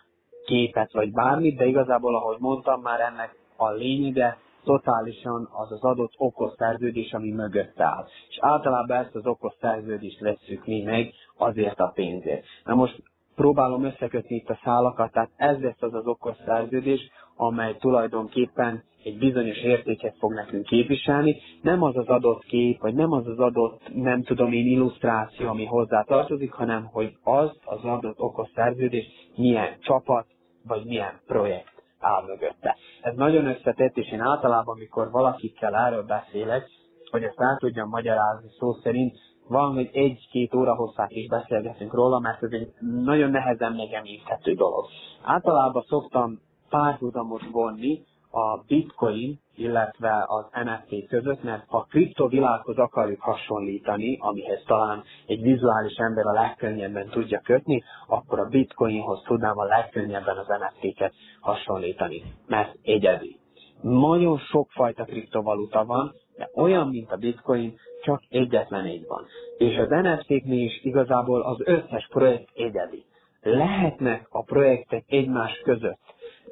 képet 0.44 0.92
vagy 0.92 1.12
bármit, 1.12 1.56
de 1.56 1.66
igazából, 1.66 2.16
ahogy 2.16 2.36
mondtam 2.38 2.80
már, 2.80 3.00
ennek 3.00 3.34
a 3.56 3.70
lényege 3.70 4.38
totálisan 4.64 5.48
az 5.52 5.72
az 5.72 5.82
adott 5.82 6.12
okos 6.16 6.52
szerződés, 6.56 7.12
ami 7.12 7.30
mögött 7.30 7.80
áll. 7.80 8.06
És 8.28 8.38
általában 8.40 8.96
ezt 8.96 9.14
az 9.14 9.26
okos 9.26 9.52
szerződést 9.60 10.20
veszük 10.20 10.66
mi 10.66 10.82
meg 10.82 11.12
azért 11.36 11.80
a 11.80 11.92
pénzért. 11.94 12.44
Na 12.64 12.74
most 12.74 13.02
próbálom 13.34 13.84
összekötni 13.84 14.36
itt 14.36 14.48
a 14.48 14.60
szálakat, 14.64 15.12
tehát 15.12 15.30
ez 15.36 15.60
lesz 15.60 15.82
az 15.82 15.94
az 15.94 16.06
okos 16.06 16.36
szerződés, 16.44 17.10
amely 17.36 17.76
tulajdonképpen 17.76 18.82
egy 19.04 19.18
bizonyos 19.18 19.58
értéket 19.62 20.16
fog 20.18 20.32
nekünk 20.32 20.64
képviselni, 20.64 21.36
nem 21.62 21.82
az 21.82 21.96
az 21.96 22.06
adott 22.06 22.44
kép, 22.44 22.80
vagy 22.80 22.94
nem 22.94 23.12
az 23.12 23.26
az 23.26 23.38
adott, 23.38 23.80
nem 23.94 24.22
tudom 24.22 24.52
én, 24.52 24.66
illusztráció, 24.66 25.48
ami 25.48 25.64
hozzá 25.64 26.02
tartozik, 26.02 26.52
hanem 26.52 26.84
hogy 26.92 27.16
az 27.22 27.50
az 27.64 27.84
adott 27.84 28.20
okos 28.20 28.48
szerződés 28.54 29.06
milyen 29.36 29.76
csapat, 29.80 30.26
vagy 30.66 30.84
milyen 30.84 31.20
projekt 31.26 31.79
áll 32.00 32.24
mögötte. 32.26 32.76
Ez 33.00 33.14
nagyon 33.14 33.46
összetett, 33.46 33.96
és 33.96 34.12
én 34.12 34.20
általában, 34.20 34.74
amikor 34.74 35.10
valakikkel 35.10 35.74
erről 35.74 36.02
beszélek, 36.02 36.68
hogy 37.10 37.22
ezt 37.22 37.40
el 37.40 37.56
tudjam 37.56 37.88
magyarázni 37.88 38.48
szó 38.58 38.72
szerint, 38.72 39.16
van, 39.48 39.74
hogy 39.74 39.90
egy-két 39.92 40.54
óra 40.54 40.74
hosszát 40.74 41.10
is 41.10 41.28
beszélgetünk 41.28 41.92
róla, 41.94 42.18
mert 42.18 42.42
ez 42.42 42.50
egy 42.50 42.72
nagyon 43.04 43.30
nehezen 43.30 43.72
megemészhető 43.72 44.54
dolog. 44.54 44.86
Általában 45.22 45.82
szoktam 45.88 46.40
párhuzamos 46.68 47.42
vonni 47.52 48.02
a 48.30 48.56
bitcoin, 48.66 49.40
illetve 49.60 50.24
az 50.26 50.44
NFT 50.64 51.08
között, 51.08 51.42
mert 51.42 51.64
ha 51.68 51.86
kriptovilághoz 51.90 52.76
akarjuk 52.76 53.20
hasonlítani, 53.20 54.16
amihez 54.20 54.62
talán 54.66 55.02
egy 55.26 55.40
vizuális 55.42 55.96
ember 55.96 56.26
a 56.26 56.32
legkönnyebben 56.32 57.08
tudja 57.08 57.40
kötni, 57.44 57.82
akkor 58.06 58.38
a 58.38 58.48
bitcoinhoz 58.48 59.22
tudnám 59.26 59.58
a 59.58 59.64
legkönnyebben 59.64 60.36
az 60.36 60.46
NFT-ket 60.46 61.12
hasonlítani, 61.40 62.22
mert 62.46 62.76
egyedi. 62.82 63.38
Nagyon 63.82 64.38
sokfajta 64.38 65.04
kriptovaluta 65.04 65.84
van, 65.84 66.14
de 66.36 66.50
olyan, 66.54 66.88
mint 66.88 67.10
a 67.12 67.16
bitcoin, 67.16 67.74
csak 68.02 68.22
egyetlen 68.28 68.84
egy 68.84 69.06
van. 69.08 69.24
És 69.58 69.76
az 69.76 69.88
NFT-knél 69.88 70.64
is 70.64 70.84
igazából 70.84 71.42
az 71.42 71.56
összes 71.64 72.08
projekt 72.10 72.48
egyedi. 72.54 73.04
Lehetnek 73.42 74.26
a 74.30 74.42
projektek 74.42 75.04
egymás 75.08 75.60
között 75.64 75.98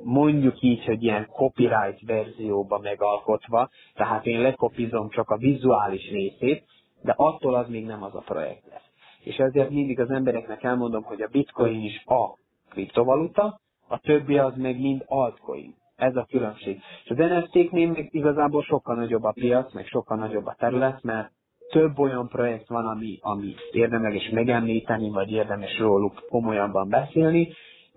mondjuk 0.05 0.61
így, 0.61 0.84
hogy 0.84 1.03
ilyen 1.03 1.26
copyright 1.26 2.01
verzióba 2.07 2.78
megalkotva, 2.78 3.68
tehát 3.94 4.26
én 4.26 4.40
lekopizom 4.40 5.09
csak 5.09 5.30
a 5.30 5.36
vizuális 5.36 6.11
részét, 6.11 6.64
de 7.03 7.14
attól 7.16 7.55
az 7.55 7.68
még 7.68 7.84
nem 7.84 8.03
az 8.03 8.14
a 8.14 8.22
projekt 8.26 8.66
lesz. 8.70 8.90
És 9.22 9.36
ezért 9.36 9.70
mindig 9.70 10.01
az 10.01 10.11
embereknek 10.11 10.62
elmondom, 10.62 11.03
hogy 11.03 11.22
a 11.22 11.28
bitcoin 11.32 11.82
is 11.82 12.05
a 12.07 12.38
kriptovaluta, 12.70 13.61
a 13.88 13.99
többi 13.99 14.38
az 14.38 14.57
meg 14.57 14.80
mind 14.80 15.05
altcoin. 15.07 15.74
Ez 15.96 16.16
a 16.16 16.26
különbség. 16.28 16.80
És 17.05 17.11
az 17.11 17.16
NFT-knél 17.16 17.90
még 17.90 18.09
igazából 18.11 18.62
sokkal 18.62 18.96
nagyobb 18.96 19.22
a 19.22 19.32
piac, 19.32 19.74
meg 19.74 19.86
sokkal 19.86 20.16
nagyobb 20.16 20.46
a 20.46 20.55
terület, 20.59 21.03
mert 21.03 21.30
több 21.70 21.99
olyan 21.99 22.28
projekt 22.28 22.68
van, 22.68 22.86
ami, 22.86 23.18
ami 23.20 23.55
érdemes 23.70 24.28
megemlíteni, 24.28 25.11
vagy 25.11 25.30
érdemes 25.30 25.78
róluk 25.78 26.24
komolyabban 26.28 26.88
beszélni, 26.88 27.49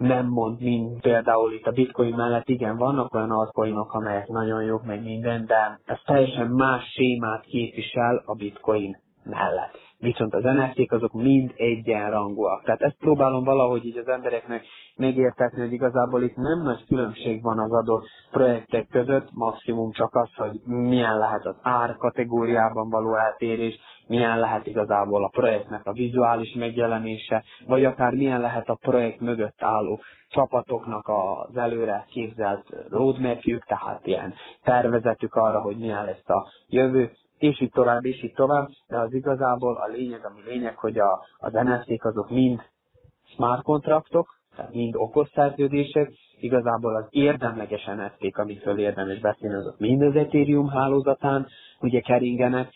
nem 0.02 0.28
mond, 0.28 0.62
mint 0.62 1.02
például 1.02 1.54
itt 1.54 1.66
a 1.66 1.72
bitcoin 1.72 2.16
mellett, 2.16 2.50
igen, 2.50 2.78
vannak 2.78 3.14
olyan 3.16 3.32
altcoinok, 3.32 3.94
amelyek 3.94 4.28
nagyon 4.28 4.64
jók, 4.64 4.86
meg 4.86 5.04
minden, 5.04 5.46
de 5.46 5.80
ez 5.86 5.98
teljesen 6.06 6.48
más 6.48 6.84
sémát 6.94 7.46
képvisel 7.46 8.24
a 8.26 8.36
bitcoin 8.36 8.98
mellett. 9.24 9.80
Viszont 9.98 10.34
az 10.34 10.44
NFT-k 10.44 10.92
azok 10.92 11.14
mind 11.14 11.52
egyenrangúak. 11.56 12.64
Tehát 12.64 12.82
ezt 12.82 12.98
próbálom 13.00 13.44
valahogy 13.44 13.86
így 13.86 13.98
az 13.98 14.08
embereknek 14.08 14.66
megértetni, 14.96 15.62
hogy 15.62 15.74
igazából 15.74 16.24
itt 16.24 16.36
nem 16.36 16.62
nagy 16.62 16.86
különbség 16.88 17.42
van 17.42 17.60
az 17.60 17.72
adott 17.72 18.06
projektek 18.32 18.88
között, 18.88 19.28
maximum 19.34 19.92
csak 19.92 20.16
az, 20.16 20.30
hogy 20.36 20.60
milyen 20.66 21.18
lehet 21.18 21.46
az 21.46 21.56
ár 21.62 21.96
kategóriában 21.98 22.90
való 22.90 23.16
eltérés, 23.16 23.80
milyen 24.12 24.40
lehet 24.40 24.68
igazából 24.68 25.24
a 25.24 25.28
projektnek 25.28 25.86
a 25.86 25.92
vizuális 25.92 26.54
megjelenése, 26.54 27.44
vagy 27.68 27.86
akár 27.86 28.14
milyen 28.14 28.42
lehet 28.42 28.70
a 28.70 28.78
projekt 28.82 29.20
mögött 29.20 29.64
álló 29.64 30.00
csapatoknak 30.30 31.08
az 31.08 31.58
előre 31.58 32.06
képzelt 32.10 32.66
roadmapjük, 32.90 33.66
tehát 33.66 34.08
ilyen 34.08 34.34
tervezetük 34.64 35.34
arra, 35.36 35.62
hogy 35.62 35.78
milyen 35.78 36.06
lesz 36.06 36.30
a 36.30 36.48
jövő, 36.68 37.12
és 37.38 37.62
így 37.62 37.72
tovább, 37.72 38.06
és 38.06 38.24
így 38.24 38.34
tovább, 38.34 38.68
de 38.88 39.00
az 39.00 39.14
igazából 39.14 39.76
a 39.76 39.88
lényeg, 39.88 40.26
ami 40.26 40.42
lényeg, 40.46 40.78
hogy 40.78 41.00
a, 41.00 41.26
az 41.38 41.54
NFT-k 41.54 42.06
azok 42.06 42.30
mind 42.30 42.62
smart 43.34 43.64
kontraktok, 43.64 44.28
tehát 44.56 44.74
mind 44.74 44.96
okos 44.96 45.30
szerződések, 45.34 46.12
igazából 46.40 46.96
az 46.96 47.06
érdemleges 47.10 47.86
NFT-k, 47.86 48.38
amikről 48.38 48.80
érdemes 48.80 49.20
beszélni, 49.20 49.56
azok 49.56 49.80
mind 49.80 50.02
az 50.02 50.16
Ethereum 50.16 50.70
hálózatán 50.70 51.48
ugye 51.80 52.00
keringenek. 52.00 52.70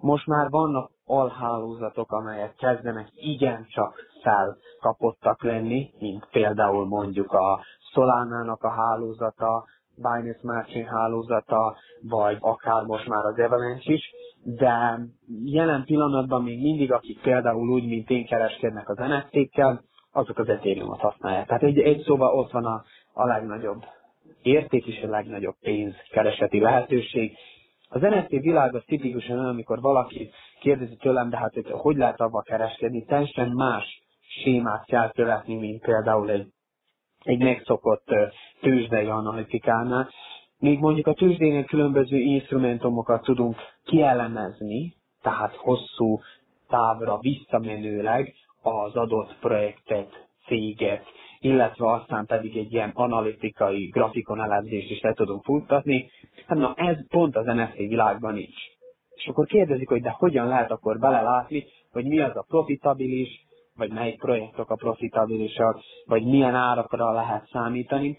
Most 0.00 0.26
már 0.26 0.50
vannak 0.50 0.90
alhálózatok, 1.04 2.12
amelyek 2.12 2.54
kezdenek 2.54 3.08
igencsak 3.14 3.94
felkapottak 4.22 5.42
lenni, 5.42 5.90
mint 5.98 6.28
például 6.30 6.86
mondjuk 6.86 7.32
a 7.32 7.60
Solana-nak 7.92 8.62
a 8.62 8.70
hálózata, 8.70 9.64
Binance 9.96 10.38
Smart 10.38 10.68
Chain 10.70 10.86
hálózata, 10.86 11.76
vagy 12.08 12.36
akár 12.40 12.82
most 12.82 13.08
már 13.08 13.24
az 13.24 13.38
Avalanche 13.38 13.92
is, 13.92 14.10
de 14.44 14.98
jelen 15.44 15.84
pillanatban 15.84 16.42
még 16.42 16.60
mindig, 16.60 16.92
akik 16.92 17.20
például 17.20 17.70
úgy, 17.70 17.86
mint 17.86 18.10
én 18.10 18.26
kereskednek 18.26 18.88
az 18.88 18.96
NFT-kkel, 18.96 19.82
azok 20.12 20.38
az 20.38 20.48
Ethereum-ot 20.48 21.00
használják. 21.00 21.46
Tehát 21.46 21.62
egy, 21.62 21.78
egy 21.78 22.02
szóval 22.02 22.38
ott 22.38 22.50
van 22.50 22.64
a, 22.64 22.84
a 23.12 23.26
legnagyobb 23.26 23.84
érték 24.42 24.86
és 24.86 25.02
a 25.02 25.08
legnagyobb 25.08 25.56
pénzkereseti 25.60 26.60
lehetőség. 26.60 27.36
Az 27.92 28.00
NFT 28.00 28.28
világ 28.28 28.74
az 28.74 28.82
tipikusan 28.86 29.38
olyan, 29.38 29.48
amikor 29.50 29.80
valaki 29.80 30.30
kérdezi 30.60 30.96
tőlem, 30.96 31.30
de 31.30 31.36
hát 31.36 31.54
hogy, 31.54 31.70
hogy 31.70 31.96
lehet 31.96 32.20
abba 32.20 32.40
kereskedni, 32.42 33.04
teljesen 33.04 33.48
más 33.50 34.02
sémát 34.42 34.84
kell 34.84 35.10
követni, 35.12 35.54
mint 35.54 35.80
például 35.82 36.30
egy 36.30 36.46
egy 37.22 37.38
megszokott 37.42 38.04
tőzsdei 38.60 39.06
analitikánál. 39.06 40.08
Még 40.58 40.78
mondjuk 40.78 41.06
a 41.06 41.12
tőzsdénél 41.14 41.64
különböző 41.64 42.16
instrumentumokat 42.16 43.22
tudunk 43.22 43.56
kielemezni, 43.84 44.94
tehát 45.22 45.54
hosszú 45.54 46.20
távra 46.68 47.18
visszamenőleg 47.20 48.34
az 48.62 48.94
adott 48.96 49.36
projektet, 49.40 50.28
céget, 50.46 51.04
illetve 51.40 51.90
aztán 51.92 52.26
pedig 52.26 52.56
egy 52.56 52.72
ilyen 52.72 52.90
analitikai 52.94 53.86
grafikon 53.86 54.40
elemzést 54.40 54.90
is 54.90 55.00
le 55.00 55.12
tudunk 55.12 55.44
futtatni. 55.44 56.10
Hát 56.46 56.58
na 56.58 56.74
ez 56.76 57.08
pont 57.08 57.36
az 57.36 57.44
NFT 57.44 57.76
világban 57.76 58.32
nincs. 58.34 58.58
És 59.14 59.26
akkor 59.26 59.46
kérdezik, 59.46 59.88
hogy 59.88 60.02
de 60.02 60.14
hogyan 60.18 60.46
lehet 60.46 60.70
akkor 60.70 60.98
belelátni, 60.98 61.64
hogy 61.92 62.04
mi 62.04 62.20
az 62.20 62.36
a 62.36 62.44
profitabilis, 62.48 63.46
vagy 63.76 63.92
melyik 63.92 64.18
projektok 64.18 64.70
a 64.70 64.74
profitabilisak, 64.74 65.80
vagy 66.04 66.24
milyen 66.24 66.54
árakra 66.54 67.12
lehet 67.12 67.48
számítani. 67.52 68.18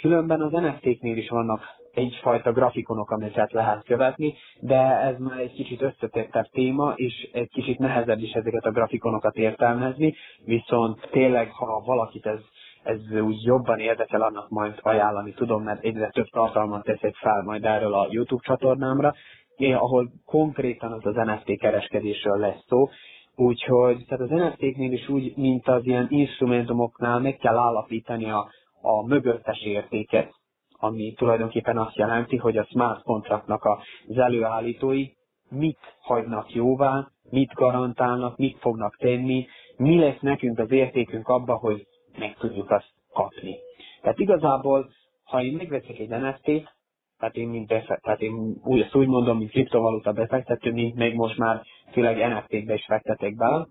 Különben 0.00 0.40
az 0.40 0.52
NFT-knél 0.52 1.16
is 1.16 1.28
vannak 1.28 1.62
egyfajta 1.94 2.52
grafikonok, 2.52 3.10
amiket 3.10 3.52
lehet 3.52 3.84
követni, 3.84 4.34
de 4.60 4.76
ez 5.00 5.18
már 5.18 5.38
egy 5.38 5.52
kicsit 5.52 5.82
összetettebb 5.82 6.44
téma, 6.52 6.92
és 6.96 7.28
egy 7.32 7.48
kicsit 7.48 7.78
nehezebb 7.78 8.18
is 8.18 8.32
ezeket 8.32 8.64
a 8.64 8.70
grafikonokat 8.70 9.36
értelmezni, 9.36 10.14
viszont 10.44 11.08
tényleg, 11.10 11.50
ha 11.50 11.82
valakit 11.86 12.26
ez 12.26 12.40
ez 12.84 13.20
úgy 13.20 13.42
jobban 13.42 13.78
érdekel, 13.78 14.22
annak 14.22 14.48
majd 14.48 14.78
ajánlani 14.82 15.32
tudom, 15.32 15.62
mert 15.62 15.84
egyre 15.84 16.08
több 16.08 16.26
tartalmat 16.26 16.84
teszek 16.84 17.14
fel 17.14 17.42
majd 17.42 17.64
erről 17.64 17.94
a 17.94 18.06
YouTube 18.10 18.42
csatornámra, 18.44 19.14
ahol 19.56 20.10
konkrétan 20.24 20.92
az 20.92 21.06
az 21.06 21.14
NFT 21.14 21.58
kereskedésről 21.58 22.38
lesz 22.38 22.64
szó, 22.66 22.88
Úgyhogy 23.36 24.04
tehát 24.08 24.30
az 24.30 24.38
NFT-knél 24.38 24.92
is 24.92 25.08
úgy, 25.08 25.36
mint 25.36 25.68
az 25.68 25.86
ilyen 25.86 26.06
instrumentumoknál 26.10 27.18
meg 27.18 27.36
kell 27.36 27.56
állapítani 27.56 28.30
a, 28.30 28.48
a 28.80 29.06
mögöttes 29.06 29.62
értéket, 29.64 30.32
ami 30.78 31.12
tulajdonképpen 31.12 31.78
azt 31.78 31.96
jelenti, 31.96 32.36
hogy 32.36 32.56
a 32.56 32.64
smart 32.64 33.02
contractnak 33.02 33.64
az 33.64 34.16
előállítói 34.18 35.06
mit 35.50 35.78
hagynak 36.00 36.54
jóvá, 36.54 37.08
mit 37.30 37.52
garantálnak, 37.52 38.36
mit 38.36 38.58
fognak 38.58 38.96
tenni, 38.96 39.46
mi 39.76 39.98
lesz 39.98 40.20
nekünk 40.20 40.58
az 40.58 40.70
értékünk 40.70 41.28
abba, 41.28 41.54
hogy 41.54 41.86
meg 42.18 42.36
tudjuk 42.36 42.70
azt 42.70 42.92
kapni. 43.12 43.56
Tehát 44.02 44.18
igazából, 44.18 44.90
ha 45.24 45.42
én 45.42 45.52
megveszek 45.56 45.98
egy 45.98 46.08
NFT-t, 46.08 46.74
tehát 47.18 47.36
én, 47.36 47.48
mint 47.48 47.66
befe- 47.66 48.02
tehát 48.02 48.20
én 48.20 48.60
úgy, 48.64 48.80
ezt 48.80 48.94
úgy 48.94 49.06
mondom, 49.06 49.38
mint 49.38 49.50
kriptovaluta 49.50 50.12
befektető, 50.12 50.72
mint 50.72 50.94
még 50.94 51.14
most 51.14 51.38
már 51.38 51.62
főleg 51.92 52.32
NFT-kbe 52.32 52.74
is 52.74 52.84
fektetek 52.84 53.34
be. 53.36 53.66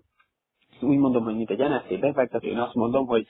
Úgy 0.80 0.96
mondom, 0.96 1.24
hogy 1.24 1.36
mint 1.36 1.50
egy 1.50 1.58
NFT 1.58 2.00
befektető, 2.00 2.48
én 2.48 2.58
azt 2.58 2.74
mondom, 2.74 3.06
hogy 3.06 3.26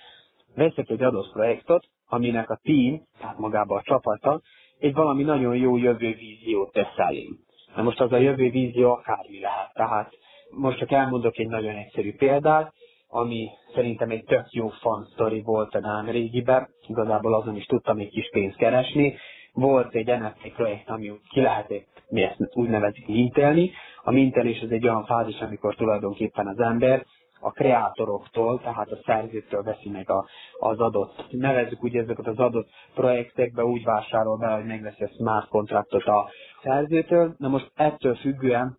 veszek 0.54 0.88
egy 0.88 1.02
adott 1.02 1.32
projektot, 1.32 1.86
aminek 2.06 2.50
a 2.50 2.60
team, 2.62 3.02
tehát 3.18 3.38
magába 3.38 3.76
a 3.76 3.82
csapata, 3.82 4.40
egy 4.78 4.94
valami 4.94 5.22
nagyon 5.22 5.56
jó 5.56 5.76
jövő 5.76 6.14
víziót 6.14 6.72
tesz 6.72 6.96
elém. 6.96 7.38
Na 7.76 7.82
most 7.82 8.00
az 8.00 8.12
a 8.12 8.16
jövő 8.16 8.50
vízió 8.50 8.90
akármi 8.90 9.40
lehet. 9.40 9.72
Tehát 9.72 10.12
most 10.50 10.78
csak 10.78 10.90
elmondok 10.90 11.38
egy 11.38 11.48
nagyon 11.48 11.76
egyszerű 11.76 12.14
példát, 12.14 12.72
ami 13.14 13.50
szerintem 13.74 14.10
egy 14.10 14.24
tök 14.24 14.50
jó 14.50 14.68
fan 14.68 15.08
story 15.12 15.42
volt 15.42 15.74
a 15.74 15.80
Dán 15.80 16.06
régiben, 16.06 16.68
igazából 16.86 17.34
azon 17.34 17.56
is 17.56 17.64
tudtam 17.64 17.98
egy 17.98 18.08
kis 18.08 18.28
pénzt 18.32 18.56
keresni. 18.56 19.14
Volt 19.52 19.94
egy 19.94 20.06
NFT 20.06 20.52
projekt, 20.56 20.88
ami 20.88 21.12
ki 21.28 21.40
lehetett, 21.40 22.02
mi 22.08 22.22
ezt 22.22 22.38
úgy 22.52 22.68
nevezik, 22.68 23.06
mintelni. 23.06 23.70
A 24.02 24.10
mintelés 24.10 24.60
az 24.62 24.70
egy 24.70 24.84
olyan 24.84 25.04
fázis, 25.04 25.40
amikor 25.40 25.74
tulajdonképpen 25.74 26.46
az 26.46 26.58
ember 26.58 27.04
a 27.40 27.50
kreátoroktól, 27.50 28.60
tehát 28.60 28.90
a 28.90 28.98
szerzőtől 29.04 29.62
veszi 29.62 29.88
meg 29.88 30.10
a, 30.10 30.26
az 30.58 30.78
adott, 30.78 31.26
nevezzük 31.30 31.84
úgy 31.84 31.96
ezeket 31.96 32.26
az 32.26 32.38
adott 32.38 32.68
projektekbe, 32.94 33.64
úgy 33.64 33.84
vásárol 33.84 34.36
be, 34.36 34.46
hogy 34.46 34.64
megveszi 34.64 35.04
a 35.04 35.08
smart 35.08 35.48
kontraktot 35.48 36.04
a 36.04 36.30
szerzőtől. 36.62 37.34
Na 37.38 37.48
most 37.48 37.70
ettől 37.74 38.14
függően 38.14 38.78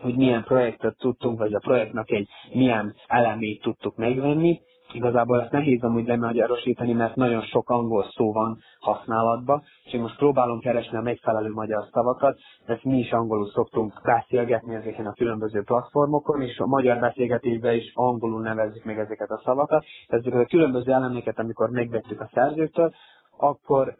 hogy 0.00 0.16
milyen 0.16 0.42
projektet 0.44 0.96
tudtunk, 0.98 1.38
vagy 1.38 1.54
a 1.54 1.58
projektnek 1.58 2.10
egy 2.10 2.28
milyen 2.52 2.94
elemét 3.06 3.62
tudtuk 3.62 3.96
megvenni. 3.96 4.60
Igazából 4.92 5.40
ezt 5.42 5.50
nehéz 5.52 5.82
amúgy 5.82 6.06
lemagyarosítani, 6.06 6.92
mert 6.92 7.14
nagyon 7.16 7.42
sok 7.42 7.70
angol 7.70 8.04
szó 8.10 8.32
van 8.32 8.58
használatban, 8.80 9.62
és 9.84 9.92
én 9.92 10.00
most 10.00 10.16
próbálom 10.16 10.60
keresni 10.60 10.96
a 10.96 11.00
megfelelő 11.00 11.50
magyar 11.50 11.84
szavakat, 11.92 12.38
ezt 12.66 12.84
mi 12.84 12.98
is 12.98 13.10
angolul 13.12 13.48
szoktunk 13.48 13.92
beszélgetni 14.02 14.74
ezeken 14.74 15.06
a 15.06 15.12
különböző 15.12 15.62
platformokon, 15.62 16.42
és 16.42 16.58
a 16.58 16.66
magyar 16.66 16.98
beszélgetésben 16.98 17.74
is 17.74 17.92
angolul 17.94 18.40
nevezzük 18.40 18.84
meg 18.84 18.98
ezeket 18.98 19.30
a 19.30 19.40
szavakat. 19.44 19.84
Ezeket 20.06 20.40
a 20.40 20.46
különböző 20.46 20.92
elemeket, 20.92 21.38
amikor 21.38 21.70
megvettük 21.70 22.20
a 22.20 22.30
szerzőtől, 22.32 22.92
akkor 23.36 23.94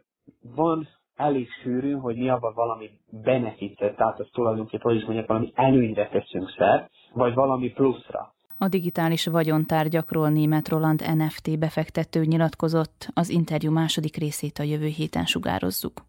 van 0.55 0.87
elég 1.21 1.47
sűrű, 1.63 1.91
hogy 1.91 2.15
mi 2.15 2.29
abban 2.29 2.53
valami 2.55 2.89
benefitet, 3.09 3.95
tehát 3.95 4.19
az 4.19 4.27
tulajdonképpen, 4.33 4.91
hogy 4.91 4.99
is 4.99 5.05
mondjak, 5.05 5.27
valami 5.27 5.51
előnyre 5.55 6.07
teszünk 6.07 6.49
szert, 6.57 6.89
vagy 7.13 7.33
valami 7.33 7.69
pluszra. 7.69 8.33
A 8.57 8.67
digitális 8.67 9.25
vagyontárgyakról 9.25 10.29
német 10.29 10.69
Roland 10.69 11.03
NFT 11.15 11.59
befektető 11.59 12.23
nyilatkozott, 12.23 13.09
az 13.13 13.29
interjú 13.29 13.71
második 13.71 14.15
részét 14.15 14.57
a 14.57 14.63
jövő 14.63 14.85
héten 14.85 15.25
sugározzuk. 15.25 16.01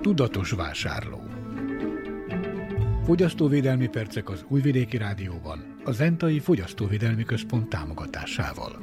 Tudatos 0.00 0.50
vásárló 0.52 1.28
Fogyasztóvédelmi 3.08 3.88
percek 3.88 4.28
az 4.28 4.44
Újvidéki 4.48 4.96
Rádióban, 4.96 5.74
a 5.84 5.90
Zentai 5.90 6.38
Fogyasztóvédelmi 6.38 7.22
Központ 7.22 7.68
támogatásával. 7.68 8.78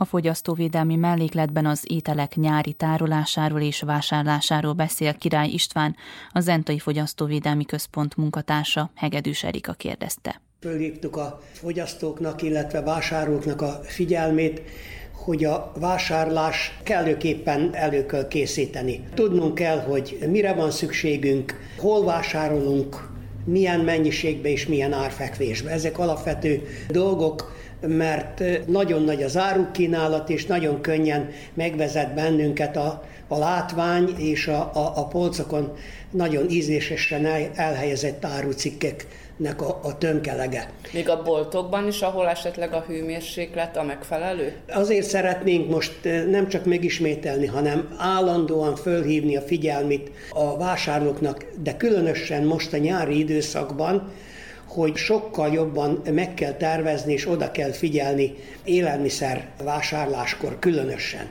A 0.00 0.04
fogyasztóvédelmi 0.04 0.96
mellékletben 0.96 1.66
az 1.66 1.82
ételek 1.86 2.34
nyári 2.34 2.72
tárolásáról 2.72 3.60
és 3.60 3.80
vásárlásáról 3.80 4.72
beszél 4.72 5.14
Király 5.14 5.48
István, 5.48 5.96
a 6.32 6.40
Zentai 6.40 6.78
Fogyasztóvédelmi 6.78 7.64
Központ 7.64 8.16
munkatársa, 8.16 8.90
Hegedűs 8.94 9.44
Erika 9.44 9.72
kérdezte. 9.72 10.40
Fölhívtuk 10.60 11.16
a 11.16 11.40
fogyasztóknak, 11.52 12.42
illetve 12.42 12.80
vásárlóknak 12.80 13.62
a 13.62 13.80
figyelmét, 13.82 14.62
hogy 15.12 15.44
a 15.44 15.72
vásárlás 15.80 16.78
kellőképpen 16.82 17.70
elő 17.72 18.06
kell 18.06 18.28
készíteni. 18.28 19.08
Tudnunk 19.14 19.54
kell, 19.54 19.80
hogy 19.80 20.18
mire 20.30 20.52
van 20.52 20.70
szükségünk, 20.70 21.54
hol 21.78 22.04
vásárolunk, 22.04 23.08
milyen 23.44 23.80
mennyiségbe 23.80 24.48
és 24.48 24.66
milyen 24.66 24.92
árfekvésbe. 24.92 25.70
Ezek 25.70 25.98
alapvető 25.98 26.62
dolgok, 26.88 27.56
mert 27.86 28.42
nagyon 28.66 29.02
nagy 29.02 29.22
az 29.22 29.36
árukínálat, 29.36 30.30
és 30.30 30.46
nagyon 30.46 30.80
könnyen 30.80 31.30
megvezet 31.54 32.14
bennünket 32.14 32.76
a, 32.76 33.04
a 33.28 33.38
látvány, 33.38 34.14
és 34.16 34.46
a, 34.46 34.70
a, 34.74 34.92
a 34.96 35.06
polcokon 35.06 35.76
nagyon 36.10 36.50
ízésesen 36.50 37.26
elhelyezett 37.54 38.24
árucikkeknek 38.24 39.62
a, 39.62 39.80
a 39.82 39.98
tömkelege. 39.98 40.70
Még 40.92 41.08
a 41.08 41.22
boltokban 41.22 41.86
is, 41.86 42.02
ahol 42.02 42.28
esetleg 42.28 42.72
a 42.72 42.84
hőmérséklet 42.86 43.76
a 43.76 43.82
megfelelő? 43.82 44.52
Azért 44.68 45.06
szeretnénk 45.06 45.70
most 45.70 45.92
nem 46.30 46.48
csak 46.48 46.64
megismételni, 46.64 47.46
hanem 47.46 47.96
állandóan 47.98 48.76
fölhívni 48.76 49.36
a 49.36 49.40
figyelmét 49.40 50.10
a 50.30 50.56
vásárlóknak, 50.56 51.44
de 51.62 51.76
különösen 51.76 52.44
most 52.44 52.72
a 52.72 52.76
nyári 52.76 53.18
időszakban, 53.18 54.12
hogy 54.68 54.96
sokkal 54.96 55.52
jobban 55.52 56.02
meg 56.12 56.34
kell 56.34 56.52
tervezni 56.52 57.12
és 57.12 57.28
oda 57.28 57.50
kell 57.50 57.72
figyelni 57.72 58.34
élelmiszer 58.64 59.46
vásárláskor 59.62 60.58
különösen. 60.58 61.26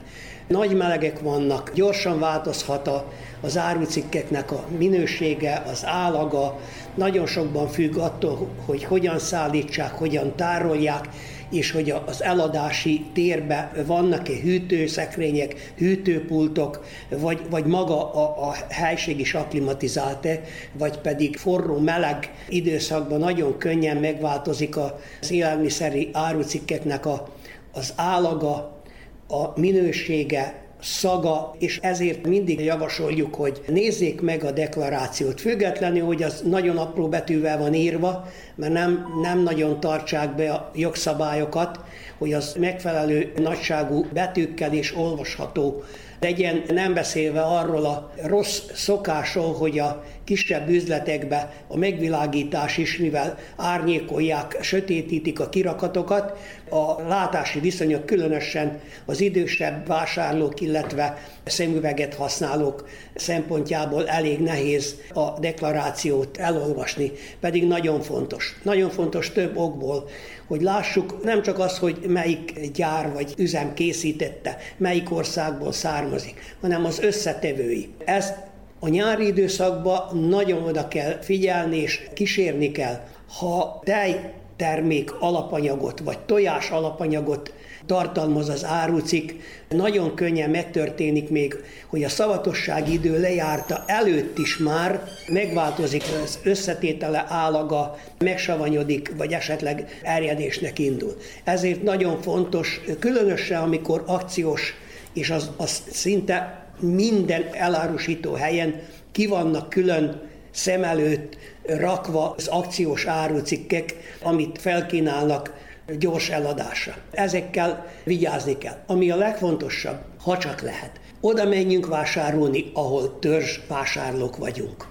Nagy 0.48 0.76
melegek 0.76 1.20
vannak, 1.20 1.72
gyorsan 1.74 2.20
változhat 2.20 2.88
a, 2.88 3.12
az 3.42 3.58
árucikkeknek 3.58 4.52
a 4.52 4.66
minősége, 4.78 5.64
az 5.72 5.86
állaga, 5.86 6.60
nagyon 6.96 7.26
sokban 7.26 7.68
függ 7.68 7.98
attól, 7.98 8.48
hogy 8.66 8.84
hogyan 8.84 9.20
szállítsák, 9.20 9.92
hogyan 9.92 10.36
tárolják, 10.36 11.10
és 11.52 11.72
hogy 11.72 11.93
az 12.06 12.24
eladási 12.24 13.06
térben 13.14 13.72
vannak-e 13.86 14.34
hűtőszekrények, 14.41 15.74
hűtőpultok, 15.78 16.86
vagy, 17.10 17.39
vagy 17.50 17.66
maga 17.66 18.14
a, 18.14 18.48
a 18.50 18.56
helység 18.70 19.20
is 19.20 19.34
akklimatizált-e, 19.34 20.41
vagy 20.74 20.98
pedig 20.98 21.38
forró, 21.38 21.80
meleg 21.80 22.34
időszakban 22.50 23.20
nagyon 23.20 23.58
könnyen 23.58 23.98
megváltozik 23.98 24.78
az 24.78 25.32
élelmiszeri 25.32 26.10
árucikkeknek 26.14 27.06
a, 27.06 27.28
az 27.72 27.93
állaga, 27.95 28.82
a 29.28 29.60
minősége, 29.60 30.66
szaga, 30.82 31.55
és 31.59 31.80
ezért 31.82 32.28
mindig 32.28 32.59
javasoljuk, 32.59 33.36
hogy 33.36 33.61
nézzék 33.67 34.21
meg 34.21 34.43
a 34.43 34.51
deklarációt, 34.51 35.41
függetlenül, 35.41 36.05
hogy 36.05 36.23
az 36.23 36.41
nagyon 36.45 36.78
apró 36.78 37.07
betűvel 37.07 37.57
van 37.57 37.73
írva, 37.73 38.28
mert 38.55 38.73
nem, 38.73 39.05
nem 39.21 39.39
nagyon 39.43 39.80
tartsák 39.80 40.36
be 40.36 40.51
a 40.51 40.71
jogszabályokat, 40.75 41.80
hogy 42.17 42.34
az 42.34 42.55
megfelelő 42.59 43.32
nagyságú 43.36 44.05
betűkkel 44.13 44.73
is 44.73 44.95
olvasható 44.95 45.84
legyen, 46.19 46.63
nem 46.67 46.93
beszélve 46.93 47.41
arról 47.41 47.86
a 47.86 48.11
rossz 48.23 48.61
szokásról, 48.73 49.53
hogy 49.53 49.80
a 49.80 50.03
kisebb 50.28 50.69
üzletekbe 50.69 51.53
a 51.67 51.78
megvilágítás 51.78 52.78
is, 52.78 52.97
mivel 52.97 53.38
árnyékolják, 53.55 54.57
sötétítik 54.61 55.39
a 55.39 55.49
kirakatokat, 55.49 56.38
a 56.69 57.01
látási 57.01 57.59
viszonyok 57.59 58.05
különösen 58.05 58.80
az 59.05 59.21
idősebb 59.21 59.88
vásárlók, 59.88 60.61
illetve 60.61 61.17
szemüveget 61.43 62.13
használók 62.13 62.89
szempontjából 63.15 64.07
elég 64.07 64.39
nehéz 64.39 64.95
a 65.13 65.39
deklarációt 65.39 66.38
elolvasni, 66.38 67.11
pedig 67.39 67.67
nagyon 67.67 68.01
fontos. 68.01 68.59
Nagyon 68.63 68.89
fontos 68.89 69.32
több 69.32 69.57
okból, 69.57 70.09
hogy 70.47 70.61
lássuk 70.61 71.23
nem 71.23 71.41
csak 71.41 71.59
az, 71.59 71.78
hogy 71.78 71.97
melyik 72.07 72.71
gyár 72.73 73.13
vagy 73.13 73.34
üzem 73.38 73.73
készítette, 73.73 74.57
melyik 74.78 75.11
országból 75.11 75.71
származik, 75.71 76.55
hanem 76.61 76.86
az 76.86 76.99
összetevői. 76.99 77.89
Ezt 78.05 78.47
a 78.80 78.88
nyári 78.88 79.25
időszakban 79.25 80.17
nagyon 80.17 80.63
oda 80.63 80.88
kell 80.88 81.19
figyelni 81.21 81.78
és 81.78 82.09
kísérni 82.13 82.71
kell. 82.71 82.99
Ha 83.39 83.82
tej 83.84 84.34
termék 84.55 85.13
alapanyagot, 85.19 85.99
vagy 85.99 86.19
tojás 86.19 86.69
alapanyagot 86.69 87.53
tartalmaz 87.86 88.49
az 88.49 88.65
árucik, 88.65 89.36
nagyon 89.69 90.15
könnyen 90.15 90.49
megtörténik 90.49 91.30
még, 91.30 91.55
hogy 91.88 92.03
a 92.03 92.09
szavatosság 92.09 92.89
idő 92.89 93.19
lejárta 93.19 93.84
előtt 93.86 94.38
is 94.38 94.57
már 94.57 95.03
megváltozik 95.28 96.03
az 96.23 96.39
összetétele 96.43 97.25
állaga, 97.30 97.97
megsavanyodik, 98.17 99.13
vagy 99.17 99.34
esetleg 99.34 99.99
erjedésnek 100.03 100.80
indul. 100.80 101.15
Ezért 101.43 101.84
nagyon 101.84 102.21
fontos, 102.21 102.82
különösen 102.99 103.61
amikor 103.61 104.03
akciós, 104.05 104.73
és 105.13 105.30
az, 105.30 105.49
az 105.57 105.82
szinte 105.89 106.66
minden 106.80 107.43
elárusító 107.51 108.34
helyen 108.34 108.82
ki 109.11 109.28
vannak 109.28 109.69
külön 109.69 110.21
szem 110.51 110.84
előtt 110.84 111.38
rakva 111.65 112.34
az 112.38 112.47
akciós 112.47 113.05
árucikkek, 113.05 113.95
amit 114.21 114.61
felkínálnak 114.61 115.53
gyors 115.99 116.30
eladásra. 116.30 116.95
Ezekkel 117.11 117.86
vigyázni 118.03 118.57
kell. 118.57 118.78
Ami 118.88 119.11
a 119.11 119.15
legfontosabb, 119.15 119.97
ha 120.21 120.38
csak 120.38 120.61
lehet, 120.61 120.91
oda 121.21 121.45
menjünk 121.45 121.88
vásárolni, 121.88 122.71
ahol 122.73 123.19
törzs 123.19 123.59
vásárlók 123.67 124.38
vagyunk. 124.38 124.86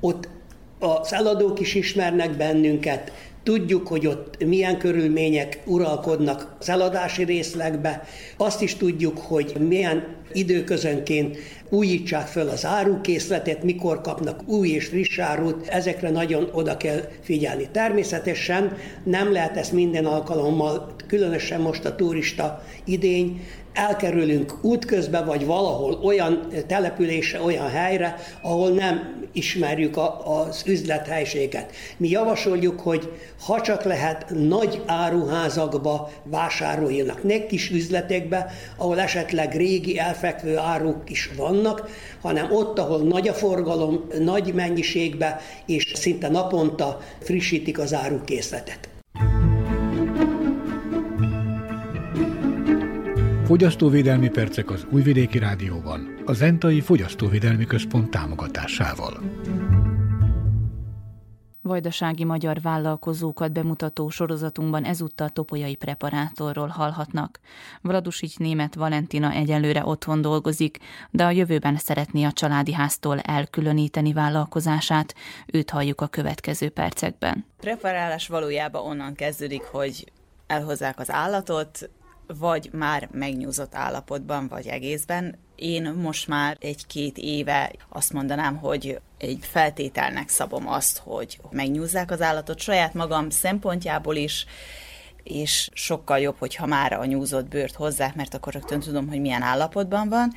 Ott 0.00 0.28
az 0.78 1.12
eladók 1.12 1.60
is 1.60 1.74
ismernek 1.74 2.36
bennünket, 2.36 3.12
Tudjuk, 3.46 3.88
hogy 3.88 4.06
ott 4.06 4.44
milyen 4.44 4.78
körülmények 4.78 5.60
uralkodnak 5.64 6.56
az 6.58 6.68
eladási 6.68 7.24
részlegbe, 7.24 8.02
azt 8.36 8.62
is 8.62 8.74
tudjuk, 8.74 9.18
hogy 9.18 9.56
milyen 9.68 10.16
időközönként 10.32 11.36
újítsák 11.68 12.26
föl 12.26 12.48
az 12.48 12.64
árukészletet, 12.64 13.62
mikor 13.62 14.00
kapnak 14.00 14.48
új 14.48 14.68
és 14.68 14.86
friss 14.86 15.18
árut, 15.18 15.66
ezekre 15.66 16.10
nagyon 16.10 16.48
oda 16.52 16.76
kell 16.76 17.00
figyelni. 17.22 17.68
Természetesen 17.72 18.76
nem 19.04 19.32
lehet 19.32 19.56
ezt 19.56 19.72
minden 19.72 20.04
alkalommal, 20.04 20.94
különösen 21.06 21.60
most 21.60 21.84
a 21.84 21.94
turista 21.94 22.62
idény, 22.84 23.40
elkerülünk 23.76 24.64
útközbe, 24.64 25.20
vagy 25.20 25.46
valahol 25.46 26.00
olyan 26.02 26.46
települése, 26.66 27.40
olyan 27.40 27.68
helyre, 27.68 28.16
ahol 28.40 28.70
nem 28.70 29.24
ismerjük 29.32 29.96
a, 29.96 30.38
az 30.40 30.62
üzlethelységet. 30.66 31.72
Mi 31.96 32.08
javasoljuk, 32.08 32.80
hogy 32.80 33.12
ha 33.46 33.60
csak 33.60 33.82
lehet, 33.82 34.30
nagy 34.30 34.82
áruházakba 34.86 36.10
vásároljanak, 36.22 37.22
ne 37.22 37.46
kis 37.46 37.70
üzletekbe, 37.70 38.52
ahol 38.76 39.00
esetleg 39.00 39.54
régi 39.54 39.98
elfekvő 39.98 40.56
áruk 40.56 41.10
is 41.10 41.30
vannak, 41.36 41.88
hanem 42.20 42.52
ott, 42.52 42.78
ahol 42.78 42.98
nagy 42.98 43.28
a 43.28 43.34
forgalom, 43.34 44.04
nagy 44.18 44.54
mennyiségbe, 44.54 45.40
és 45.66 45.92
szinte 45.94 46.28
naponta 46.28 47.00
frissítik 47.20 47.78
az 47.78 47.94
árukészletet. 47.94 48.88
Fogyasztóvédelmi 53.46 54.28
percek 54.28 54.70
az 54.70 54.86
Újvidéki 54.90 55.38
Rádióban, 55.38 56.22
a 56.24 56.32
Zentai 56.32 56.80
Fogyasztóvédelmi 56.80 57.64
Központ 57.64 58.10
támogatásával. 58.10 59.20
Vajdasági 61.62 62.24
magyar 62.24 62.60
vállalkozókat 62.60 63.52
bemutató 63.52 64.08
sorozatunkban 64.08 64.84
ezúttal 64.84 65.28
topolyai 65.28 65.74
preparátorról 65.74 66.66
hallhatnak. 66.66 67.40
Vladusics 67.82 68.38
német 68.38 68.74
Valentina 68.74 69.32
egyelőre 69.32 69.84
otthon 69.84 70.20
dolgozik, 70.20 70.78
de 71.10 71.24
a 71.24 71.30
jövőben 71.30 71.76
szeretné 71.76 72.24
a 72.24 72.32
családi 72.32 72.72
háztól 72.72 73.18
elkülöníteni 73.20 74.12
vállalkozását. 74.12 75.14
Őt 75.46 75.70
halljuk 75.70 76.00
a 76.00 76.06
következő 76.06 76.68
percekben. 76.68 77.44
Preparálás 77.56 78.28
valójában 78.28 78.86
onnan 78.86 79.14
kezdődik, 79.14 79.62
hogy 79.62 80.12
elhozzák 80.46 80.98
az 80.98 81.10
állatot, 81.10 81.90
vagy 82.26 82.68
már 82.72 83.08
megnyúzott 83.12 83.74
állapotban, 83.74 84.48
vagy 84.48 84.66
egészben. 84.66 85.38
Én 85.54 85.92
most 85.92 86.28
már 86.28 86.56
egy-két 86.60 87.18
éve 87.18 87.72
azt 87.88 88.12
mondanám, 88.12 88.56
hogy 88.56 89.00
egy 89.18 89.38
feltételnek 89.40 90.28
szabom 90.28 90.68
azt, 90.68 90.98
hogy 90.98 91.38
megnyúzzák 91.50 92.10
az 92.10 92.22
állatot 92.22 92.58
saját 92.58 92.94
magam 92.94 93.30
szempontjából 93.30 94.16
is, 94.16 94.46
és 95.22 95.70
sokkal 95.72 96.18
jobb, 96.18 96.36
hogyha 96.38 96.66
már 96.66 96.92
a 96.92 97.04
nyúzott 97.04 97.48
bőrt 97.48 97.74
hozzák, 97.74 98.14
mert 98.14 98.34
akkor 98.34 98.52
rögtön 98.52 98.80
tudom, 98.80 99.08
hogy 99.08 99.20
milyen 99.20 99.42
állapotban 99.42 100.08
van, 100.08 100.32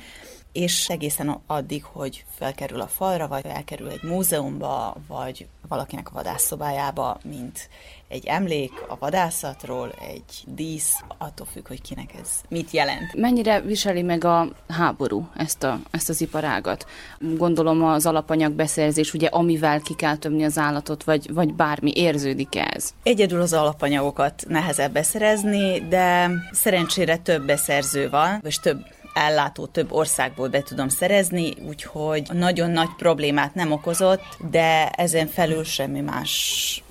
és 0.52 0.88
egészen 0.88 1.40
addig, 1.46 1.84
hogy 1.84 2.24
felkerül 2.36 2.80
a 2.80 2.86
falra, 2.86 3.28
vagy 3.28 3.46
elkerül 3.46 3.88
egy 3.88 4.02
múzeumba, 4.02 4.96
vagy 5.06 5.46
valakinek 5.68 6.08
a 6.08 6.12
vadászszobájába, 6.12 7.18
mint 7.24 7.68
egy 8.10 8.26
emlék 8.26 8.72
a 8.88 8.96
vadászatról, 8.98 9.92
egy 10.08 10.44
dísz, 10.44 11.02
attól 11.18 11.46
függ, 11.52 11.68
hogy 11.68 11.82
kinek 11.82 12.10
ez 12.20 12.28
mit 12.48 12.70
jelent. 12.70 13.14
Mennyire 13.14 13.60
viseli 13.60 14.02
meg 14.02 14.24
a 14.24 14.48
háború 14.68 15.28
ezt, 15.36 15.62
a, 15.62 15.80
ezt 15.90 16.08
az 16.08 16.20
iparágat? 16.20 16.86
Gondolom 17.18 17.84
az 17.84 18.06
alapanyag 18.06 18.52
beszerzés, 18.52 19.14
ugye 19.14 19.28
amivel 19.28 19.80
ki 19.80 19.94
kell 19.94 20.16
tömni 20.16 20.44
az 20.44 20.58
állatot, 20.58 21.04
vagy, 21.04 21.32
vagy 21.32 21.54
bármi 21.54 21.92
érződik 21.94 22.56
ez? 22.56 22.94
Egyedül 23.02 23.40
az 23.40 23.52
alapanyagokat 23.52 24.44
nehezebb 24.48 24.92
beszerezni, 24.92 25.88
de 25.88 26.30
szerencsére 26.52 27.16
több 27.16 27.46
beszerző 27.46 28.10
van, 28.10 28.38
vagy 28.42 28.56
több 28.62 28.84
ellátó 29.14 29.66
több 29.66 29.92
országból 29.92 30.48
be 30.48 30.62
tudom 30.62 30.88
szerezni, 30.88 31.54
úgyhogy 31.68 32.28
nagyon 32.32 32.70
nagy 32.70 32.90
problémát 32.96 33.54
nem 33.54 33.72
okozott, 33.72 34.22
de 34.50 34.88
ezen 34.88 35.26
felül 35.26 35.64
semmi 35.64 36.00
más 36.00 36.82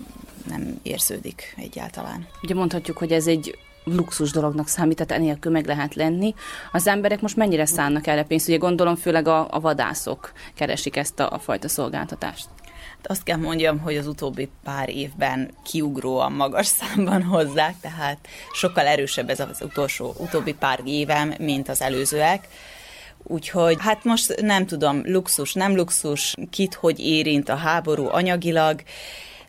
nem 0.48 0.80
érződik 0.84 1.56
egyáltalán. 1.58 2.28
Ugye 2.42 2.56
mondhatjuk, 2.56 2.98
hogy 2.98 3.12
ez 3.12 3.28
egy 3.28 3.58
luxus 3.84 4.32
dolognak 4.32 4.68
számít, 4.68 4.96
tehát 4.96 5.24
enélkül 5.24 5.52
meg 5.52 5.66
lehet 5.66 5.96
lenni. 5.96 6.34
Az 6.72 6.88
emberek 6.88 7.22
most 7.22 7.36
mennyire 7.36 7.66
szánnak 7.66 8.08
erre 8.08 8.24
pénzt? 8.24 8.48
Ugye 8.48 8.58
gondolom 8.58 8.96
főleg 8.96 9.28
a, 9.28 9.48
a 9.52 9.60
vadászok 9.60 10.32
keresik 10.56 10.96
ezt 10.96 11.20
a, 11.20 11.32
a 11.32 11.40
fajta 11.40 11.68
szolgáltatást. 11.68 12.48
Azt 13.04 13.24
kell 13.24 13.38
mondjam, 13.38 13.80
hogy 13.80 13.98
az 13.98 14.08
utóbbi 14.08 14.50
pár 14.64 14.90
évben 14.90 15.52
kiugróan 15.64 16.32
magas 16.32 16.68
számban 16.80 17.24
hozzák, 17.24 17.76
tehát 17.82 18.28
sokkal 18.54 18.86
erősebb 18.86 19.30
ez 19.30 19.40
az 19.40 19.62
utolsó, 19.62 20.16
utóbbi 20.18 20.54
pár 20.54 20.80
évem, 20.86 21.34
mint 21.40 21.70
az 21.70 21.82
előzőek. 21.82 22.48
Úgyhogy 23.24 23.78
hát 23.80 24.04
most 24.04 24.42
nem 24.42 24.66
tudom, 24.66 25.02
luxus, 25.06 25.54
nem 25.54 25.76
luxus, 25.76 26.36
kit 26.50 26.74
hogy 26.74 27.00
érint 27.00 27.50
a 27.50 27.56
háború 27.56 28.08
anyagilag, 28.08 28.82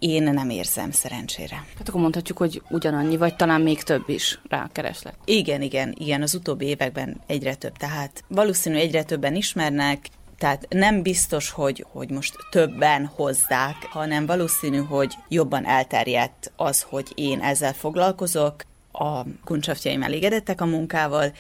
én 0.00 0.22
nem 0.22 0.50
érzem 0.50 0.90
szerencsére. 0.90 1.64
Hát 1.78 1.88
akkor 1.88 2.00
mondhatjuk, 2.00 2.38
hogy 2.38 2.62
ugyanannyi, 2.68 3.16
vagy 3.16 3.36
talán 3.36 3.60
még 3.60 3.82
több 3.82 4.08
is 4.08 4.40
rá 4.48 4.68
kereslet. 4.72 5.14
Igen, 5.24 5.62
igen, 5.62 5.94
igen, 5.98 6.22
az 6.22 6.34
utóbbi 6.34 6.66
években 6.66 7.20
egyre 7.26 7.54
több, 7.54 7.76
tehát 7.76 8.24
valószínű 8.28 8.76
egyre 8.76 9.02
többen 9.02 9.34
ismernek, 9.34 10.08
tehát 10.38 10.66
nem 10.68 11.02
biztos, 11.02 11.50
hogy, 11.50 11.84
hogy 11.92 12.10
most 12.10 12.34
többen 12.50 13.06
hozzák, 13.06 13.76
hanem 13.90 14.26
valószínű, 14.26 14.78
hogy 14.78 15.14
jobban 15.28 15.66
elterjedt 15.66 16.52
az, 16.56 16.82
hogy 16.82 17.12
én 17.14 17.40
ezzel 17.40 17.72
foglalkozok, 17.72 18.54
a 18.92 19.22
kuncsaftjaim 19.44 20.02
elégedettek 20.02 20.60
a 20.60 20.66
munkával, 20.66 21.32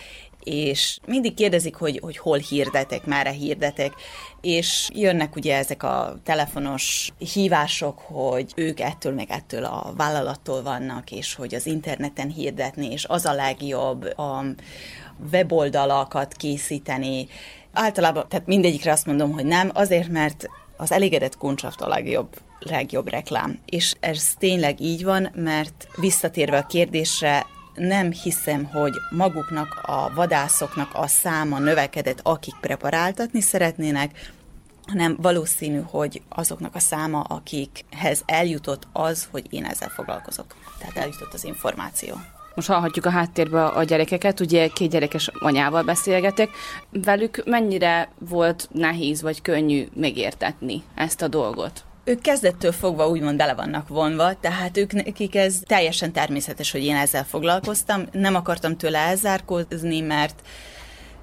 és 0.44 0.98
mindig 1.06 1.34
kérdezik, 1.34 1.74
hogy, 1.74 1.98
hogy 2.02 2.16
hol 2.18 2.38
hirdetek, 2.38 3.04
merre 3.04 3.30
hirdetek, 3.30 3.92
és 4.40 4.88
jönnek 4.94 5.36
ugye 5.36 5.56
ezek 5.56 5.82
a 5.82 6.16
telefonos 6.24 7.12
hívások, 7.32 7.98
hogy 7.98 8.52
ők 8.56 8.80
ettől 8.80 9.12
meg 9.12 9.30
ettől 9.30 9.64
a 9.64 9.92
vállalattól 9.96 10.62
vannak, 10.62 11.10
és 11.10 11.34
hogy 11.34 11.54
az 11.54 11.66
interneten 11.66 12.28
hirdetni, 12.28 12.92
és 12.92 13.04
az 13.04 13.24
a 13.24 13.32
legjobb 13.32 14.18
a 14.18 14.44
weboldalakat 15.32 16.34
készíteni, 16.34 17.28
Általában, 17.72 18.28
tehát 18.28 18.46
mindegyikre 18.46 18.92
azt 18.92 19.06
mondom, 19.06 19.32
hogy 19.32 19.44
nem, 19.44 19.70
azért, 19.74 20.08
mert 20.08 20.48
az 20.76 20.92
elégedett 20.92 21.36
kuncsaft 21.36 21.80
a 21.80 21.88
legjobb 21.88 22.28
legjobb 22.60 23.08
reklám. 23.08 23.58
És 23.64 23.94
ez 24.00 24.34
tényleg 24.38 24.80
így 24.80 25.04
van, 25.04 25.30
mert 25.34 25.88
visszatérve 25.96 26.56
a 26.56 26.66
kérdésre, 26.66 27.46
nem 27.80 28.12
hiszem, 28.12 28.64
hogy 28.64 28.92
maguknak 29.10 29.80
a 29.82 30.12
vadászoknak 30.14 30.90
a 30.92 31.06
száma 31.06 31.58
növekedett, 31.58 32.20
akik 32.22 32.54
preparáltatni 32.60 33.40
szeretnének, 33.40 34.32
hanem 34.86 35.16
valószínű, 35.20 35.80
hogy 35.86 36.22
azoknak 36.28 36.74
a 36.74 36.78
száma, 36.78 37.20
akikhez 37.20 38.22
eljutott 38.26 38.88
az, 38.92 39.28
hogy 39.30 39.46
én 39.50 39.64
ezzel 39.64 39.88
foglalkozok. 39.88 40.56
Tehát 40.78 40.96
eljutott 40.96 41.32
az 41.32 41.44
információ. 41.44 42.14
Most 42.54 42.68
hallhatjuk 42.68 43.06
a 43.06 43.10
háttérbe 43.10 43.64
a 43.64 43.84
gyerekeket, 43.84 44.40
ugye 44.40 44.68
két 44.68 44.90
gyerekes 44.90 45.30
anyával 45.38 45.82
beszélgetek. 45.82 46.50
Velük 46.90 47.42
mennyire 47.44 48.10
volt 48.18 48.68
nehéz 48.72 49.22
vagy 49.22 49.42
könnyű 49.42 49.88
megértetni 49.94 50.82
ezt 50.94 51.22
a 51.22 51.28
dolgot? 51.28 51.84
Ők 52.04 52.20
kezdettől 52.20 52.72
fogva 52.72 53.08
úgymond 53.08 53.36
bele 53.36 53.54
vannak 53.54 53.88
vonva, 53.88 54.34
tehát 54.40 54.76
ők 54.76 54.92
nekik 54.92 55.34
ez 55.34 55.58
teljesen 55.66 56.12
természetes, 56.12 56.70
hogy 56.72 56.84
én 56.84 56.96
ezzel 56.96 57.24
foglalkoztam. 57.24 58.06
Nem 58.12 58.34
akartam 58.34 58.76
tőle 58.76 58.98
elzárkózni, 58.98 60.00
mert 60.00 60.42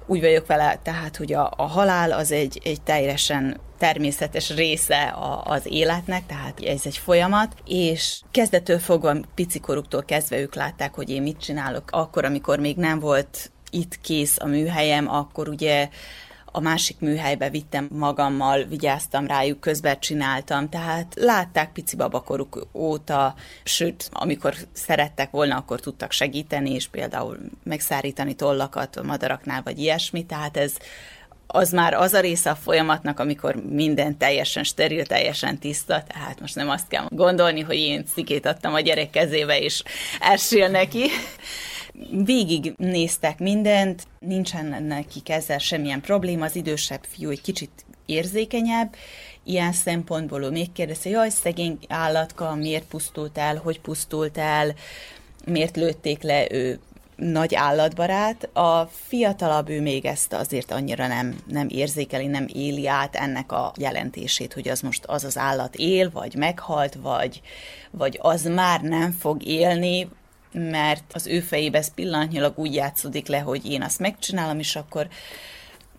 úgy 0.06 0.20
vagyok 0.20 0.46
vele, 0.46 0.80
tehát, 0.82 1.16
hogy 1.16 1.32
a, 1.32 1.52
a 1.56 1.62
halál 1.62 2.12
az 2.12 2.32
egy, 2.32 2.60
egy 2.64 2.82
teljesen 2.82 3.60
természetes 3.78 4.54
része 4.54 5.02
a, 5.02 5.42
az 5.44 5.62
életnek, 5.64 6.26
tehát 6.26 6.60
ez 6.60 6.80
egy 6.84 6.96
folyamat, 6.96 7.54
és 7.66 8.20
kezdettől 8.30 8.78
fogva 8.78 9.16
picikoruktól 9.34 10.02
kezdve 10.02 10.40
ők 10.40 10.54
látták, 10.54 10.94
hogy 10.94 11.10
én 11.10 11.22
mit 11.22 11.40
csinálok. 11.40 11.90
Akkor, 11.90 12.24
amikor 12.24 12.58
még 12.58 12.76
nem 12.76 12.98
volt 12.98 13.50
itt 13.70 14.00
kész 14.00 14.38
a 14.38 14.46
műhelyem, 14.46 15.08
akkor 15.08 15.48
ugye 15.48 15.88
a 16.52 16.60
másik 16.60 16.96
műhelybe 17.00 17.50
vittem 17.50 17.88
magammal, 17.92 18.64
vigyáztam 18.64 19.26
rájuk, 19.26 19.60
közben 19.60 20.00
csináltam, 20.00 20.68
tehát 20.68 21.12
látták 21.16 21.72
pici 21.72 21.96
babakoruk 21.96 22.66
óta, 22.72 23.34
sőt, 23.64 24.08
amikor 24.12 24.54
szerettek 24.72 25.30
volna, 25.30 25.56
akkor 25.56 25.80
tudtak 25.80 26.12
segíteni, 26.12 26.74
és 26.74 26.88
például 26.88 27.38
megszárítani 27.62 28.34
tollakat 28.34 28.96
a 28.96 29.02
madaraknál, 29.02 29.62
vagy 29.62 29.78
ilyesmi, 29.78 30.26
tehát 30.26 30.56
ez 30.56 30.72
az 31.50 31.70
már 31.70 31.94
az 31.94 32.12
a 32.12 32.20
része 32.20 32.50
a 32.50 32.54
folyamatnak, 32.54 33.20
amikor 33.20 33.54
minden 33.54 34.18
teljesen 34.18 34.64
steril, 34.64 35.06
teljesen 35.06 35.58
tiszta, 35.58 36.02
tehát 36.02 36.40
most 36.40 36.54
nem 36.54 36.70
azt 36.70 36.88
kell 36.88 37.06
gondolni, 37.08 37.60
hogy 37.60 37.76
én 37.76 38.04
szikét 38.14 38.46
adtam 38.46 38.74
a 38.74 38.80
gyerek 38.80 39.10
kezébe, 39.10 39.58
és 39.58 39.82
elsél 40.20 40.68
neki, 40.68 41.06
végig 42.24 42.74
néztek 42.76 43.38
mindent, 43.38 44.06
nincsen 44.18 44.82
neki 44.82 45.20
ezzel 45.26 45.58
semmilyen 45.58 46.00
probléma, 46.00 46.44
az 46.44 46.56
idősebb 46.56 47.04
fiú 47.08 47.30
egy 47.30 47.40
kicsit 47.40 47.84
érzékenyebb, 48.06 48.94
ilyen 49.44 49.72
szempontból 49.72 50.42
ő 50.42 50.50
még 50.50 50.72
kérdezi, 50.72 51.10
jaj, 51.10 51.28
szegény 51.28 51.78
állatka, 51.88 52.54
miért 52.54 52.84
pusztult 52.84 53.38
el, 53.38 53.56
hogy 53.56 53.80
pusztult 53.80 54.38
el, 54.38 54.74
miért 55.44 55.76
lőtték 55.76 56.22
le, 56.22 56.46
ő 56.50 56.78
nagy 57.16 57.54
állatbarát. 57.54 58.48
A 58.52 58.90
fiatalabb 59.06 59.68
ő 59.68 59.80
még 59.80 60.04
ezt 60.04 60.32
azért 60.32 60.70
annyira 60.70 61.06
nem, 61.06 61.38
nem 61.46 61.66
érzékeli, 61.70 62.26
nem 62.26 62.46
éli 62.52 62.86
át 62.86 63.14
ennek 63.14 63.52
a 63.52 63.72
jelentését, 63.76 64.52
hogy 64.52 64.68
az 64.68 64.80
most 64.80 65.04
az 65.04 65.24
az 65.24 65.38
állat 65.38 65.74
él, 65.74 66.10
vagy 66.10 66.34
meghalt, 66.34 66.94
vagy, 66.94 67.40
vagy 67.90 68.18
az 68.22 68.42
már 68.42 68.80
nem 68.80 69.12
fog 69.12 69.44
élni, 69.44 70.08
mert 70.52 71.04
az 71.12 71.26
ő 71.26 71.40
fejébe 71.40 71.78
ez 71.78 71.94
pillanatnyilag 71.94 72.58
úgy 72.58 72.74
játszódik 72.74 73.26
le, 73.26 73.38
hogy 73.38 73.70
én 73.70 73.82
azt 73.82 73.98
megcsinálom, 73.98 74.58
és 74.58 74.76
akkor 74.76 75.08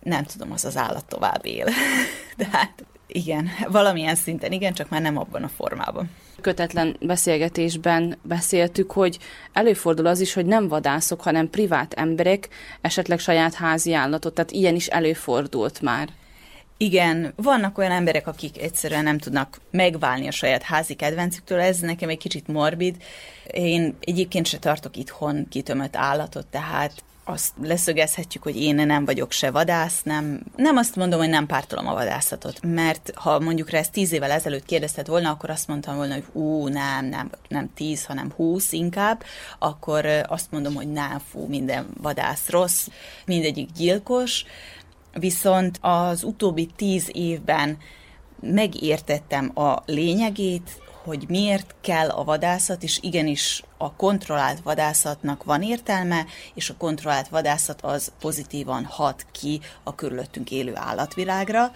nem 0.03 0.23
tudom, 0.23 0.51
az 0.51 0.65
az 0.65 0.77
állat 0.77 1.05
tovább 1.05 1.45
él. 1.45 1.65
De 2.37 2.47
hát 2.51 2.83
igen, 3.07 3.49
valamilyen 3.67 4.15
szinten 4.15 4.51
igen, 4.51 4.73
csak 4.73 4.89
már 4.89 5.01
nem 5.01 5.17
abban 5.17 5.43
a 5.43 5.47
formában. 5.47 6.09
Kötetlen 6.41 6.97
beszélgetésben 7.01 8.17
beszéltük, 8.21 8.91
hogy 8.91 9.19
előfordul 9.53 10.05
az 10.05 10.19
is, 10.19 10.33
hogy 10.33 10.45
nem 10.45 10.67
vadászok, 10.67 11.21
hanem 11.21 11.49
privát 11.49 11.93
emberek, 11.93 12.49
esetleg 12.81 13.19
saját 13.19 13.53
házi 13.53 13.93
állatot, 13.93 14.33
tehát 14.33 14.51
ilyen 14.51 14.75
is 14.75 14.87
előfordult 14.87 15.81
már. 15.81 16.09
Igen, 16.81 17.33
vannak 17.35 17.77
olyan 17.77 17.91
emberek, 17.91 18.27
akik 18.27 18.61
egyszerűen 18.61 19.03
nem 19.03 19.17
tudnak 19.17 19.61
megválni 19.71 20.27
a 20.27 20.31
saját 20.31 20.63
házi 20.63 20.93
kedvencüktől, 20.93 21.59
ez 21.59 21.79
nekem 21.79 22.09
egy 22.09 22.17
kicsit 22.17 22.47
morbid. 22.47 22.95
Én 23.51 23.95
egyébként 23.99 24.47
se 24.47 24.57
tartok 24.57 24.97
itthon 24.97 25.47
kitömött 25.49 25.95
állatot, 25.95 26.47
tehát 26.47 27.03
azt 27.29 27.53
leszögezhetjük, 27.61 28.43
hogy 28.43 28.61
én 28.61 28.75
nem 28.75 29.05
vagyok 29.05 29.31
se 29.31 29.51
vadász, 29.51 30.01
nem, 30.03 30.41
nem 30.55 30.77
azt 30.77 30.95
mondom, 30.95 31.19
hogy 31.19 31.29
nem 31.29 31.45
pártolom 31.45 31.87
a 31.87 31.93
vadászatot, 31.93 32.59
mert 32.61 33.11
ha 33.15 33.39
mondjuk 33.39 33.69
rá 33.69 33.79
ezt 33.79 33.91
tíz 33.91 34.11
évvel 34.11 34.31
ezelőtt 34.31 34.65
kérdezted 34.65 35.07
volna, 35.07 35.29
akkor 35.29 35.49
azt 35.49 35.67
mondtam 35.67 35.95
volna, 35.95 36.13
hogy 36.13 36.25
ú, 36.31 36.67
nem, 36.67 37.05
nem, 37.05 37.29
nem 37.47 37.73
tíz, 37.73 38.05
hanem 38.05 38.31
húsz 38.35 38.71
inkább, 38.71 39.23
akkor 39.59 40.05
azt 40.27 40.51
mondom, 40.51 40.75
hogy 40.75 40.91
nem, 40.91 41.21
fú, 41.31 41.45
minden 41.47 41.87
vadász 42.01 42.49
rossz, 42.49 42.87
mindegyik 43.25 43.69
gyilkos, 43.71 44.45
viszont 45.13 45.77
az 45.81 46.23
utóbbi 46.23 46.69
tíz 46.75 47.09
évben 47.11 47.77
megértettem 48.41 49.51
a 49.55 49.83
lényegét, 49.85 50.81
hogy 51.03 51.25
miért 51.27 51.75
kell 51.81 52.09
a 52.09 52.23
vadászat, 52.23 52.83
és 52.83 52.99
igenis 53.01 53.63
a 53.77 53.93
kontrollált 53.93 54.59
vadászatnak 54.63 55.43
van 55.43 55.63
értelme, 55.63 56.25
és 56.53 56.69
a 56.69 56.77
kontrollált 56.77 57.27
vadászat 57.27 57.81
az 57.81 58.11
pozitívan 58.19 58.85
hat 58.85 59.25
ki 59.31 59.59
a 59.83 59.95
körülöttünk 59.95 60.51
élő 60.51 60.71
állatvilágra, 60.75 61.71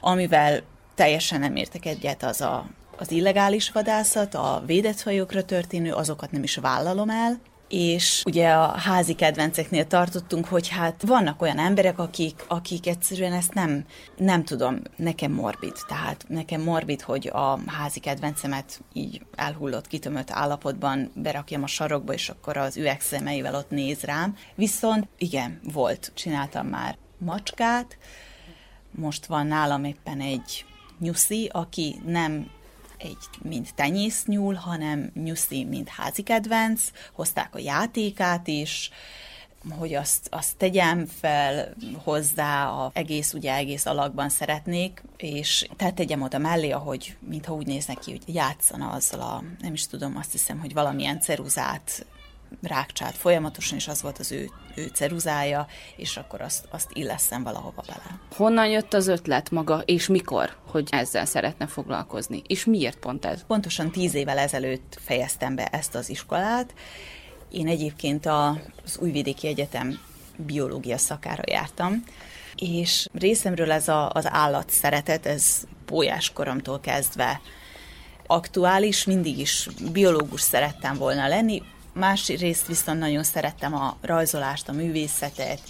amivel 0.00 0.62
teljesen 0.94 1.40
nem 1.40 1.56
értek 1.56 1.86
egyet 1.86 2.22
az 2.22 2.40
a, 2.40 2.66
az 2.96 3.10
illegális 3.10 3.70
vadászat, 3.70 4.34
a 4.34 4.62
védett 4.66 5.00
fajokra 5.00 5.44
történő, 5.44 5.92
azokat 5.92 6.30
nem 6.30 6.42
is 6.42 6.56
vállalom 6.56 7.10
el, 7.10 7.40
és 7.68 8.22
ugye 8.26 8.50
a 8.50 8.66
házi 8.66 9.14
kedvenceknél 9.14 9.86
tartottunk, 9.86 10.46
hogy 10.46 10.68
hát 10.68 11.02
vannak 11.06 11.42
olyan 11.42 11.58
emberek, 11.58 11.98
akik, 11.98 12.44
akik 12.48 12.86
egyszerűen 12.86 13.32
ezt 13.32 13.54
nem, 13.54 13.84
nem 14.16 14.44
tudom, 14.44 14.80
nekem 14.96 15.32
morbid. 15.32 15.76
Tehát 15.88 16.24
nekem 16.28 16.60
morbid, 16.60 17.02
hogy 17.02 17.26
a 17.32 17.58
házi 17.66 18.00
kedvencemet 18.00 18.80
így 18.92 19.22
elhullott, 19.34 19.86
kitömött 19.86 20.30
állapotban 20.30 21.10
berakjam 21.14 21.62
a 21.62 21.66
sarokba, 21.66 22.12
és 22.12 22.28
akkor 22.28 22.56
az 22.56 22.76
üveg 22.76 23.00
szemeivel 23.00 23.54
ott 23.54 23.70
néz 23.70 24.00
rám. 24.00 24.36
Viszont 24.54 25.08
igen, 25.18 25.60
volt, 25.72 26.12
csináltam 26.14 26.66
már 26.66 26.96
macskát, 27.18 27.98
most 28.90 29.26
van 29.26 29.46
nálam 29.46 29.84
éppen 29.84 30.20
egy 30.20 30.64
nyuszi, 30.98 31.48
aki 31.52 32.00
nem 32.06 32.50
egy 33.04 33.16
mint 33.42 33.74
tenyésznyúl, 33.74 34.54
hanem 34.54 35.10
nyuszi, 35.14 35.64
mint 35.64 35.88
házi 35.88 36.22
kedvenc, 36.22 36.82
hozták 37.12 37.54
a 37.54 37.58
játékát 37.58 38.46
is, 38.46 38.90
hogy 39.70 39.94
azt, 39.94 40.28
azt 40.30 40.56
tegyem 40.56 41.06
fel 41.20 41.74
hozzá, 42.02 42.68
a 42.68 42.90
egész, 42.94 43.32
ugye 43.32 43.54
egész 43.54 43.86
alakban 43.86 44.28
szeretnék, 44.28 45.02
és 45.16 45.68
tehát 45.76 45.94
tegyem 45.94 46.22
oda 46.22 46.38
mellé, 46.38 46.70
ahogy, 46.70 47.16
mintha 47.28 47.54
úgy 47.54 47.66
néz 47.66 47.86
neki, 47.86 48.10
hogy 48.10 48.34
játszana 48.34 48.90
azzal 48.90 49.20
a, 49.20 49.42
nem 49.60 49.72
is 49.72 49.86
tudom, 49.86 50.16
azt 50.16 50.32
hiszem, 50.32 50.60
hogy 50.60 50.72
valamilyen 50.72 51.20
ceruzát 51.20 52.06
rákcsált 52.62 53.14
folyamatosan, 53.14 53.76
és 53.76 53.88
az 53.88 54.02
volt 54.02 54.18
az 54.18 54.32
ő, 54.32 54.50
ő 54.74 54.86
ceruzája, 54.86 55.66
és 55.96 56.16
akkor 56.16 56.40
azt, 56.40 56.66
azt 56.70 56.90
illeszem 56.92 57.42
valahova 57.42 57.82
bele. 57.86 58.20
Honnan 58.36 58.68
jött 58.68 58.94
az 58.94 59.06
ötlet 59.06 59.50
maga, 59.50 59.82
és 59.84 60.06
mikor, 60.06 60.56
hogy 60.70 60.88
ezzel 60.90 61.24
szeretne 61.24 61.66
foglalkozni? 61.66 62.42
És 62.46 62.64
miért 62.64 62.98
pont 62.98 63.24
ez? 63.24 63.44
Pontosan 63.46 63.90
tíz 63.90 64.14
évvel 64.14 64.38
ezelőtt 64.38 64.98
fejeztem 65.00 65.54
be 65.54 65.66
ezt 65.66 65.94
az 65.94 66.08
iskolát. 66.08 66.74
Én 67.50 67.68
egyébként 67.68 68.26
az 68.26 68.98
Újvidéki 68.98 69.46
Egyetem 69.46 69.98
biológia 70.36 70.98
szakára 70.98 71.42
jártam, 71.46 72.04
és 72.56 73.08
részemről 73.12 73.72
ez 73.72 73.88
a, 73.88 74.10
az 74.10 74.26
állat 74.30 74.70
szeretet, 74.70 75.26
ez 75.26 75.64
pólyás 75.84 76.32
koromtól 76.32 76.80
kezdve 76.80 77.40
aktuális, 78.26 79.04
mindig 79.04 79.38
is 79.38 79.68
biológus 79.92 80.40
szerettem 80.40 80.96
volna 80.96 81.28
lenni, 81.28 81.62
másrészt 81.94 82.66
viszont 82.66 82.98
nagyon 82.98 83.22
szerettem 83.22 83.74
a 83.74 83.96
rajzolást, 84.00 84.68
a 84.68 84.72
művészetet, 84.72 85.60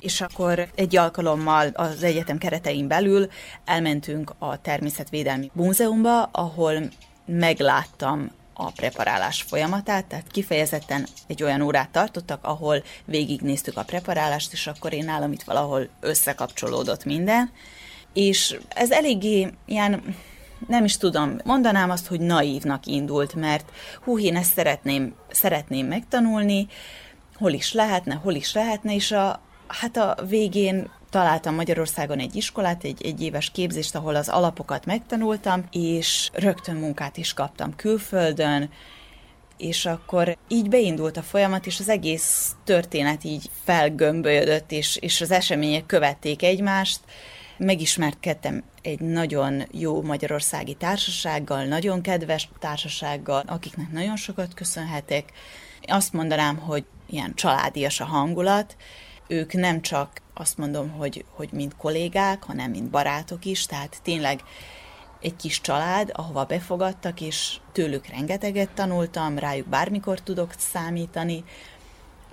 és 0.00 0.20
akkor 0.20 0.68
egy 0.74 0.96
alkalommal 0.96 1.68
az 1.74 2.02
egyetem 2.02 2.38
keretein 2.38 2.88
belül 2.88 3.28
elmentünk 3.64 4.34
a 4.38 4.60
Természetvédelmi 4.60 5.50
Múzeumba, 5.52 6.22
ahol 6.22 6.88
megláttam 7.26 8.30
a 8.52 8.70
preparálás 8.70 9.42
folyamatát, 9.42 10.04
tehát 10.04 10.30
kifejezetten 10.30 11.06
egy 11.26 11.42
olyan 11.42 11.60
órát 11.60 11.90
tartottak, 11.90 12.44
ahol 12.44 12.82
végignéztük 13.04 13.76
a 13.76 13.82
preparálást, 13.82 14.52
és 14.52 14.66
akkor 14.66 14.92
én 14.92 15.04
nálam 15.04 15.32
itt 15.32 15.42
valahol 15.42 15.88
összekapcsolódott 16.00 17.04
minden, 17.04 17.50
és 18.12 18.58
ez 18.68 18.90
eléggé 18.90 19.52
ilyen 19.66 20.16
nem 20.66 20.84
is 20.84 20.96
tudom, 20.96 21.36
mondanám 21.44 21.90
azt, 21.90 22.06
hogy 22.06 22.20
naívnak 22.20 22.86
indult, 22.86 23.34
mert 23.34 23.70
hú, 24.04 24.18
én 24.18 24.36
ezt 24.36 24.52
szeretném, 24.52 25.14
szeretném 25.30 25.86
megtanulni, 25.86 26.66
hol 27.34 27.52
is 27.52 27.72
lehetne, 27.72 28.14
hol 28.14 28.34
is 28.34 28.54
lehetne, 28.54 28.94
és 28.94 29.12
a, 29.12 29.40
hát 29.66 29.96
a 29.96 30.16
végén 30.28 30.90
találtam 31.10 31.54
Magyarországon 31.54 32.18
egy 32.18 32.36
iskolát, 32.36 32.84
egy, 32.84 33.04
egy 33.04 33.22
éves 33.22 33.50
képzést, 33.50 33.94
ahol 33.94 34.14
az 34.14 34.28
alapokat 34.28 34.86
megtanultam, 34.86 35.64
és 35.70 36.30
rögtön 36.32 36.76
munkát 36.76 37.16
is 37.16 37.34
kaptam 37.34 37.76
külföldön, 37.76 38.70
és 39.56 39.86
akkor 39.86 40.36
így 40.48 40.68
beindult 40.68 41.16
a 41.16 41.22
folyamat, 41.22 41.66
és 41.66 41.80
az 41.80 41.88
egész 41.88 42.52
történet 42.64 43.24
így 43.24 43.50
felgömbölyödött, 43.64 44.72
és, 44.72 44.96
és 44.96 45.20
az 45.20 45.30
események 45.30 45.86
követték 45.86 46.42
egymást. 46.42 47.00
Megismerkedtem 47.58 48.62
egy 48.82 49.00
nagyon 49.00 49.62
jó 49.70 50.02
magyarországi 50.02 50.74
társasággal, 50.74 51.64
nagyon 51.64 52.00
kedves 52.00 52.48
társasággal, 52.58 53.42
akiknek 53.46 53.92
nagyon 53.92 54.16
sokat 54.16 54.54
köszönhetek. 54.54 55.32
Azt 55.82 56.12
mondanám, 56.12 56.56
hogy 56.56 56.84
ilyen 57.06 57.34
családias 57.34 58.00
a 58.00 58.04
hangulat. 58.04 58.76
Ők 59.26 59.52
nem 59.52 59.82
csak 59.82 60.20
azt 60.34 60.58
mondom, 60.58 60.90
hogy, 60.90 61.24
hogy 61.30 61.48
mint 61.52 61.76
kollégák, 61.76 62.42
hanem 62.42 62.70
mint 62.70 62.90
barátok 62.90 63.44
is, 63.44 63.66
tehát 63.66 63.98
tényleg 64.02 64.42
egy 65.20 65.36
kis 65.36 65.60
család, 65.60 66.10
ahova 66.12 66.44
befogadtak, 66.44 67.20
és 67.20 67.56
tőlük 67.72 68.06
rengeteget 68.06 68.70
tanultam, 68.70 69.38
rájuk 69.38 69.68
bármikor 69.68 70.20
tudok 70.20 70.52
számítani, 70.58 71.44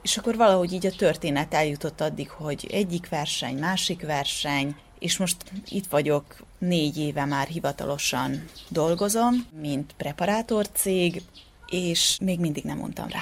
és 0.01 0.17
akkor 0.17 0.35
valahogy 0.35 0.73
így 0.73 0.85
a 0.85 0.95
történet 0.95 1.53
eljutott 1.53 2.01
addig, 2.01 2.29
hogy 2.29 2.67
egyik 2.71 3.09
verseny, 3.09 3.57
másik 3.57 4.05
verseny, 4.05 4.75
és 5.05 5.17
most 5.17 5.37
itt 5.69 5.87
vagyok, 5.87 6.23
négy 6.57 6.97
éve 6.97 7.25
már 7.25 7.47
hivatalosan 7.47 8.45
dolgozom, 8.69 9.45
mint 9.61 9.93
preparátor 9.97 10.69
cég, 10.71 11.21
és 11.67 12.17
még 12.21 12.39
mindig 12.39 12.63
nem 12.63 12.77
mondtam 12.77 13.07
rá. 13.09 13.19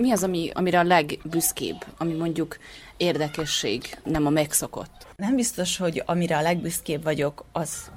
Mi 0.00 0.10
az, 0.10 0.22
ami, 0.22 0.50
amire 0.54 0.78
a 0.78 0.82
legbüszkébb, 0.82 1.84
ami 1.98 2.12
mondjuk 2.12 2.58
érdekesség, 2.96 3.98
nem 4.04 4.26
a 4.26 4.30
megszokott? 4.30 5.06
Nem 5.16 5.34
biztos, 5.34 5.76
hogy 5.76 6.02
amire 6.06 6.36
a 6.36 6.42
legbüszkébb 6.42 7.02
vagyok, 7.02 7.44
az 7.52 7.90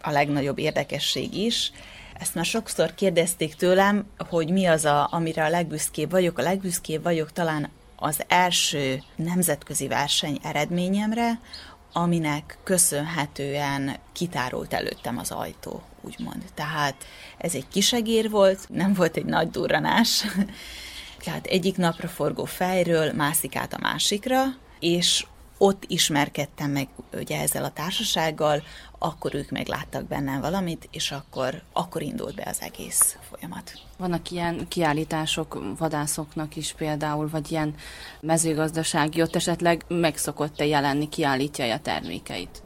a 0.00 0.10
legnagyobb 0.10 0.58
érdekesség 0.58 1.34
is. 1.34 1.72
Ezt 2.18 2.34
már 2.34 2.44
sokszor 2.44 2.94
kérdezték 2.94 3.54
tőlem, 3.54 4.06
hogy 4.18 4.50
mi 4.50 4.66
az, 4.66 4.84
a, 4.84 5.08
amire 5.10 5.44
a 5.44 5.48
legbüszkébb 5.48 6.10
vagyok. 6.10 6.38
A 6.38 6.42
legbüszkébb 6.42 7.02
vagyok 7.02 7.32
talán 7.32 7.70
az 7.96 8.22
első 8.28 9.02
nemzetközi 9.16 9.88
verseny 9.88 10.38
eredményemre, 10.42 11.40
aminek 11.96 12.58
köszönhetően 12.62 13.96
kitárult 14.12 14.72
előttem 14.72 15.18
az 15.18 15.30
ajtó, 15.30 15.82
úgymond. 16.00 16.42
Tehát 16.54 16.94
ez 17.38 17.54
egy 17.54 17.68
kisegér 17.68 18.30
volt, 18.30 18.68
nem 18.68 18.94
volt 18.94 19.16
egy 19.16 19.24
nagy 19.24 19.50
durranás. 19.50 20.24
Tehát 21.24 21.46
egyik 21.46 21.76
napra 21.76 22.08
forgó 22.08 22.44
fejről 22.44 23.12
mászik 23.12 23.56
át 23.56 23.72
a 23.72 23.78
másikra, 23.80 24.44
és 24.80 25.26
ott 25.58 25.84
ismerkedtem 25.86 26.70
meg 26.70 26.88
ugye 27.12 27.40
ezzel 27.40 27.64
a 27.64 27.70
társasággal, 27.70 28.62
akkor 28.98 29.34
ők 29.34 29.50
megláttak 29.50 30.04
bennem 30.04 30.40
valamit, 30.40 30.88
és 30.90 31.10
akkor, 31.10 31.62
akkor 31.72 32.02
indult 32.02 32.34
be 32.34 32.44
az 32.46 32.60
egész 32.60 33.16
folyamat. 33.30 33.72
Vannak 33.96 34.30
ilyen 34.30 34.68
kiállítások 34.68 35.76
vadászoknak 35.78 36.56
is 36.56 36.72
például, 36.72 37.28
vagy 37.28 37.50
ilyen 37.52 37.74
mezőgazdasági, 38.20 39.22
ott 39.22 39.36
esetleg 39.36 39.84
megszokott-e 39.88 40.64
jelenni, 40.64 41.08
kiállítja 41.08 41.74
a 41.74 41.80
termékeit? 41.80 42.62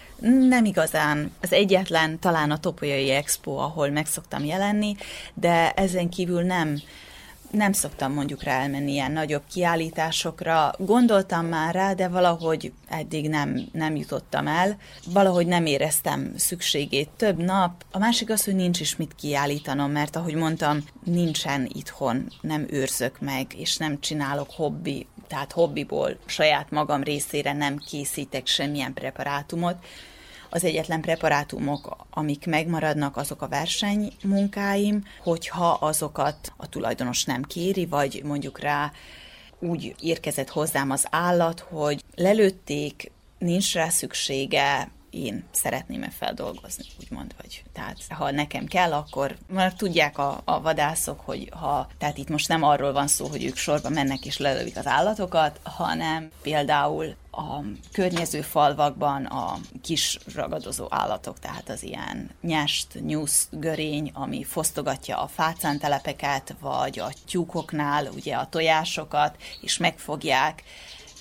Nem 0.49 0.65
igazán. 0.65 1.33
Az 1.41 1.53
egyetlen 1.53 2.19
talán 2.19 2.51
a 2.51 2.59
Topolyai 2.59 3.11
Expo, 3.11 3.57
ahol 3.57 3.91
megszoktam 3.91 4.45
jelenni, 4.45 4.97
de 5.35 5.73
ezen 5.73 6.09
kívül 6.09 6.43
nem 6.43 6.81
nem 7.51 7.73
szoktam 7.73 8.13
mondjuk 8.13 8.43
rá 8.43 8.61
elmenni 8.61 8.93
ilyen 8.93 9.13
nagyobb 9.13 9.43
kiállításokra. 9.53 10.73
Gondoltam 10.79 11.47
már 11.47 11.75
rá, 11.75 11.93
de 11.93 12.09
valahogy 12.09 12.73
eddig 12.89 13.29
nem, 13.29 13.69
nem 13.73 13.97
jutottam 13.97 14.47
el. 14.47 14.77
Valahogy 15.07 15.47
nem 15.47 15.67
éreztem 15.67 16.33
szükségét 16.37 17.09
több 17.17 17.43
nap. 17.43 17.85
A 17.91 17.99
másik 17.99 18.31
az, 18.31 18.45
hogy 18.45 18.55
nincs 18.55 18.81
is 18.81 18.97
mit 18.97 19.15
kiállítanom, 19.15 19.91
mert 19.91 20.17
ahogy 20.17 20.35
mondtam, 20.35 20.79
nincsen 21.05 21.69
itthon, 21.73 22.33
nem 22.41 22.67
őrzök 22.71 23.21
meg, 23.21 23.47
és 23.57 23.77
nem 23.77 24.01
csinálok 24.01 24.51
hobbi, 24.51 25.07
tehát 25.27 25.53
hobbiból 25.53 26.17
saját 26.27 26.71
magam 26.71 27.03
részére 27.03 27.53
nem 27.53 27.77
készítek 27.77 28.47
semmilyen 28.47 28.93
preparátumot 28.93 29.77
az 30.51 30.65
egyetlen 30.65 31.01
preparátumok, 31.01 32.07
amik 32.11 32.47
megmaradnak, 32.47 33.17
azok 33.17 33.43
a 33.43 33.49
versenymunkáim, 33.49 35.05
hogyha 35.23 35.69
azokat 35.71 36.53
a 36.57 36.69
tulajdonos 36.69 37.25
nem 37.25 37.43
kéri, 37.43 37.87
vagy 37.87 38.23
mondjuk 38.25 38.59
rá 38.59 38.93
úgy 39.59 39.95
érkezett 40.01 40.49
hozzám 40.49 40.91
az 40.91 41.07
állat, 41.11 41.61
hogy 41.61 42.05
lelőtték, 42.15 43.11
nincs 43.39 43.75
rá 43.75 43.89
szüksége, 43.89 44.91
én 45.11 45.45
szeretném-e 45.51 46.11
feldolgozni, 46.11 46.85
úgymond, 47.01 47.35
vagy 47.41 47.63
tehát 47.73 47.97
ha 48.09 48.31
nekem 48.31 48.67
kell, 48.67 48.93
akkor 48.93 49.37
már 49.47 49.75
tudják 49.75 50.19
a, 50.19 50.41
a 50.45 50.61
vadászok, 50.61 51.21
hogy 51.21 51.49
ha, 51.53 51.89
tehát 51.99 52.19
itt 52.19 52.29
most 52.29 52.49
nem 52.49 52.63
arról 52.63 52.93
van 52.93 53.07
szó, 53.07 53.27
hogy 53.27 53.45
ők 53.45 53.57
sorba 53.57 53.89
mennek 53.89 54.25
és 54.25 54.39
lelövik 54.39 54.77
az 54.77 54.87
állatokat, 54.87 55.61
hanem 55.63 56.31
például 56.43 57.15
a 57.31 57.61
környező 57.93 58.41
falvakban 58.41 59.25
a 59.25 59.59
kis 59.83 60.19
ragadozó 60.35 60.87
állatok, 60.89 61.39
tehát 61.39 61.69
az 61.69 61.83
ilyen 61.83 62.31
nyest, 62.41 63.01
nyusz, 63.01 63.49
görény, 63.51 64.11
ami 64.15 64.45
fosztogatja 64.45 65.23
a 65.23 65.27
fácántelepeket, 65.27 66.55
vagy 66.61 66.99
a 66.99 67.13
tyúkoknál 67.27 68.07
ugye 68.15 68.35
a 68.35 68.49
tojásokat, 68.49 69.37
és 69.61 69.77
megfogják, 69.77 70.63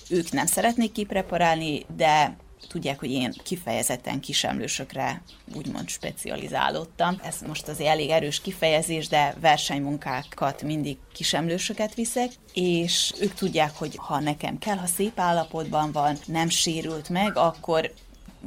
ők 0.08 0.30
nem 0.30 0.46
szeretnék 0.46 0.92
kipreparálni, 0.92 1.86
de 1.96 2.36
tudják, 2.70 2.98
hogy 2.98 3.10
én 3.10 3.32
kifejezetten 3.44 4.20
kisemlősökre 4.20 5.22
úgymond 5.54 5.88
specializálódtam. 5.88 7.20
Ez 7.22 7.36
most 7.46 7.68
azért 7.68 7.90
elég 7.90 8.10
erős 8.10 8.40
kifejezés, 8.40 9.08
de 9.08 9.34
versenymunkákat 9.40 10.62
mindig 10.62 10.96
kisemlősöket 11.12 11.94
viszek, 11.94 12.30
és 12.54 13.12
ők 13.20 13.34
tudják, 13.34 13.76
hogy 13.76 13.96
ha 13.96 14.20
nekem 14.20 14.58
kell, 14.58 14.76
ha 14.76 14.86
szép 14.86 15.18
állapotban 15.18 15.92
van, 15.92 16.16
nem 16.26 16.48
sérült 16.48 17.08
meg, 17.08 17.36
akkor 17.36 17.92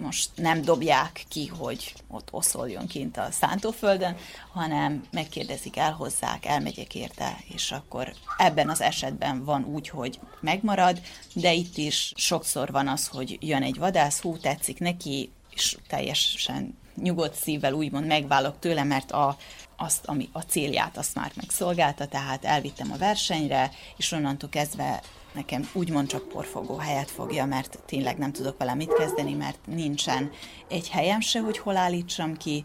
most 0.01 0.29
nem 0.35 0.61
dobják 0.61 1.25
ki, 1.27 1.47
hogy 1.47 1.93
ott 2.07 2.27
oszoljon 2.31 2.87
kint 2.87 3.17
a 3.17 3.31
szántóföldön, 3.31 4.15
hanem 4.51 5.03
megkérdezik, 5.11 5.77
elhozzák, 5.77 6.45
elmegyek 6.45 6.95
érte, 6.95 7.37
és 7.47 7.71
akkor 7.71 8.13
ebben 8.37 8.69
az 8.69 8.81
esetben 8.81 9.43
van 9.43 9.65
úgy, 9.65 9.89
hogy 9.89 10.19
megmarad, 10.39 11.01
de 11.33 11.53
itt 11.53 11.77
is 11.77 12.13
sokszor 12.15 12.71
van 12.71 12.87
az, 12.87 13.07
hogy 13.07 13.37
jön 13.41 13.63
egy 13.63 13.77
vadász, 13.77 14.19
hú, 14.19 14.37
tetszik 14.37 14.79
neki, 14.79 15.31
és 15.49 15.77
teljesen 15.87 16.77
nyugodt 16.95 17.35
szívvel 17.35 17.73
úgymond 17.73 18.05
megválok 18.05 18.59
tőle, 18.59 18.83
mert 18.83 19.11
a, 19.11 19.37
azt, 19.77 20.05
ami 20.05 20.29
a 20.31 20.41
célját 20.41 20.97
azt 20.97 21.15
már 21.15 21.31
megszolgálta, 21.35 22.07
tehát 22.07 22.45
elvittem 22.45 22.91
a 22.91 22.97
versenyre, 22.97 23.71
és 23.97 24.11
onnantól 24.11 24.49
kezdve 24.49 25.01
nekem 25.33 25.69
úgymond 25.73 26.07
csak 26.07 26.27
porfogó 26.27 26.75
helyet 26.75 27.11
fogja, 27.11 27.45
mert 27.45 27.79
tényleg 27.85 28.17
nem 28.17 28.31
tudok 28.31 28.57
vele 28.57 28.73
mit 28.73 28.93
kezdeni, 28.93 29.33
mert 29.33 29.59
nincsen 29.65 30.31
egy 30.69 30.89
helyem 30.89 31.19
se, 31.19 31.39
hogy 31.39 31.57
hol 31.57 31.77
állítsam 31.77 32.37
ki, 32.37 32.63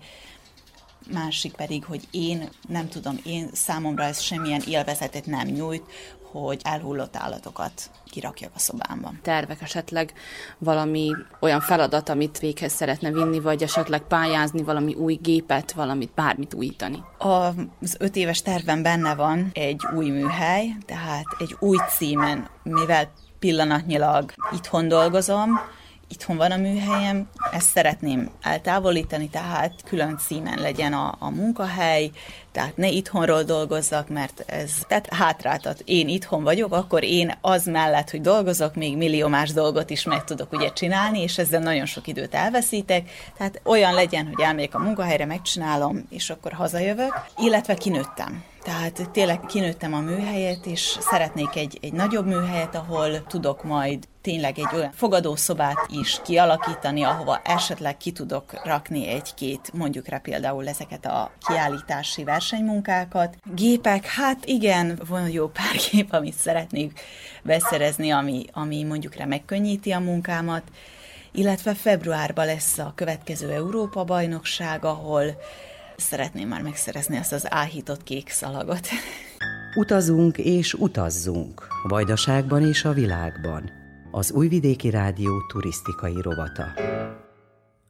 másik 1.12 1.52
pedig, 1.52 1.84
hogy 1.84 2.08
én 2.10 2.48
nem 2.68 2.88
tudom, 2.88 3.20
én 3.24 3.50
számomra 3.52 4.04
ez 4.04 4.20
semmilyen 4.20 4.62
élvezetet 4.66 5.26
nem 5.26 5.46
nyújt, 5.46 5.84
hogy 6.30 6.60
elhullott 6.64 7.16
állatokat 7.16 7.90
kirakjak 8.10 8.50
a 8.54 8.58
szobámban. 8.58 9.18
Tervek 9.22 9.62
esetleg 9.62 10.12
valami 10.58 11.14
olyan 11.40 11.60
feladat, 11.60 12.08
amit 12.08 12.38
véghez 12.38 12.72
szeretne 12.72 13.12
vinni, 13.12 13.40
vagy 13.40 13.62
esetleg 13.62 14.00
pályázni 14.00 14.62
valami 14.62 14.94
új 14.94 15.14
gépet, 15.14 15.72
valamit, 15.72 16.10
bármit 16.14 16.54
újítani? 16.54 17.02
Az 17.18 17.96
öt 17.98 18.16
éves 18.16 18.42
tervem 18.42 18.82
benne 18.82 19.14
van 19.14 19.50
egy 19.52 19.86
új 19.96 20.10
műhely, 20.10 20.76
tehát 20.86 21.24
egy 21.38 21.56
új 21.58 21.76
címen, 21.96 22.48
mivel 22.62 23.10
pillanatnyilag 23.38 24.32
itthon 24.52 24.88
dolgozom, 24.88 25.60
itthon 26.08 26.36
van 26.36 26.50
a 26.50 26.56
műhelyem, 26.56 27.28
ezt 27.52 27.70
szeretném 27.70 28.30
eltávolítani, 28.42 29.28
tehát 29.28 29.72
külön 29.84 30.18
címen 30.18 30.58
legyen 30.58 30.92
a, 30.92 31.14
a 31.18 31.30
munkahely, 31.30 32.10
tehát 32.52 32.76
ne 32.76 32.88
itthonról 32.88 33.42
dolgozzak, 33.42 34.08
mert 34.08 34.44
ez 34.46 34.72
tehát 34.88 35.14
hátráltat. 35.14 35.82
Én 35.84 36.08
itthon 36.08 36.42
vagyok, 36.42 36.72
akkor 36.72 37.04
én 37.04 37.34
az 37.40 37.66
mellett, 37.66 38.10
hogy 38.10 38.20
dolgozok, 38.20 38.74
még 38.74 38.96
millió 38.96 39.28
más 39.28 39.52
dolgot 39.52 39.90
is 39.90 40.04
meg 40.04 40.24
tudok 40.24 40.52
ugye 40.52 40.72
csinálni, 40.72 41.22
és 41.22 41.38
ezzel 41.38 41.60
nagyon 41.60 41.86
sok 41.86 42.06
időt 42.06 42.34
elveszítek. 42.34 43.10
Tehát 43.36 43.60
olyan 43.64 43.94
legyen, 43.94 44.26
hogy 44.26 44.44
elmegyek 44.44 44.74
a 44.74 44.78
munkahelyre, 44.78 45.24
megcsinálom, 45.24 46.06
és 46.10 46.30
akkor 46.30 46.52
hazajövök, 46.52 47.24
illetve 47.36 47.74
kinőttem. 47.74 48.44
Tehát 48.62 49.10
tényleg 49.10 49.40
kinőttem 49.40 49.94
a 49.94 50.00
műhelyet, 50.00 50.66
és 50.66 50.96
szeretnék 51.00 51.56
egy, 51.56 51.78
egy 51.82 51.92
nagyobb 51.92 52.26
műhelyet, 52.26 52.74
ahol 52.74 53.26
tudok 53.26 53.64
majd 53.64 54.04
tényleg 54.22 54.58
egy 54.58 54.74
olyan 54.74 54.92
fogadószobát 54.92 55.86
is 55.88 56.20
kialakítani, 56.24 57.02
ahova 57.02 57.40
esetleg 57.44 57.96
ki 57.96 58.12
tudok 58.12 58.64
rakni 58.64 59.08
egy-két, 59.08 59.70
mondjuk 59.74 60.08
rá 60.08 60.18
például 60.18 60.68
ezeket 60.68 61.06
a 61.06 61.30
kiállítási 61.48 62.24
versenymunkákat. 62.24 63.36
Gépek, 63.54 64.06
hát 64.06 64.44
igen, 64.44 65.00
van 65.08 65.28
jó 65.28 65.46
pár 65.46 65.76
gép, 65.90 66.12
amit 66.12 66.34
szeretnék 66.34 67.00
beszerezni, 67.42 68.10
ami, 68.10 68.44
ami 68.52 68.84
mondjuk 68.84 69.14
rá 69.14 69.24
megkönnyíti 69.24 69.90
a 69.90 69.98
munkámat, 69.98 70.62
illetve 71.32 71.74
februárban 71.74 72.46
lesz 72.46 72.78
a 72.78 72.92
következő 72.94 73.50
Európa-bajnokság, 73.50 74.84
ahol 74.84 75.24
szeretném 76.00 76.48
már 76.48 76.62
megszerezni 76.62 77.16
ezt 77.16 77.32
az 77.32 77.52
áhított 77.52 78.02
kék 78.02 78.28
szalagot. 78.28 78.88
Utazunk 79.74 80.38
és 80.38 80.74
utazzunk, 80.74 81.66
Vajdaságban 81.82 82.68
és 82.68 82.84
a 82.84 82.92
világban. 82.92 83.70
Az 84.10 84.32
Újvidéki 84.32 84.90
Rádió 84.90 85.46
turisztikai 85.46 86.20
rovata. 86.22 86.66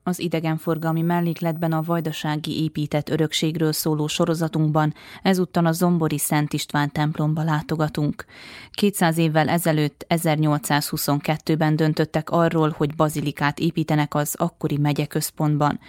Az 0.09 0.19
idegenforgalmi 0.19 1.03
mellékletben 1.03 1.73
a 1.73 1.83
vajdasági 1.83 2.63
épített 2.63 3.09
örökségről 3.09 3.73
szóló 3.73 4.07
sorozatunkban 4.07 4.95
ezúttal 5.23 5.67
a 5.67 5.73
Zombori 5.73 6.19
Szent 6.19 6.53
István 6.53 6.93
templomba 6.93 7.43
látogatunk. 7.43 8.25
200 8.71 9.19
évvel 9.19 9.49
ezelőtt, 9.49 10.07
1822-ben 10.09 11.77
döntöttek 11.77 12.31
arról, 12.31 12.75
hogy 12.77 12.95
bazilikát 12.95 13.59
építenek 13.59 14.15
az 14.15 14.35
akkori 14.39 14.77
megyeközpontban. 14.77 15.81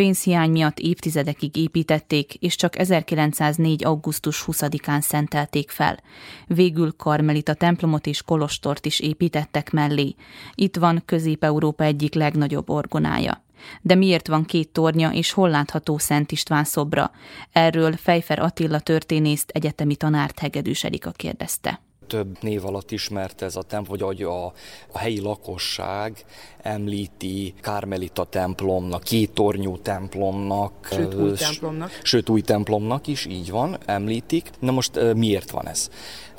Pénzhiány 0.00 0.50
miatt 0.50 0.78
évtizedekig 0.78 1.56
építették, 1.56 2.34
és 2.34 2.56
csak 2.56 2.78
1904. 2.78 3.84
augusztus 3.84 4.44
20-án 4.46 5.00
szentelték 5.00 5.70
fel. 5.70 5.98
Végül 6.46 6.96
Karmelita 6.96 7.54
templomot 7.54 8.06
és 8.06 8.22
kolostort 8.22 8.86
is 8.86 9.00
építettek 9.00 9.70
mellé. 9.70 10.14
Itt 10.54 10.76
van 10.76 11.02
Közép-Európa 11.04 11.84
egyik 11.84 12.14
legnagyobb 12.14 12.70
orgonája. 12.70 13.44
De 13.80 13.94
miért 13.94 14.28
van 14.28 14.44
két 14.44 14.68
tornya, 14.68 15.12
és 15.12 15.32
hol 15.32 15.50
látható 15.50 15.98
Szent 15.98 16.32
István 16.32 16.64
szobra? 16.64 17.10
Erről 17.52 17.92
Fejfer 17.92 18.38
Attila 18.38 18.80
történészt, 18.80 19.50
egyetemi 19.50 19.96
tanárt 19.96 20.38
Hegedűs 20.38 20.84
Erika 20.84 21.10
kérdezte 21.10 21.80
több 22.10 22.36
név 22.40 22.64
alatt 22.64 22.90
ismert 22.90 23.42
ez 23.42 23.56
a 23.56 23.62
templom, 23.62 23.98
vagy 23.98 24.22
a, 24.22 24.44
a 24.92 24.98
helyi 24.98 25.20
lakosság 25.20 26.24
említi 26.62 27.54
Kármelita 27.60 28.24
templomnak, 28.24 29.02
két 29.02 29.30
tornyú 29.30 29.78
templomnak. 29.78 30.88
Sőt, 30.90 31.14
új 31.14 31.32
templomnak. 31.32 31.90
Sőt, 32.02 32.28
új 32.28 32.40
templomnak 32.40 33.06
is, 33.06 33.26
így 33.26 33.50
van, 33.50 33.78
említik. 33.84 34.50
Na 34.58 34.72
most 34.72 35.14
miért 35.14 35.50
van 35.50 35.68
ez? 35.68 35.90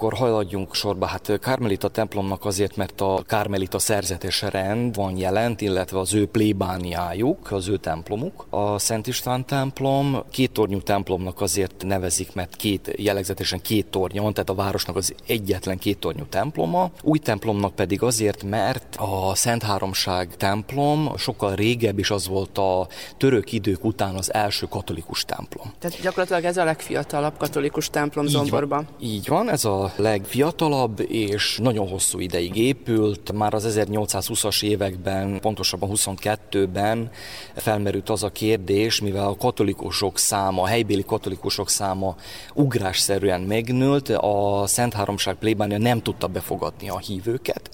Akkor 0.02 0.18
haladjunk 0.18 0.76
sorba. 0.76 1.06
Hát 1.06 1.39
Kármelita 1.39 1.88
templomnak 1.88 2.45
azért, 2.45 2.76
mert 2.76 3.02
a 3.02 3.24
Kármelita 3.28 3.80
szerzetes 3.80 4.41
rend 4.41 4.95
van 4.95 5.18
jelent, 5.18 5.62
illetve 5.62 5.99
az 5.99 6.14
ő 6.14 6.28
plébániájuk, 6.28 7.52
az 7.52 7.68
ő 7.68 7.78
templomuk. 7.78 8.45
A 8.49 8.80
Szent 8.80 9.08
István 9.08 9.45
templom 9.45 10.24
két 10.32 10.52
tornyú 10.52 10.82
templomnak 10.82 11.41
azért 11.41 11.84
nevezik, 11.84 12.34
mert 12.34 12.56
két, 12.56 12.93
jellegzetesen 12.97 13.62
két 13.62 13.88
tornya 13.88 14.22
van, 14.22 14.34
tehát 14.34 14.49
a 14.49 14.54
városnak 14.54 14.95
az 14.95 15.14
egyetlen 15.28 15.78
két 15.78 15.99
tornyú 15.99 16.26
temploma. 16.26 16.91
Új 17.02 17.18
templomnak 17.18 17.76
pedig 17.76 18.02
azért, 18.02 18.43
mert 18.43 18.95
a 18.95 19.36
Szent 19.36 19.64
Háromság 19.64 20.36
templom 20.36 21.18
sokkal 21.18 21.56
régebb, 21.56 21.99
és 21.99 22.12
az 22.12 22.28
volt 22.28 22.58
a 22.58 22.88
török 23.18 23.52
idők 23.52 23.84
után 23.84 24.16
az 24.16 24.34
első 24.34 24.66
katolikus 24.70 25.26
templom. 25.26 25.74
Tehát 25.80 26.02
gyakorlatilag 26.02 26.43
ez 26.43 26.58
a 26.58 26.64
legfiatalabb 26.64 27.38
katolikus 27.38 27.89
templom 27.89 28.26
így 28.26 28.32
Zomborban. 28.32 28.88
Van, 28.89 29.08
így 29.08 29.28
van, 29.28 29.49
ez 29.49 29.66
a 29.66 29.91
legfiatalabb, 29.96 31.00
és 31.10 31.60
nagyon 31.62 31.88
hosszú 31.88 32.20
ideig 32.20 32.56
épült. 32.56 33.32
Már 33.32 33.54
az 33.54 33.78
1820-as 33.80 34.64
években, 34.64 35.39
pontosabban 35.39 35.89
22-ben 35.94 37.12
felmerült 37.56 38.10
az 38.10 38.24
a 38.24 38.30
kérdés, 38.30 39.02
mivel 39.02 39.28
a 39.28 39.36
katolikusok 39.36 40.18
száma, 40.18 40.62
a 40.62 40.68
helybéli 40.68 41.04
katolikusok 41.04 41.70
száma 41.70 42.16
ugrásszerűen 42.54 43.42
megnőtt, 43.42 44.10
a 44.10 44.64
Szent 44.66 44.94
Háromság 44.94 45.36
plébánia 45.36 45.78
nem 45.78 46.02
tudta 46.02 46.28
befogadni 46.28 46.89
a 46.89 46.98
hívőket, 46.98 47.70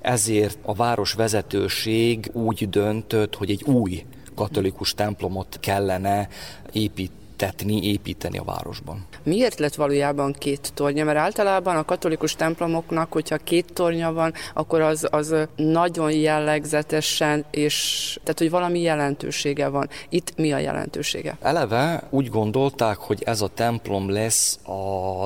ezért 0.00 0.58
a 0.62 0.74
város 0.74 1.12
vezetőség 1.12 2.30
úgy 2.32 2.68
döntött, 2.68 3.34
hogy 3.34 3.50
egy 3.50 3.62
új 3.62 4.04
katolikus 4.34 4.94
templomot 4.94 5.58
kellene 5.60 6.28
építeni 6.72 7.24
építetni, 7.36 7.86
építeni 7.86 8.38
a 8.38 8.44
városban. 8.44 9.06
Miért 9.22 9.58
lett 9.58 9.74
valójában 9.74 10.32
két 10.32 10.70
tornya? 10.74 11.04
Mert 11.04 11.18
általában 11.18 11.76
a 11.76 11.84
katolikus 11.84 12.34
templomoknak, 12.34 13.12
hogyha 13.12 13.36
két 13.36 13.72
tornya 13.72 14.12
van, 14.12 14.32
akkor 14.54 14.80
az, 14.80 15.06
az 15.10 15.34
nagyon 15.56 16.12
jellegzetesen, 16.12 17.44
és 17.50 18.18
tehát, 18.22 18.38
hogy 18.38 18.50
valami 18.50 18.80
jelentősége 18.80 19.68
van. 19.68 19.88
Itt 20.08 20.36
mi 20.36 20.52
a 20.52 20.58
jelentősége? 20.58 21.36
Eleve 21.40 22.02
úgy 22.10 22.28
gondolták, 22.28 22.96
hogy 22.96 23.22
ez 23.24 23.40
a 23.40 23.48
templom 23.48 24.10
lesz 24.10 24.58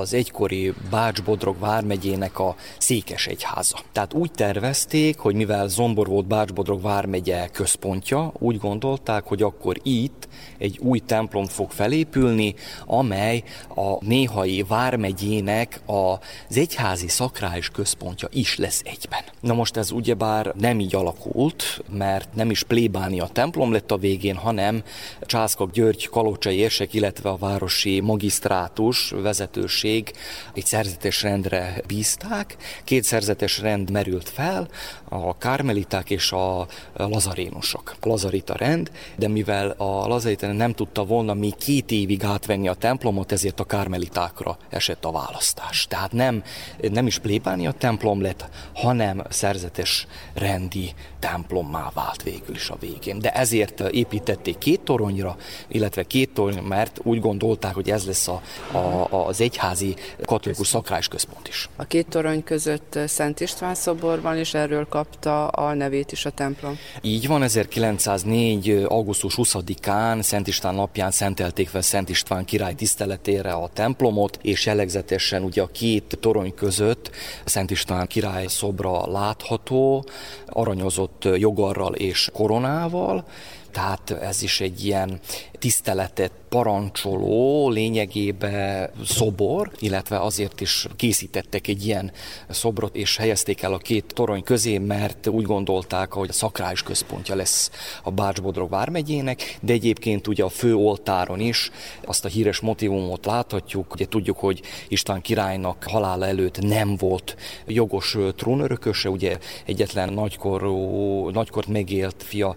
az 0.01 0.13
egykori 0.13 0.73
Bács-Bodrog 0.89 1.59
vármegyének 1.59 2.39
a 2.39 2.55
székes 2.77 3.27
egyháza. 3.27 3.77
Tehát 3.91 4.13
úgy 4.13 4.31
tervezték, 4.31 5.17
hogy 5.17 5.35
mivel 5.35 5.67
Zombor 5.67 6.07
volt 6.07 6.25
Bács-Bodrog 6.25 6.81
vármegye 6.81 7.47
központja, 7.47 8.31
úgy 8.39 8.57
gondolták, 8.57 9.23
hogy 9.23 9.41
akkor 9.41 9.77
itt 9.83 10.27
egy 10.57 10.77
új 10.81 10.99
templom 10.99 11.45
fog 11.45 11.71
felépülni, 12.01 12.55
amely 12.85 13.43
a 13.75 14.05
néhai 14.05 14.63
vármegyének 14.67 15.81
az 15.85 16.57
egyházi 16.57 17.07
szakrális 17.07 17.69
központja 17.69 18.27
is 18.31 18.57
lesz 18.57 18.81
egyben. 18.85 19.23
Na 19.39 19.53
most 19.53 19.77
ez 19.77 19.91
ugyebár 19.91 20.53
nem 20.59 20.79
így 20.79 20.95
alakult, 20.95 21.83
mert 21.89 22.35
nem 22.35 22.49
is 22.49 22.63
plébánia 22.63 23.27
templom 23.27 23.71
lett 23.71 23.91
a 23.91 23.97
végén, 23.97 24.35
hanem 24.35 24.83
Császkak 25.21 25.71
György 25.71 26.09
kalocsai 26.09 26.55
érsek, 26.55 26.93
illetve 26.93 27.29
a 27.29 27.37
városi 27.37 27.99
magisztrátus 27.99 29.09
vezetőség 29.09 30.11
egy 30.53 30.65
szerzetes 30.65 31.21
rendre 31.21 31.81
bízták. 31.87 32.57
Két 32.83 33.03
szerzetes 33.03 33.59
rend 33.59 33.91
merült 33.91 34.29
fel, 34.29 34.67
a 35.09 35.37
kármeliták 35.37 36.09
és 36.09 36.31
a 36.31 36.67
lazarénusok. 36.93 37.95
A 38.01 38.07
lazarita 38.07 38.55
rend, 38.57 38.91
de 39.15 39.27
mivel 39.27 39.69
a 39.69 40.07
lazarita 40.07 40.51
nem 40.51 40.73
tudta 40.73 41.05
volna 41.05 41.33
még 41.33 41.55
két 41.55 41.90
évig 41.91 42.23
átvenni 42.23 42.67
a 42.67 42.73
templomot, 42.73 43.31
ezért 43.31 43.59
a 43.59 43.63
kármelitákra 43.63 44.57
esett 44.69 45.05
a 45.05 45.11
választás. 45.11 45.85
Tehát 45.87 46.11
nem, 46.11 46.43
nem 46.91 47.07
is 47.07 47.19
plébánia 47.19 47.71
templom 47.71 48.21
lett, 48.21 48.49
hanem 48.73 49.23
szerzetes 49.29 50.07
rendi 50.33 50.93
templommá 51.19 51.91
vált 51.93 52.23
végül 52.23 52.55
is 52.55 52.69
a 52.69 52.77
végén. 52.79 53.19
De 53.19 53.31
ezért 53.31 53.79
építették 53.79 54.57
két 54.57 54.81
toronyra, 54.81 55.35
illetve 55.67 56.03
két 56.03 56.33
torony, 56.33 56.57
mert 56.63 56.99
úgy 57.03 57.19
gondolták, 57.19 57.73
hogy 57.73 57.89
ez 57.89 58.05
lesz 58.05 58.27
a, 58.27 58.41
a, 58.71 59.07
az 59.27 59.41
egyházi 59.41 59.95
katolikus 60.25 60.67
szakrális 60.67 61.07
központ 61.07 61.47
is. 61.47 61.69
A 61.75 61.83
két 61.83 62.07
torony 62.07 62.43
között 62.43 62.99
Szent 63.05 63.39
István 63.39 63.75
szobor 63.75 64.21
van, 64.21 64.37
és 64.37 64.53
erről 64.53 64.87
kapta 64.87 65.47
a 65.47 65.73
nevét 65.73 66.11
is 66.11 66.25
a 66.25 66.29
templom. 66.29 66.77
Így 67.01 67.27
van, 67.27 67.43
1904. 67.43 68.69
augusztus 68.69 69.33
20-án 69.37 70.21
Szent 70.21 70.47
István 70.47 70.75
napján 70.75 71.11
szentelték 71.11 71.67
fel 71.67 71.80
Szent 71.81 72.09
István 72.09 72.45
király 72.45 72.73
tiszteletére 72.73 73.51
a 73.51 73.69
templomot, 73.73 74.39
és 74.41 74.65
jellegzetesen 74.65 75.43
ugye 75.43 75.61
a 75.61 75.67
két 75.67 76.17
torony 76.19 76.53
között 76.53 77.11
Szent 77.45 77.71
István 77.71 78.07
király 78.07 78.47
szobra 78.47 79.11
látható, 79.11 80.05
aranyozott 80.45 81.27
jogarral 81.35 81.93
és 81.93 82.29
koronával, 82.33 83.25
tehát 83.71 84.11
ez 84.11 84.41
is 84.41 84.61
egy 84.61 84.85
ilyen 84.85 85.19
tiszteletet 85.61 86.31
parancsoló 86.49 87.69
lényegébe 87.69 88.89
szobor, 89.05 89.71
illetve 89.79 90.19
azért 90.19 90.61
is 90.61 90.87
készítettek 90.95 91.67
egy 91.67 91.85
ilyen 91.85 92.11
szobrot, 92.49 92.95
és 92.95 93.17
helyezték 93.17 93.61
el 93.61 93.73
a 93.73 93.77
két 93.77 94.05
torony 94.13 94.43
közé, 94.43 94.77
mert 94.77 95.27
úgy 95.27 95.43
gondolták, 95.43 96.13
hogy 96.13 96.29
a 96.29 96.33
szakrális 96.33 96.83
központja 96.83 97.35
lesz 97.35 97.71
a 98.03 98.11
Bács-Bodrog 98.11 98.69
vármegyének, 98.69 99.57
de 99.61 99.73
egyébként 99.73 100.27
ugye 100.27 100.43
a 100.43 100.49
fő 100.49 100.75
oltáron 100.75 101.39
is 101.39 101.71
azt 102.05 102.25
a 102.25 102.27
híres 102.27 102.59
motivumot 102.59 103.25
láthatjuk, 103.25 103.93
ugye 103.93 104.05
tudjuk, 104.05 104.37
hogy 104.37 104.61
István 104.87 105.21
királynak 105.21 105.83
halála 105.83 106.25
előtt 106.25 106.61
nem 106.61 106.95
volt 106.95 107.35
jogos 107.65 108.17
trónörököse, 108.35 109.09
ugye 109.09 109.37
egyetlen 109.65 110.13
nagykorú, 110.13 111.29
nagykort 111.29 111.67
megélt 111.67 112.23
fia 112.23 112.55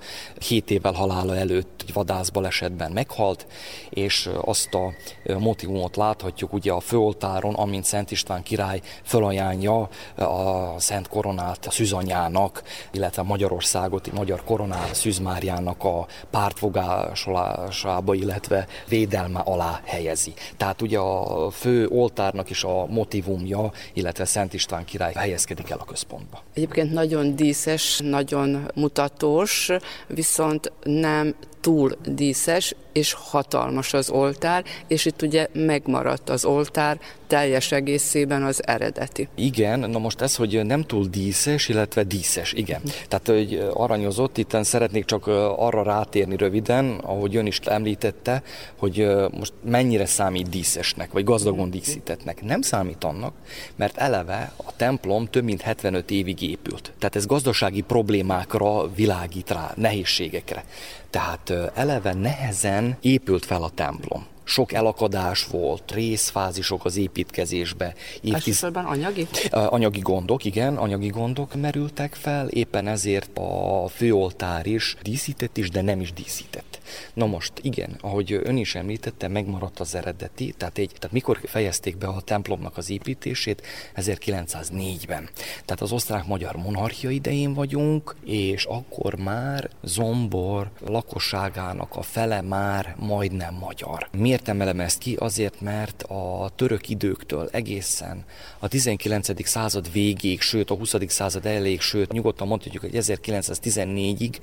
7 0.49 0.71
évvel 0.71 0.93
halála 0.93 1.37
előtt 1.37 1.83
egy 1.87 1.93
vadászbalesetben 1.93 2.93
meghalt, 2.95 3.47
és 3.91 4.31
azt 4.41 4.75
a 4.75 4.93
motivumot 5.39 5.97
láthatjuk 5.97 6.53
ugye 6.53 6.73
a 6.73 6.81
főoltáron, 6.81 7.55
amint 7.55 7.85
Szent 7.85 8.11
István 8.11 8.43
király 8.43 8.81
fölajánlja 9.05 9.89
a 10.17 10.75
Szent 10.79 11.09
Koronát 11.09 11.67
a 11.67 11.71
szűzanyának, 11.71 12.63
illetve 12.93 13.23
Magyarországot, 13.23 14.13
Magyar 14.13 14.45
Koronát 14.45 14.95
Szűzmárjának 14.95 15.85
a 15.85 16.07
pártfogásolásába, 16.31 18.15
illetve 18.15 18.67
védelme 18.89 19.41
alá 19.41 19.81
helyezi. 19.85 20.33
Tehát 20.57 20.83
ugye 20.83 20.99
a 20.99 21.51
fő 21.51 21.89
oltárnak 21.89 22.51
is 22.51 22.65
a 22.65 22.87
motivumja, 22.87 23.73
illetve 23.93 24.25
Szent 24.25 24.55
István 24.55 24.85
király 24.85 25.13
helyezkedik 25.13 25.71
el 25.71 25.79
a 25.79 25.85
központba. 25.85 26.43
Egyébként 26.55 26.93
nagyon 26.93 27.37
díszes, 27.37 28.01
nagyon 28.05 28.71
mutatós, 28.75 29.71
viszont 30.07 30.73
nem 30.83 31.35
túl 31.65 31.97
díszes, 32.07 32.75
és 32.93 33.13
hatalmas 33.13 33.93
az 33.93 34.11
oltár, 34.11 34.65
és 34.87 35.05
itt 35.05 35.23
ugye 35.23 35.47
megmaradt 35.53 36.31
az 36.31 36.45
oltár 36.45 36.99
teljes 37.27 37.73
egészében 37.73 38.43
az 38.43 38.67
eredeti. 38.67 39.29
Igen, 39.35 39.91
na 39.91 39.99
most 39.99 40.21
ez, 40.21 40.37
hogy 40.37 40.61
nem 40.65 40.83
túl 40.83 41.07
díszes, 41.07 41.69
illetve 41.69 42.03
díszes, 42.03 42.53
igen. 42.53 42.81
Tehát, 43.09 43.27
hogy 43.27 43.69
aranyozott, 43.73 44.39
itt 44.39 44.57
szeretnék 44.61 45.05
csak 45.05 45.27
arra 45.57 45.83
rátérni 45.83 46.37
röviden, 46.37 46.99
ahogy 47.03 47.37
ön 47.37 47.47
is 47.47 47.59
említette, 47.59 48.43
hogy 48.77 49.07
most 49.39 49.53
mennyire 49.65 50.07
számít 50.07 50.49
díszesnek, 50.49 51.13
vagy 51.13 51.25
gazdagon 51.25 51.71
díszítetnek. 51.71 52.43
Nem 52.43 52.63
számít 52.63 53.05
annak, 53.05 53.33
mert 53.77 53.97
eleve 53.97 54.53
a 54.57 54.77
templom 54.77 55.27
több 55.27 55.45
mint 55.45 55.61
75 55.61 56.11
évig 56.11 56.43
épült. 56.43 56.93
Tehát 56.99 57.17
ez 57.17 57.27
gazdasági 57.27 57.81
problémákra 57.81 58.95
világít 58.95 59.51
rá, 59.51 59.73
nehézségekre. 59.77 60.65
Tehát 61.11 61.53
eleve 61.75 62.13
nehezen 62.15 62.97
épült 63.01 63.45
fel 63.45 63.63
a 63.63 63.71
templom 63.71 64.27
sok 64.45 64.73
elakadás 64.73 65.47
volt, 65.47 65.93
részfázisok 65.93 66.85
az 66.85 66.97
építkezésbe. 66.97 67.95
Elsősorban 68.33 68.85
anyagi? 68.85 69.27
Anyagi 69.51 70.01
gondok, 70.01 70.45
igen, 70.45 70.77
anyagi 70.77 71.09
gondok 71.09 71.55
merültek 71.55 72.15
fel, 72.15 72.49
éppen 72.49 72.87
ezért 72.87 73.39
a 73.39 73.89
főoltár 73.89 74.67
is 74.67 74.97
díszített 75.03 75.57
is, 75.57 75.71
de 75.71 75.83
nem 75.83 76.01
is 76.01 76.13
díszített. 76.13 76.79
Na 77.15 77.27
most, 77.27 77.53
igen, 77.61 77.97
ahogy 78.01 78.33
ön 78.33 78.57
is 78.57 78.75
említette, 78.75 79.29
megmaradt 79.29 79.81
az 79.81 79.95
eredeti, 79.95 80.55
tehát, 80.57 80.79
egy, 80.79 80.93
tehát 80.99 81.13
mikor 81.13 81.41
fejezték 81.45 81.97
be 81.97 82.07
a 82.07 82.21
templomnak 82.21 82.77
az 82.77 82.91
építését? 82.91 83.63
1904-ben. 83.97 85.29
Tehát 85.65 85.81
az 85.81 85.93
osztrák-magyar 85.93 86.57
monarchia 86.57 87.11
idején 87.11 87.55
vagyunk, 87.55 88.17
és 88.25 88.65
akkor 88.65 89.15
már 89.15 89.71
Zombor 89.83 90.71
lakosságának 90.87 91.97
a 91.97 92.03
fele 92.03 92.41
már 92.41 92.95
majdnem 92.99 93.55
magyar. 93.55 94.09
Miért 94.35 94.49
emelem 94.49 94.81
ezt 94.81 94.99
ki? 94.99 95.17
Azért, 95.19 95.61
mert 95.61 96.03
a 96.03 96.51
török 96.57 96.89
időktől 96.89 97.49
egészen 97.53 98.25
a 98.59 98.69
19. 98.69 99.47
század 99.47 99.93
végéig, 99.93 100.41
sőt 100.41 100.71
a 100.71 100.75
20. 100.75 100.95
század 101.07 101.47
elejéig, 101.47 101.81
sőt 101.81 102.13
nyugodtan 102.13 102.47
mondhatjuk, 102.47 102.83
hogy 102.83 102.91
1914-ig 102.95 104.35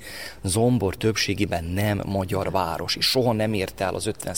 Zombor 0.42 0.96
többségében 0.96 1.64
nem 1.64 2.02
magyar 2.06 2.50
város, 2.50 2.96
és 2.96 3.06
soha 3.06 3.32
nem 3.32 3.52
érte 3.52 3.84
el 3.84 3.94
az 3.94 4.06
50 4.06 4.34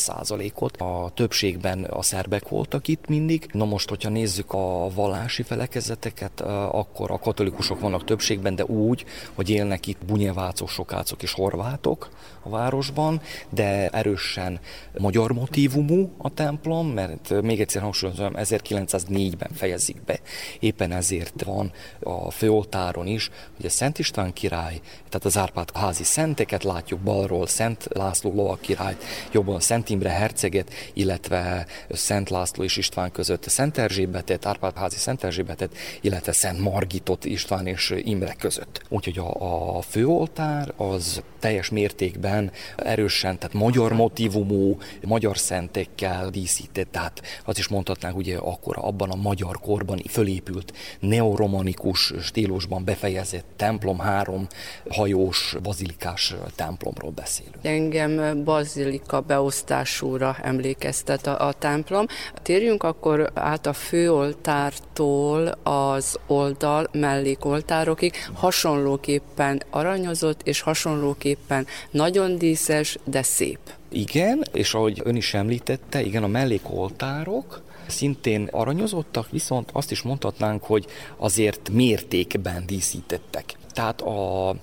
ot 0.54 0.76
A 0.76 1.10
többségben 1.14 1.84
a 1.84 2.02
szerbek 2.02 2.48
voltak 2.48 2.88
itt 2.88 3.08
mindig. 3.08 3.48
Na 3.52 3.64
most, 3.64 3.88
hogyha 3.88 4.08
nézzük 4.08 4.52
a 4.52 4.90
vallási 4.94 5.42
felekezeteket, 5.42 6.40
akkor 6.70 7.10
a 7.10 7.18
katolikusok 7.18 7.80
vannak 7.80 8.04
többségben, 8.04 8.54
de 8.54 8.64
úgy, 8.64 9.04
hogy 9.34 9.50
élnek 9.50 9.86
itt 9.86 10.04
bunyevácok, 10.06 10.68
sokácok 10.68 11.22
és 11.22 11.32
horvátok 11.32 12.10
a 12.42 12.48
városban, 12.48 13.20
de 13.48 13.88
erősen 13.88 14.60
magyar 14.98 15.32
motivumú 15.44 16.10
a 16.18 16.34
templom, 16.34 16.88
mert 16.88 17.42
még 17.42 17.60
egyszer 17.60 17.82
hangsúlyozom, 17.82 18.32
1904-ben 18.36 19.50
fejezik 19.54 20.04
be. 20.04 20.18
Éppen 20.60 20.92
ezért 20.92 21.42
van 21.42 21.72
a 22.00 22.30
főoltáron 22.30 23.06
is, 23.06 23.30
hogy 23.56 23.66
a 23.66 23.70
Szent 23.70 23.98
István 23.98 24.32
király, 24.32 24.80
tehát 25.08 25.24
az 25.24 25.36
Árpád 25.36 25.70
házi 25.74 26.04
szenteket 26.04 26.62
látjuk 26.62 27.00
balról, 27.00 27.46
Szent 27.46 27.88
László 27.92 28.32
lovak 28.34 28.60
királyt, 28.60 29.04
jobban 29.32 29.60
Szent 29.60 29.88
Imre 29.90 30.10
herceget, 30.10 30.72
illetve 30.92 31.66
Szent 31.90 32.30
László 32.30 32.64
és 32.64 32.76
István 32.76 33.12
között 33.12 33.48
Szent 33.48 33.78
Erzsébetet, 33.78 34.46
Árpád-házi 34.46 34.98
Szent 34.98 35.24
Erzsébetet, 35.24 35.76
illetve 36.00 36.32
Szent 36.32 36.58
Margitot 36.58 37.24
István 37.24 37.66
és 37.66 37.94
Imre 37.96 38.34
között. 38.38 38.82
Úgyhogy 38.88 39.18
a, 39.18 39.76
a 39.76 39.82
főoltár 39.82 40.72
az 40.76 41.22
teljes 41.38 41.70
mértékben 41.70 42.50
erősen, 42.76 43.38
tehát 43.38 43.54
magyar 43.54 43.92
motivumú, 43.92 44.78
magyar 45.02 45.33
szentekkel 45.36 46.30
díszített, 46.30 46.92
tehát 46.92 47.22
azt 47.44 47.58
is 47.58 47.68
mondhatnánk, 47.68 48.16
ugye 48.16 48.36
akkor 48.36 48.76
abban 48.78 49.10
a 49.10 49.16
magyar 49.16 49.60
korban 49.60 50.02
fölépült 50.08 50.72
neoromanikus 51.00 52.12
stílusban 52.20 52.84
befejezett 52.84 53.46
templom, 53.56 53.98
három 53.98 54.46
hajós 54.88 55.56
bazilikás 55.62 56.34
templomról 56.56 57.10
beszélünk 57.10 57.62
engem 57.74 58.44
bazilika 58.44 59.20
beosztásúra 59.20 60.36
emlékeztet 60.42 61.26
a, 61.26 61.46
a 61.46 61.52
templom. 61.52 62.06
Térjünk 62.42 62.82
akkor 62.82 63.30
át 63.34 63.66
a 63.66 63.72
főoltártól 63.72 65.58
az 65.62 66.18
oldal 66.26 66.88
mellékoltárokig, 66.92 68.14
hasonlóképpen 68.34 69.62
aranyozott, 69.70 70.40
és 70.44 70.60
hasonlóképpen 70.60 71.66
nagyon 71.90 72.38
díszes, 72.38 72.98
de 73.04 73.22
szép. 73.22 73.58
Igen, 73.88 74.44
és 74.52 74.74
ahogy 74.74 75.00
ön 75.04 75.16
is 75.16 75.34
említette, 75.34 76.02
igen, 76.02 76.22
a 76.22 76.26
mellékoltárok, 76.26 77.62
szintén 77.86 78.48
aranyozottak, 78.50 79.30
viszont 79.30 79.70
azt 79.72 79.90
is 79.90 80.02
mondhatnánk, 80.02 80.62
hogy 80.62 80.86
azért 81.16 81.68
mértékben 81.68 82.66
díszítettek. 82.66 83.56
Tehát 83.70 84.00
a 84.00 84.54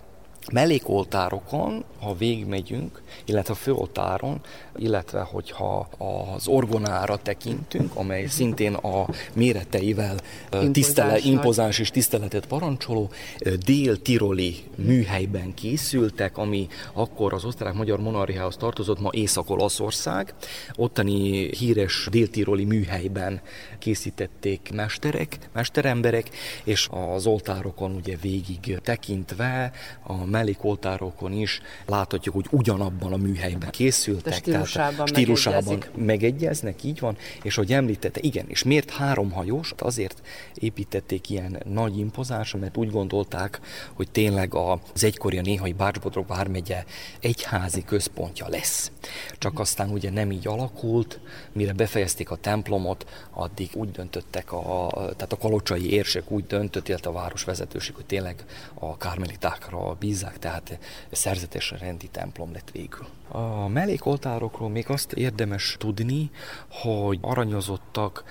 mellékoltárokon, 0.52 1.84
ha 2.00 2.16
végigmegyünk, 2.16 3.02
illetve 3.26 3.54
a 3.54 3.58
főoltáron, 3.58 4.42
illetve 4.78 5.22
hogyha 5.22 5.90
az 6.36 6.48
orgonára 6.48 7.18
tekintünk, 7.18 7.96
amely 7.96 8.26
szintén 8.26 8.74
a 8.74 9.06
méreteivel 9.34 10.20
tisztele, 10.72 11.18
impozáns 11.18 11.80
és 11.80 11.90
tiszteletet 11.90 12.46
parancsoló, 12.46 13.12
dél-tiroli 13.66 14.56
műhelyben 14.76 15.54
készültek, 15.54 16.38
ami 16.38 16.68
akkor 16.94 17.34
az 17.34 17.46
osztrák-magyar 17.46 18.00
monarchiához 18.00 18.58
tartozott, 18.58 19.00
ma 19.00 19.10
Észak-Olaszország. 19.12 20.34
Ottani 20.76 21.50
híres 21.56 22.08
dél-tiroli 22.12 22.64
műhelyben 22.64 23.42
készítették 23.80 24.70
mesterek, 24.74 25.38
mesteremberek, 25.54 26.30
és 26.64 26.90
az 27.14 27.26
oltárokon 27.26 27.96
ugye 27.96 28.16
végig 28.22 28.80
tekintve 28.84 29.72
a 30.04 30.26
mellékoltárokon 30.26 31.34
is 31.34 31.62
láthatjuk, 31.86 32.36
hogy 32.36 32.48
ugyanabban 32.52 33.14
a 33.14 33.18
műhelyben 33.18 33.70
készültek. 33.70 34.34
Stílusában, 34.66 35.08
stílusában 35.08 35.84
megegyeznek, 35.96 36.84
így 36.84 37.00
van, 37.00 37.18
és 37.44 37.56
hogy 37.56 37.74
említette, 37.74 38.20
igen, 38.24 38.46
és 38.48 38.64
miért 38.64 38.90
három 38.90 39.32
hajós? 39.32 39.74
Azért 39.78 40.22
építették 40.54 41.30
ilyen 41.30 41.62
nagy 41.66 41.98
impozánsra, 41.98 42.60
mert 42.60 42.78
úgy 42.78 42.92
gondolták, 42.92 43.60
hogy 43.94 44.12
tényleg 44.12 44.54
az 44.56 45.04
egykori 45.04 45.38
a 45.38 45.42
néhai 45.42 45.72
Bácsbodrog 45.72 46.28
vármegye 46.28 46.84
egyházi 47.20 47.84
központja 47.84 48.48
lesz. 48.50 48.92
Csak 49.38 49.60
aztán 49.60 49.90
ugye 49.90 50.10
nem 50.10 50.32
így 50.32 50.48
alakult, 50.48 51.20
mire 51.52 51.74
befejezték 51.74 52.32
a 52.32 52.36
templomot, 52.36 53.06
addig 53.32 53.70
úgy 53.74 53.92
döntöttek, 53.92 54.52
a, 54.52 54.90
tehát 54.94 55.34
a 55.34 55.38
kalocsai 55.38 55.92
érsek 55.92 56.32
úgy 56.32 56.46
döntött, 56.46 56.88
illetve 56.88 57.10
a 57.10 57.14
városvezetőség, 57.14 57.96
hogy 57.96 58.06
tényleg 58.06 58.46
a 58.74 58.98
kármelitákra 58.98 59.96
bízzák, 60.00 60.40
tehát 60.40 60.80
szerzetesen 61.12 61.78
rendi 61.78 62.08
templom 62.08 62.52
lett 62.54 62.70
végül. 62.72 63.08
A 63.32 63.68
mellékoltárokról 63.68 64.70
még 64.70 64.90
azt 64.90 65.14
érdemes 65.14 65.76
tudni, 65.80 66.30
hogy 66.70 67.18
aranyozottak, 67.22 68.24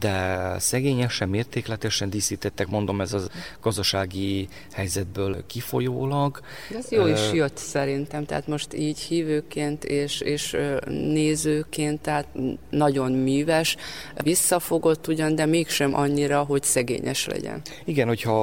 de 0.00 0.54
szegényesen, 0.58 1.28
mértékletesen 1.28 2.10
díszítettek, 2.10 2.68
mondom, 2.68 3.00
ez 3.00 3.12
az 3.12 3.28
gazdasági 3.60 4.48
helyzetből 4.72 5.46
kifolyólag. 5.46 6.40
De 6.70 6.76
ez 6.76 6.90
jó 6.90 7.06
is 7.06 7.32
jött 7.32 7.56
szerintem, 7.56 8.24
tehát 8.24 8.46
most 8.46 8.74
így 8.74 8.98
hívőként 8.98 9.84
és, 9.84 10.20
és 10.20 10.56
nézőként, 10.88 12.00
tehát 12.00 12.26
nagyon 12.70 13.12
műves, 13.12 13.76
visszafogott 14.22 15.06
ugyan, 15.06 15.34
de 15.34 15.46
mégsem 15.46 15.94
annyira, 15.94 16.42
hogy 16.42 16.62
szegényes 16.62 17.26
legyen. 17.26 17.62
Igen, 17.84 18.06
hogyha, 18.06 18.34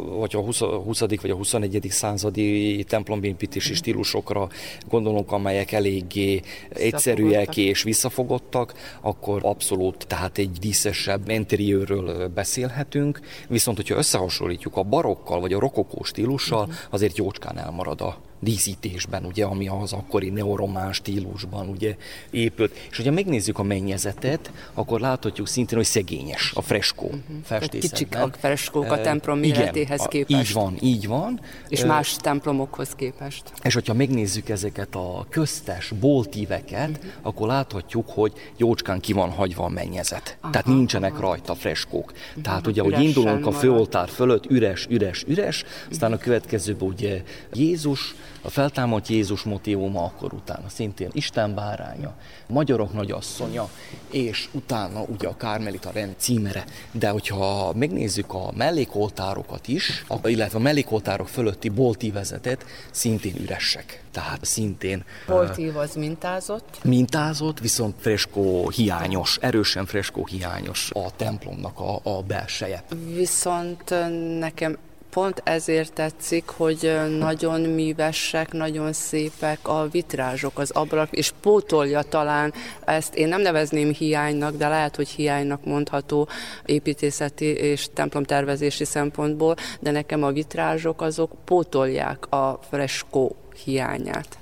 hogyha 0.00 0.38
a 0.38 0.42
20. 0.42 0.58
20. 0.58 1.00
vagy 1.00 1.30
a 1.30 1.34
21. 1.34 1.86
századi 1.90 2.84
templombépítési 2.84 3.74
stílusokra 3.74 4.48
gondolunk, 4.88 5.32
amelyek 5.32 5.72
eléggé 5.72 6.40
egyszerűek 6.68 7.56
és 7.56 7.82
visszafogottak, 7.82 8.74
akkor 9.00 9.40
abszolút, 9.44 10.06
tehát 10.06 10.38
egy 10.38 10.58
díszesebb 10.72 11.28
interiőrről 11.28 12.28
beszélhetünk, 12.28 13.20
viszont 13.48 13.76
hogyha 13.76 13.96
összehasonlítjuk 13.96 14.76
a 14.76 14.82
barokkal 14.82 15.40
vagy 15.40 15.52
a 15.52 15.58
rokokó 15.58 16.02
stílussal, 16.02 16.66
mhm. 16.66 16.74
azért 16.90 17.16
jócskán 17.16 17.58
elmarad 17.58 18.00
a 18.00 18.16
díszítésben, 18.42 19.24
ugye, 19.24 19.44
ami 19.44 19.68
az 19.68 19.92
akkori 19.92 20.30
neoromán 20.30 20.92
stílusban 20.92 21.68
ugye 21.68 21.96
épült. 22.30 22.76
És 22.90 22.96
hogyha 22.96 23.12
megnézzük 23.12 23.58
a 23.58 23.62
mennyezetet, 23.62 24.52
akkor 24.74 25.00
láthatjuk 25.00 25.48
szintén, 25.48 25.76
hogy 25.76 25.86
szegényes 25.86 26.52
a 26.54 26.62
freskó 26.62 27.06
uh-huh. 27.06 27.68
Kicsik 27.68 28.16
a 28.16 28.30
freskók 28.38 28.90
a 28.90 29.00
templom 29.00 29.38
méretéhez 29.38 30.02
képest. 30.08 30.40
Így 30.40 30.52
van, 30.52 30.76
így 30.80 31.06
van. 31.06 31.40
És 31.68 31.84
más 31.84 32.16
templomokhoz 32.16 32.88
képest. 32.96 33.42
És 33.62 33.74
hogyha 33.74 33.94
megnézzük 33.94 34.48
ezeket 34.48 34.94
a 34.94 35.26
köztes 35.30 35.92
boltíveket, 36.00 36.88
uh-huh. 36.88 37.04
akkor 37.22 37.46
láthatjuk, 37.46 38.08
hogy 38.08 38.32
jócskán 38.56 39.00
ki 39.00 39.12
van 39.12 39.30
hagyva 39.30 39.64
a 39.64 39.68
mennyezet. 39.68 40.36
Aha, 40.40 40.52
Tehát 40.52 40.66
nincsenek 40.66 41.12
aha. 41.12 41.20
rajta 41.20 41.54
freskók. 41.54 42.12
Uh-huh. 42.12 42.42
Tehát 42.42 42.66
ugye, 42.66 42.82
hogy 42.82 43.00
indulunk 43.00 43.46
a 43.46 43.52
főoltár 43.52 44.08
fölött, 44.08 44.46
üres, 44.50 44.86
üres, 44.90 45.24
üres, 45.26 45.64
aztán 45.90 46.12
a 46.12 46.18
következőben 46.18 46.88
ugye 46.88 47.22
Jézus, 47.52 48.14
A 48.44 48.50
feltámadt 48.50 49.08
Jézus 49.08 49.42
motivuma 49.42 50.04
akkor 50.04 50.32
utána 50.32 50.68
szintén 50.68 51.08
Isten 51.12 51.54
báránya, 51.54 52.14
magyarok 52.46 52.92
nagyasszonya, 52.92 53.68
és 54.10 54.48
utána 54.52 55.02
ugye 55.02 55.28
a 55.28 55.36
Kármelita 55.36 55.90
rend 55.90 56.14
címere. 56.16 56.64
De 56.92 57.08
hogyha 57.08 57.72
megnézzük 57.74 58.34
a 58.34 58.52
mellékoltárokat 58.54 59.68
is, 59.68 60.04
illetve 60.24 60.58
a 60.58 60.62
mellékoltárok 60.62 61.28
fölötti 61.28 61.68
bolti 61.68 62.10
vezetet, 62.10 62.64
szintén 62.90 63.34
üresek. 63.40 64.02
Tehát 64.10 64.44
szintén... 64.44 65.04
Boltív 65.26 65.76
az 65.76 65.94
mintázott? 65.94 66.78
Mintázott, 66.84 67.58
viszont 67.58 67.94
freskó 67.98 68.68
hiányos, 68.68 69.38
erősen 69.40 69.86
freskó 69.86 70.26
hiányos 70.26 70.90
a 70.94 71.16
templomnak 71.16 71.80
a, 71.80 72.00
a 72.02 72.22
belseje. 72.22 72.82
Viszont 73.14 73.94
nekem 74.38 74.78
pont 75.12 75.40
ezért 75.44 75.92
tetszik, 75.92 76.48
hogy 76.48 76.92
nagyon 77.18 77.60
művesek, 77.60 78.52
nagyon 78.52 78.92
szépek 78.92 79.58
a 79.62 79.88
vitrázsok, 79.88 80.58
az 80.58 80.70
ablak, 80.70 81.12
és 81.12 81.32
pótolja 81.40 82.02
talán 82.02 82.52
ezt, 82.84 83.14
én 83.14 83.28
nem 83.28 83.40
nevezném 83.40 83.92
hiánynak, 83.92 84.56
de 84.56 84.68
lehet, 84.68 84.96
hogy 84.96 85.08
hiánynak 85.08 85.64
mondható 85.64 86.28
építészeti 86.64 87.44
és 87.44 87.88
templomtervezési 87.94 88.84
szempontból, 88.84 89.56
de 89.80 89.90
nekem 89.90 90.22
a 90.22 90.32
vitrázsok 90.32 91.00
azok 91.00 91.32
pótolják 91.44 92.32
a 92.32 92.60
freskó 92.68 93.36
hiányát. 93.64 94.38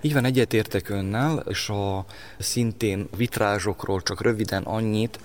Így 0.00 0.12
van, 0.12 0.24
egyetértek 0.24 0.88
önnel, 0.88 1.44
és 1.48 1.68
a 1.68 2.04
szintén 2.38 3.08
vitrázsokról 3.16 4.02
csak 4.02 4.22
röviden 4.22 4.62
annyit, 4.62 5.18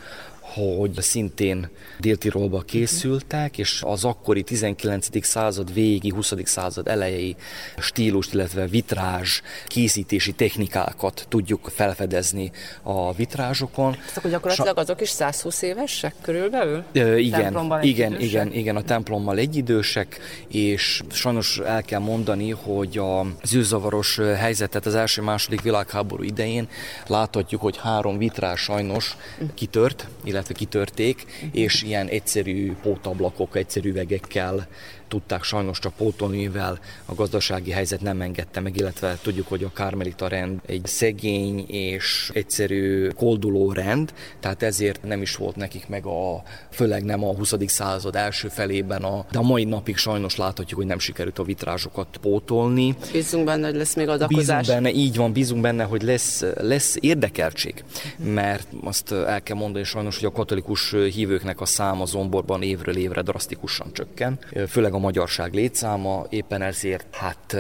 hogy 0.54 1.02
szintén 1.02 1.70
Dél-Tirolba 2.00 2.60
készültek, 2.60 3.58
és 3.58 3.82
az 3.86 4.06
akkori 4.06 4.44
19. 4.44 5.26
század 5.26 5.74
végi, 5.74 6.10
20. 6.10 6.34
század 6.44 6.88
elejei 6.88 7.36
stílust, 7.78 8.34
illetve 8.34 8.68
vitrázs 8.68 9.42
készítési 9.68 10.32
technikákat 10.32 11.26
tudjuk 11.30 11.70
felfedezni 11.74 12.52
a 12.82 13.14
vitrázsokon. 13.14 13.92
Tehát 13.92 14.18
akkor 14.18 14.32
gyakorlatilag 14.32 14.78
azok 14.78 15.02
is 15.02 15.10
120 15.10 15.62
évesek 15.62 16.14
körülbelül? 16.22 16.84
Ö, 16.92 17.18
igen, 17.18 17.82
igen, 17.82 18.20
igen, 18.20 18.54
igen, 18.54 18.76
a 18.76 18.82
templommal 18.82 19.38
egyidősek, 19.38 20.20
és 20.48 21.02
sajnos 21.12 21.60
el 21.60 21.84
kell 21.84 22.00
mondani, 22.00 22.50
hogy 22.50 22.98
a 22.98 23.26
zűrzavaros 23.44 24.18
helyzetet 24.18 24.86
az 24.86 24.96
első-második 24.96 25.62
világháború 25.62 26.24
idején 26.24 26.68
láthatjuk, 27.08 27.62
hogy 27.62 27.78
három 27.78 28.18
vitrás 28.18 28.62
sajnos 28.62 29.18
kitört, 29.54 30.08
illetve 30.24 30.39
illetve 30.40 30.54
kitörték, 30.54 31.26
és 31.52 31.84
ilyen 31.84 32.08
egyszerű 32.08 32.74
pótablakok, 32.82 33.56
egyszerű 33.56 33.90
üvegekkel 33.90 34.68
tudták 35.10 35.44
sajnos 35.44 35.80
csak 35.80 35.94
pótolni, 35.94 36.38
mivel 36.38 36.80
a 37.06 37.14
gazdasági 37.14 37.72
helyzet 37.72 38.02
nem 38.02 38.22
engedte 38.22 38.60
meg, 38.60 38.78
illetve 38.78 39.18
tudjuk, 39.22 39.48
hogy 39.48 39.64
a 39.64 39.72
Kármelita 39.74 40.28
rend 40.28 40.60
egy 40.66 40.86
szegény 40.86 41.66
és 41.68 42.32
egyszerű 42.34 43.08
kolduló 43.08 43.72
rend, 43.72 44.14
tehát 44.40 44.64
ezért 44.64 45.04
nem 45.04 45.22
is 45.22 45.36
volt 45.36 45.56
nekik 45.56 45.88
meg 45.88 46.06
a, 46.06 46.44
főleg 46.72 47.04
nem 47.04 47.24
a 47.24 47.34
20. 47.36 47.54
század 47.66 48.16
első 48.16 48.48
felében, 48.48 49.04
a, 49.04 49.26
de 49.32 49.38
a 49.38 49.42
mai 49.42 49.64
napig 49.64 49.98
sajnos 49.98 50.36
láthatjuk, 50.36 50.80
hogy 50.80 50.88
nem 50.88 51.00
sikerült 51.00 51.40
a 51.40 51.44
vitrázsokat 51.44 52.18
pótolni. 52.22 52.96
Bízunk 53.12 53.46
benne, 53.46 53.68
hogy 53.68 53.76
lesz 53.76 53.96
még 53.96 54.08
adakozás. 54.08 54.58
Bízunk 54.58 54.84
benne, 54.84 54.96
így 54.96 55.16
van, 55.16 55.32
bízunk 55.32 55.62
benne, 55.62 55.84
hogy 55.84 56.02
lesz, 56.02 56.44
lesz 56.56 56.98
érdekeltség, 57.00 57.84
mert 58.18 58.68
azt 58.84 59.12
el 59.12 59.44
kell 59.44 59.56
mondani 59.56 59.84
sajnos, 59.84 60.16
hogy 60.20 60.26
a 60.26 60.32
katolikus 60.32 60.92
hívőknek 60.92 61.62
a 61.62 61.66
száma 61.66 62.06
Zomborban 62.06 62.62
évről 62.62 62.98
évre 62.98 63.22
drasztikusan 63.22 63.94
csökken, 63.94 64.40
főleg 64.68 64.94
a 64.94 64.99
magyarság 65.00 65.54
létszáma, 65.54 66.26
éppen 66.30 66.62
ezért 66.62 67.16
hát 67.16 67.56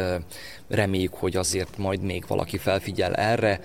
reméljük, 0.68 1.14
hogy 1.14 1.36
azért 1.36 1.78
majd 1.78 2.02
még 2.02 2.24
valaki 2.28 2.57
felfigyel 2.57 3.16
erre, 3.16 3.60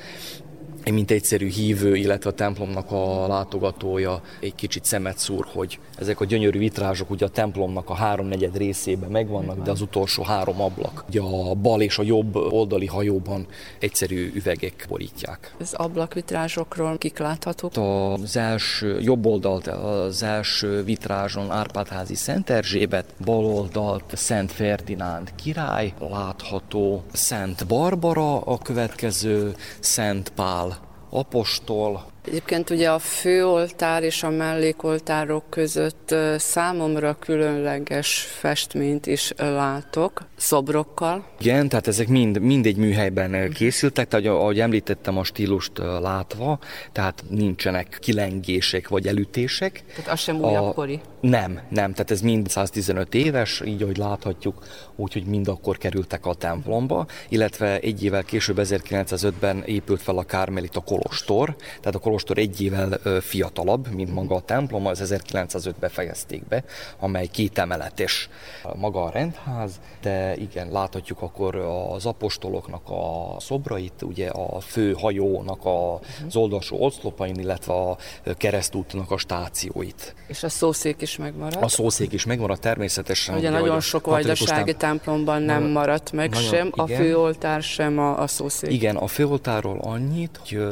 mint 0.93 1.11
egyszerű 1.11 1.49
hívő, 1.49 1.97
illetve 1.97 2.31
a 2.31 2.33
templomnak 2.33 2.91
a 2.91 3.27
látogatója 3.27 4.23
egy 4.41 4.55
kicsit 4.55 4.85
szemet 4.85 5.19
szúr, 5.19 5.47
hogy 5.53 5.79
ezek 5.99 6.21
a 6.21 6.25
gyönyörű 6.25 6.59
vitrázsok 6.59 7.11
ugye 7.11 7.25
a 7.25 7.29
templomnak 7.29 7.91
a 7.91 7.95
háromnegyed 7.95 8.57
részében 8.57 9.11
megvannak, 9.11 9.63
de 9.63 9.71
az 9.71 9.81
utolsó 9.81 10.23
három 10.23 10.61
ablak, 10.61 11.05
ugye 11.09 11.21
a 11.21 11.55
bal 11.55 11.83
és 11.83 11.99
a 11.99 12.03
jobb 12.03 12.37
oldali 12.37 12.87
hajóban 12.87 13.47
egyszerű 13.79 14.33
üvegek 14.35 14.87
borítják. 14.89 15.55
Az 15.61 15.75
ablakvitrázsokról 15.75 16.99
kik 16.99 17.19
láthatók? 17.19 17.73
Az 17.77 18.37
első, 18.37 19.01
jobb 19.01 19.27
oldalt 19.27 19.67
az 19.67 20.23
első 20.23 20.83
vitrázson 20.85 21.51
Árpádházi 21.51 22.15
Szent 22.15 22.51
Erzsébet, 22.51 23.15
bal 23.25 23.45
oldalt 23.45 24.05
Szent 24.17 24.53
Ferdinánd 24.53 25.35
király, 25.35 25.93
látható 25.99 27.03
Szent 27.13 27.67
Barbara, 27.67 28.41
a 28.41 28.59
következő 28.59 29.55
Szent 29.81 30.33
Pál 30.35 30.74
apostol. 31.15 32.13
Egyébként 32.27 32.71
ugye 32.71 32.91
a 32.91 32.99
főoltár 32.99 34.03
és 34.03 34.23
a 34.23 34.31
mellékoltárok 34.31 35.45
között 35.51 36.15
számomra 36.37 37.17
különleges 37.19 38.19
festményt 38.39 39.07
is 39.07 39.33
látok, 39.37 40.23
szobrokkal. 40.37 41.25
Igen, 41.41 41.69
tehát 41.69 41.87
ezek 41.87 42.09
mind, 42.09 42.41
mind 42.41 42.67
egy 42.67 42.77
műhelyben 42.77 43.51
készültek, 43.51 44.09
tehát 44.09 44.27
ahogy 44.27 44.61
említettem 44.61 45.19
a 45.19 45.25
stílust 45.25 45.79
látva, 45.79 46.59
tehát 46.93 47.25
nincsenek 47.29 47.99
kilengések 48.01 48.89
vagy 48.89 49.07
elütések. 49.07 49.85
Tehát 49.95 50.11
az 50.11 50.21
sem 50.21 50.37
újabbkori? 50.45 51.01
Nem, 51.25 51.61
nem, 51.69 51.93
tehát 51.93 52.11
ez 52.11 52.21
mind 52.21 52.49
115 52.49 53.15
éves, 53.15 53.63
így 53.65 53.83
ahogy 53.83 53.97
láthatjuk, 53.97 54.65
úgyhogy 54.97 55.25
mind 55.25 55.49
akkor 55.49 55.79
kerültek 55.79 56.27
a 56.27 56.35
templomba, 56.35 57.07
illetve 57.29 57.79
egy 57.81 58.05
évvel 58.05 58.23
később 58.23 58.59
1905-ben 58.61 59.63
épült 59.63 60.03
fel 60.03 60.19
a 60.19 60.23
Kármelita 60.23 60.81
Kolostor, 60.81 61.57
tehát 61.57 61.95
a 61.95 61.99
Kolostor 61.99 62.39
egy 62.39 62.61
évvel 62.61 62.99
fiatalabb, 63.21 63.95
mint 63.95 64.15
maga 64.15 64.35
a 64.35 64.41
templom, 64.41 64.87
az 64.87 65.15
1905-ben 65.15 65.91
fejezték 65.91 66.47
be, 66.49 66.65
amely 66.99 67.27
két 67.27 67.59
emeletes 67.59 68.29
maga 68.75 69.05
a 69.05 69.11
rendház, 69.11 69.81
de 70.03 70.37
igen, 70.37 70.71
láthatjuk 70.71 71.23
akkor 71.23 71.57
az 71.91 72.07
apostoloknak 72.07 72.83
a 72.89 73.37
szobrait, 73.39 74.03
ugye 74.03 74.29
a 74.29 74.61
fő 74.61 74.93
hajónak 74.93 75.61
az 75.65 76.37
oldalsó 76.37 76.85
oszlopain, 76.85 77.35
illetve 77.35 77.73
a 77.73 77.97
keresztútnak 78.37 79.11
a 79.11 79.17
stációit. 79.17 80.15
És 80.27 80.43
a 80.43 80.49
szószék 80.49 81.01
is 81.01 81.13
megmaradt? 81.17 81.65
A 81.65 81.69
szószék 81.69 82.13
is 82.13 82.25
megmaradt 82.25 82.61
természetesen. 82.61 83.37
Ugye, 83.37 83.49
ugye 83.49 83.59
nagyon 83.59 83.81
sok 83.81 84.07
vajdasági 84.07 84.75
templomban 84.75 85.43
nem 85.43 85.63
maradt 85.63 86.13
meg 86.13 86.31
nagyon, 86.31 86.49
sem, 86.49 86.67
igen. 86.67 86.85
a 86.85 86.87
főoltár 86.87 87.63
sem 87.63 87.99
a, 87.99 88.21
a 88.21 88.27
szószék. 88.27 88.73
Igen, 88.73 88.97
a 88.97 89.07
főoltárról 89.07 89.79
annyit, 89.81 90.41
hogy 90.43 90.67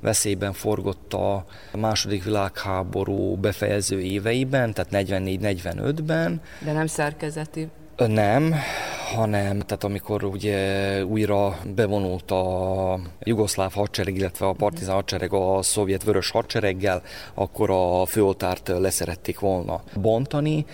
veszélyben 0.00 0.52
forgott 0.52 1.12
a 1.12 1.44
második 1.72 2.24
világháború 2.24 3.36
befejező 3.36 4.00
éveiben, 4.00 4.74
tehát 4.74 5.08
44-45-ben. 5.08 6.40
De 6.64 6.72
nem 6.72 6.86
szerkezeti 6.86 7.68
nem, 7.96 8.54
hanem 9.14 9.60
tehát 9.60 9.84
amikor 9.84 10.24
ugye 10.24 11.04
újra 11.04 11.58
bevonult 11.74 12.30
a 12.30 12.98
jugoszláv 13.20 13.72
hadsereg, 13.72 14.16
illetve 14.16 14.46
a 14.46 14.52
partizán 14.52 14.94
hadsereg 14.94 15.32
a 15.32 15.62
szovjet 15.62 16.04
vörös 16.04 16.30
hadsereggel, 16.30 17.02
akkor 17.34 17.70
a 17.70 18.06
főoltárt 18.06 18.68
leszerették 18.68 19.38
volna 19.38 19.82
bontani, 20.00 20.64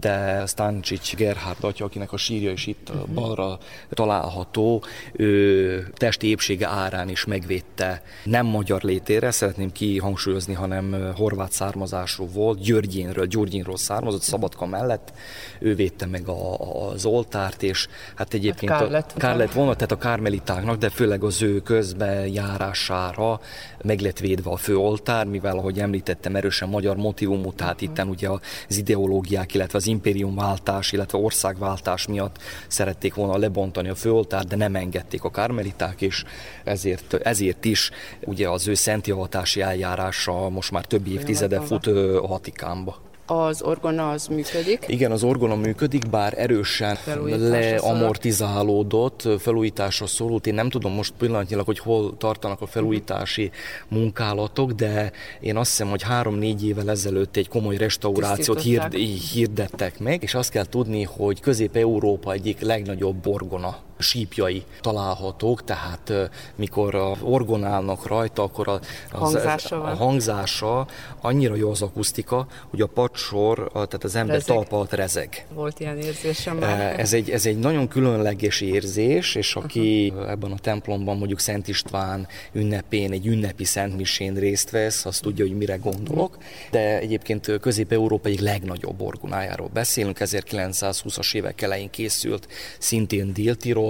de 0.00 0.42
Stancsics 0.46 1.16
Gerhard 1.16 1.64
atya, 1.64 1.84
akinek 1.84 2.12
a 2.12 2.16
sírja 2.16 2.50
is 2.50 2.66
itt 2.66 2.88
uh-huh. 2.90 3.08
balra 3.08 3.58
található, 3.90 4.82
ő 5.12 5.92
testi 5.94 6.28
épsége 6.28 6.68
árán 6.68 7.08
is 7.08 7.24
megvédte. 7.24 8.02
Nem 8.24 8.46
magyar 8.46 8.82
létére, 8.82 9.30
szeretném 9.30 9.72
kihangsúlyozni, 9.72 10.54
hanem 10.54 11.12
horvát 11.16 11.52
származású 11.52 12.28
volt, 12.32 12.60
Györgyénről, 12.60 13.26
Gyurgyinról 13.26 13.76
származott, 13.76 14.22
Szabadka 14.22 14.66
mellett, 14.66 15.12
ő 15.58 15.74
védte 15.74 16.06
meg 16.06 16.28
a, 16.28 16.54
az 16.72 17.04
oltárt, 17.04 17.62
és 17.62 17.88
hát 18.14 18.34
egyébként 18.34 18.72
hát 18.72 18.80
kár, 18.80 18.90
lett, 18.90 19.12
a, 19.14 19.18
kár 19.18 19.36
lett 19.36 19.52
volna, 19.52 19.74
tehát 19.74 19.92
a 19.92 19.96
kármelitáknak, 19.96 20.76
de 20.76 20.88
főleg 20.88 21.24
az 21.24 21.42
ő 21.42 21.60
közbejárására 21.60 23.40
meg 23.82 24.00
lett 24.00 24.18
védve 24.18 24.50
a 24.50 24.56
főoltár, 24.56 25.26
mivel 25.26 25.56
ahogy 25.56 25.80
említettem, 25.80 26.36
erősen 26.36 26.68
magyar 26.68 26.96
motivumú, 26.96 27.52
tehát 27.52 27.80
itt 27.80 28.04
ugye 28.04 28.28
az 28.68 28.76
ideológiák, 28.76 29.54
illetve 29.54 29.78
az 29.78 29.86
impériumváltás, 29.86 30.92
illetve 30.92 31.18
országváltás 31.18 32.06
miatt 32.06 32.36
szerették 32.68 33.14
volna 33.14 33.36
lebontani 33.36 33.88
a 33.88 33.94
főoltár, 33.94 34.44
de 34.44 34.56
nem 34.56 34.74
engedték 34.74 35.24
a 35.24 35.30
kármeliták, 35.30 36.00
és 36.00 36.24
ezért, 36.64 37.14
ezért 37.14 37.64
is 37.64 37.90
ugye 38.24 38.48
az 38.48 38.68
ő 38.68 38.74
szentjavatási 38.74 39.60
eljárása 39.60 40.48
most 40.48 40.70
már 40.70 40.84
több 40.84 41.06
évtizede 41.06 41.60
fut 41.60 41.86
a 41.86 42.26
Vatikánba 42.26 43.09
az 43.30 43.62
orgona 43.62 44.10
az 44.10 44.26
működik? 44.26 44.84
Igen, 44.86 45.10
az 45.10 45.22
orgona 45.22 45.54
működik, 45.54 46.10
bár 46.10 46.38
erősen 46.38 46.98
leamortizálódott, 47.24 49.28
felújításra 49.38 50.06
szólult. 50.06 50.46
Én 50.46 50.54
nem 50.54 50.70
tudom 50.70 50.92
most 50.92 51.12
pillanatnyilag, 51.18 51.66
hogy 51.66 51.78
hol 51.78 52.16
tartanak 52.16 52.60
a 52.60 52.66
felújítási 52.66 53.50
munkálatok, 53.88 54.72
de 54.72 55.12
én 55.40 55.56
azt 55.56 55.70
hiszem, 55.70 55.88
hogy 55.88 56.02
három-négy 56.02 56.66
évvel 56.66 56.90
ezelőtt 56.90 57.36
egy 57.36 57.48
komoly 57.48 57.76
restaurációt 57.76 58.62
hird, 58.62 58.94
hirdettek 59.32 59.98
meg, 59.98 60.22
és 60.22 60.34
azt 60.34 60.50
kell 60.50 60.64
tudni, 60.64 61.02
hogy 61.02 61.40
Közép-Európa 61.40 62.32
egyik 62.32 62.60
legnagyobb 62.60 63.26
orgona 63.26 63.88
sípjai 64.00 64.64
találhatók, 64.80 65.64
tehát 65.64 66.12
mikor 66.54 66.94
a 66.94 67.16
orgonálnak 67.22 68.06
rajta, 68.06 68.42
akkor 68.42 68.68
a, 68.68 68.72
az, 68.72 68.80
hangzása, 69.10 69.82
a 69.82 69.94
hangzása 69.94 70.86
annyira 71.20 71.54
jó 71.54 71.70
az 71.70 71.82
akusztika, 71.82 72.46
hogy 72.70 72.80
a 72.80 72.86
padsor, 72.86 73.70
tehát 73.72 74.04
az 74.04 74.14
ember 74.14 74.34
rezeg. 74.34 74.54
talpa 74.54 74.76
alatt 74.76 74.92
rezeg. 74.92 75.46
Volt 75.54 75.80
ilyen 75.80 75.98
érzésem 75.98 76.56
már. 76.56 77.00
Ez 77.00 77.12
egy, 77.12 77.30
ez 77.30 77.46
egy 77.46 77.58
nagyon 77.58 77.88
különleges 77.88 78.60
érzés, 78.60 79.34
és 79.34 79.54
aki 79.54 80.12
uh-huh. 80.14 80.30
ebben 80.30 80.52
a 80.52 80.58
templomban 80.58 81.16
mondjuk 81.16 81.40
Szent 81.40 81.68
István 81.68 82.28
ünnepén, 82.52 83.12
egy 83.12 83.26
ünnepi 83.26 83.64
szentmisén 83.64 84.34
részt 84.34 84.70
vesz, 84.70 85.04
azt 85.04 85.22
tudja, 85.22 85.46
hogy 85.46 85.56
mire 85.56 85.76
gondolok. 85.76 86.38
De 86.70 86.98
egyébként 86.98 87.58
Közép-Európa 87.60 88.28
egy 88.28 88.40
legnagyobb 88.40 89.00
orgonájáról 89.00 89.70
beszélünk, 89.72 90.16
1920-as 90.20 91.34
évek 91.34 91.62
elején 91.62 91.90
készült, 91.90 92.48
szintén 92.78 93.32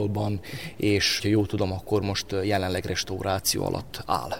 Dél-Tirolban, 0.01 0.41
és 0.77 1.19
ha 1.23 1.29
jól 1.29 1.47
tudom, 1.47 1.73
akkor 1.73 2.03
most 2.03 2.27
jelenleg 2.43 2.85
restauráció 2.85 3.65
alatt 3.65 4.03
áll. 4.07 4.33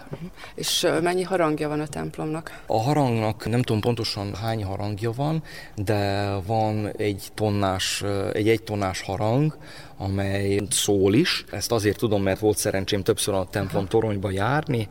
És 0.55 0.87
mennyi 1.01 1.23
harangja 1.23 1.69
van 1.69 1.79
a 1.79 1.87
templomnak? 1.87 2.63
A 2.65 2.81
harangnak 2.81 3.49
nem 3.49 3.61
tudom 3.61 3.81
pontosan 3.81 4.35
hány 4.35 4.63
harangja 4.63 5.11
van, 5.11 5.43
de 5.75 6.33
van 6.45 6.91
egy 6.97 7.27
tonnás, 7.33 8.03
egy 8.33 8.49
egy 8.49 8.63
tonnás 8.63 9.01
harang, 9.01 9.57
amely 9.97 10.61
szól 10.69 11.13
is. 11.13 11.45
Ezt 11.51 11.71
azért 11.71 11.97
tudom, 11.97 12.23
mert 12.23 12.39
volt 12.39 12.57
szerencsém 12.57 13.03
többször 13.03 13.33
a 13.33 13.47
templom 13.49 13.87
toronyba 13.87 14.31
járni, 14.31 14.87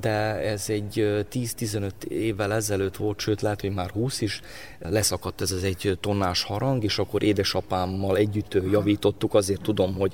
de 0.00 0.10
ez 0.40 0.64
egy 0.68 1.24
10-15 1.32 1.90
évvel 2.08 2.52
ezelőtt 2.52 2.96
volt, 2.96 3.18
sőt 3.18 3.40
lehet, 3.40 3.60
hogy 3.60 3.74
már 3.74 3.90
20 3.90 4.20
is, 4.20 4.40
leszakadt 4.78 5.40
ez 5.40 5.50
az 5.50 5.64
egy 5.64 5.98
tonnás 6.00 6.42
harang, 6.42 6.84
és 6.84 6.98
akkor 6.98 7.22
édesapámmal 7.22 8.16
együtt 8.16 8.58
javítottuk, 8.70 9.34
azért 9.34 9.62
tudom, 9.62 9.94
hogy 9.94 10.12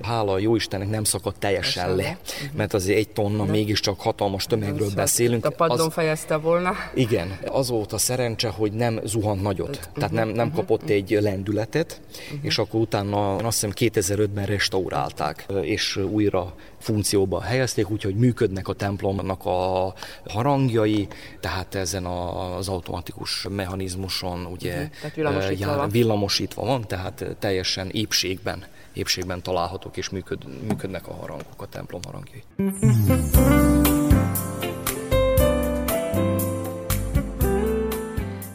hála 0.00 0.32
a 0.32 0.38
jó 0.38 0.56
Istennek 0.56 0.88
nem 0.88 1.04
szakadt 1.04 1.38
teljesen 1.38 1.96
le, 1.96 2.18
mert 2.56 2.74
azért 2.74 2.98
egy 2.98 3.08
tonna 3.08 3.44
mégiscsak 3.44 4.00
hatalmas 4.00 4.44
tömegről 4.44 4.90
beszélünk. 4.94 5.44
A 5.44 5.50
padlón 5.50 5.86
az... 5.86 5.92
fejezte 5.92 6.36
volna. 6.36 6.72
Igen, 6.94 7.38
az 7.46 7.68
volt 7.68 7.92
a 7.92 7.98
szerencse, 7.98 8.48
hogy 8.48 8.72
nem 8.72 9.00
zuhant 9.04 9.42
nagyot, 9.42 9.90
tehát 9.94 10.10
nem, 10.10 10.28
nem 10.28 10.52
kapott 10.52 10.88
egy 10.88 11.18
lendületet, 11.20 12.00
és 12.42 12.58
akkor 12.58 12.80
utána 12.80 13.36
azt 13.36 13.66
hiszem 13.66 13.72
2005-ben 13.76 14.46
restaurálták, 14.46 15.46
és 15.62 15.96
újra 15.96 16.54
funkcióba 16.80 17.40
helyezték, 17.40 17.90
úgyhogy 17.90 18.14
működnek 18.14 18.68
a 18.68 18.72
templomnak 18.72 19.44
a 19.44 19.92
harangjai, 20.28 21.08
tehát 21.40 21.74
ezen 21.74 22.04
az 22.06 22.68
automatikus 22.68 23.46
mechanizmuson 23.50 24.46
ugye 24.46 24.74
uh-huh. 24.74 24.90
tehát 25.00 25.14
villamosítva, 25.16 25.66
jár, 25.66 25.76
van. 25.76 25.88
villamosítva 25.88 26.64
van, 26.64 26.86
tehát 26.86 27.24
teljesen 27.38 27.88
épségben, 27.92 28.64
épségben 28.92 29.42
találhatók 29.42 29.96
és 29.96 30.08
működ, 30.08 30.38
működnek 30.68 31.08
a 31.08 31.12
harangok, 31.14 31.62
a 31.62 31.66
templom 31.66 32.00
harangjai. 32.04 32.42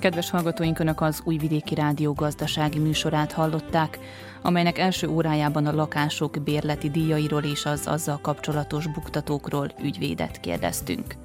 Kedves 0.06 0.30
hallgatóink, 0.30 0.80
Önök 0.80 1.02
az 1.02 1.22
Újvidéki 1.24 1.76
Rádió 1.76 2.14
gazdasági 2.14 2.80
műsorát 2.80 3.32
hallották, 3.32 4.00
amelynek 4.42 4.78
első 4.78 5.08
órájában 5.08 5.66
a 5.66 5.76
lakások 5.76 6.44
bérleti 6.44 6.90
díjairól 6.90 7.44
és 7.44 7.66
az 7.66 7.88
azzal 7.88 8.20
kapcsolatos 8.22 8.88
buktatókról 8.88 9.72
ügyvédet 9.84 10.40
kérdeztünk. 10.40 11.16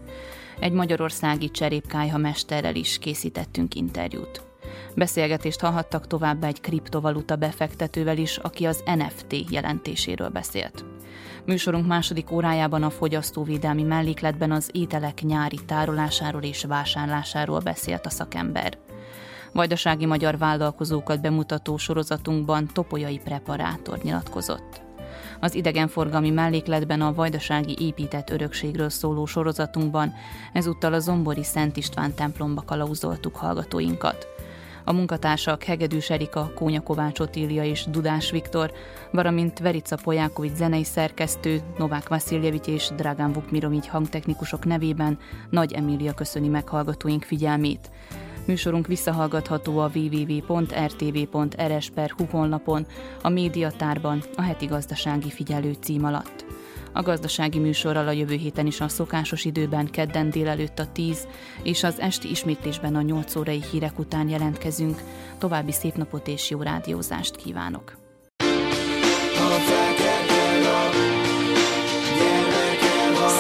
Egy 0.61 0.73
magyarországi 0.73 1.51
cserépkájha 1.51 2.19
mesterrel 2.19 2.75
is 2.75 2.99
készítettünk 2.99 3.75
interjút. 3.75 4.50
Beszélgetést 4.95 5.61
hallhattak 5.61 6.07
továbbá 6.07 6.47
egy 6.47 6.61
kriptovaluta 6.61 7.37
befektetővel 7.37 8.19
is, 8.19 8.37
aki 8.37 8.65
az 8.67 8.83
NFT 8.85 9.51
jelentéséről 9.51 10.29
beszélt. 10.29 10.85
Műsorunk 11.45 11.87
második 11.87 12.31
órájában 12.31 12.83
a 12.83 12.91
fogyasztóvédelmi 12.91 13.83
mellékletben 13.83 14.53
az 14.53 14.71
ételek 14.73 15.23
nyári 15.23 15.59
tárolásáról 15.67 16.43
és 16.43 16.65
vásárlásáról 16.65 17.61
beszélt 17.61 18.07
a 18.07 18.11
szakember. 18.11 18.79
Vajdasági 19.53 20.07
magyar 20.07 20.39
vállalkozókat 20.39 21.21
bemutató 21.21 21.77
sorozatunkban 21.77 22.69
Topolyai 22.73 23.21
preparátor 23.25 23.99
nyilatkozott. 24.03 24.83
Az 25.41 25.55
idegenforgalmi 25.55 26.31
mellékletben 26.31 27.01
a 27.01 27.15
vajdasági 27.15 27.77
épített 27.79 28.31
örökségről 28.31 28.89
szóló 28.89 29.27
sorozatunkban 29.27 30.15
ezúttal 30.53 30.93
a 30.93 30.99
Zombori 30.99 31.45
Szent 31.45 31.77
István 31.77 32.15
templomba 32.15 32.63
kalauzoltuk 32.63 33.37
hallgatóinkat. 33.37 34.30
A 34.91 34.93
munkatársak 34.93 35.63
Hegedűs 35.63 36.11
Erika, 36.11 36.53
Kónya 36.55 36.81
Kovács 36.81 37.21
Otília 37.21 37.65
és 37.65 37.85
Dudás 37.85 38.31
Viktor, 38.31 38.73
valamint 39.11 39.59
Verica 39.59 39.97
Pojákovics 40.03 40.55
zenei 40.55 40.85
szerkesztő, 40.85 41.61
Novák 41.79 42.09
Vasiljevics 42.09 42.67
és 42.67 42.89
Dragán 42.97 43.33
Vukmirovics 43.33 43.87
hangtechnikusok 43.87 44.65
nevében 44.65 45.19
Nagy 45.51 45.73
Emília 45.73 46.15
köszöni 46.15 46.49
meghallgatóink 46.49 47.23
figyelmét. 47.23 47.91
Műsorunk 48.47 48.87
visszahallgatható 48.87 49.79
a 49.79 49.91
www.rtv.rs.hu 49.95 50.65
honlapon, 52.31 52.87
a 53.23 53.29
médiatárban, 53.29 54.23
a 54.37 54.43
heti 54.43 54.67
gazdasági 54.67 55.31
figyelő 55.31 55.77
cím 55.81 56.05
alatt. 56.05 56.45
A 56.93 57.03
gazdasági 57.03 57.59
műsorral 57.59 58.09
a 58.09 58.11
jövő 58.11 58.35
héten 58.35 58.67
is 58.67 58.81
a 58.81 58.89
szokásos 58.89 59.45
időben 59.45 59.91
kedden 59.91 60.31
délelőtt 60.31 60.79
a 60.79 60.93
10 60.93 61.27
és 61.63 61.83
az 61.83 62.01
esti 62.01 62.31
ismétlésben 62.31 62.95
a 62.95 63.03
8 63.03 63.37
órai 63.37 63.63
hírek 63.71 63.99
után 63.99 64.29
jelentkezünk. 64.29 65.03
További 65.39 65.73
szép 65.73 65.95
napot 65.95 66.29
és 66.29 66.51
jó 66.51 66.63
rádiózást 66.63 67.37
kívánok! 67.37 67.99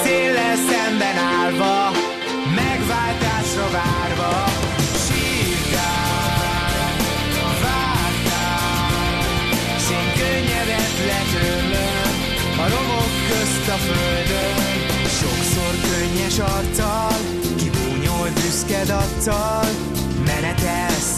Széllel 0.02 0.56
szemben 0.56 1.16
állva, 1.16 1.90
megváltásra 2.54 3.70
várva, 3.70 4.49
közt 13.30 13.68
a 13.68 13.76
földön, 13.76 14.60
sokszor 15.20 15.74
könnyes 15.90 16.38
arccal, 16.38 17.16
kibúnyol 17.56 18.28
büszked 18.34 18.88
arccal, 18.88 19.66
menetelsz, 20.24 21.12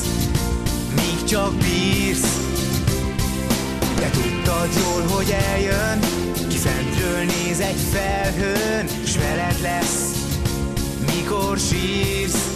míg 0.95 1.25
csak 1.25 1.55
bírsz, 1.55 2.41
de 3.97 4.11
tudtad 4.11 4.69
jól, 4.83 5.17
hogy 5.17 5.35
eljön, 5.53 5.99
ki 6.49 6.57
fentről 6.57 7.25
néz 7.25 7.61
egy 7.61 7.81
felhőn, 7.93 8.87
s 9.07 9.17
veled 9.17 9.61
lesz, 9.63 10.11
mikor 11.07 11.59
sírsz. 11.59 12.51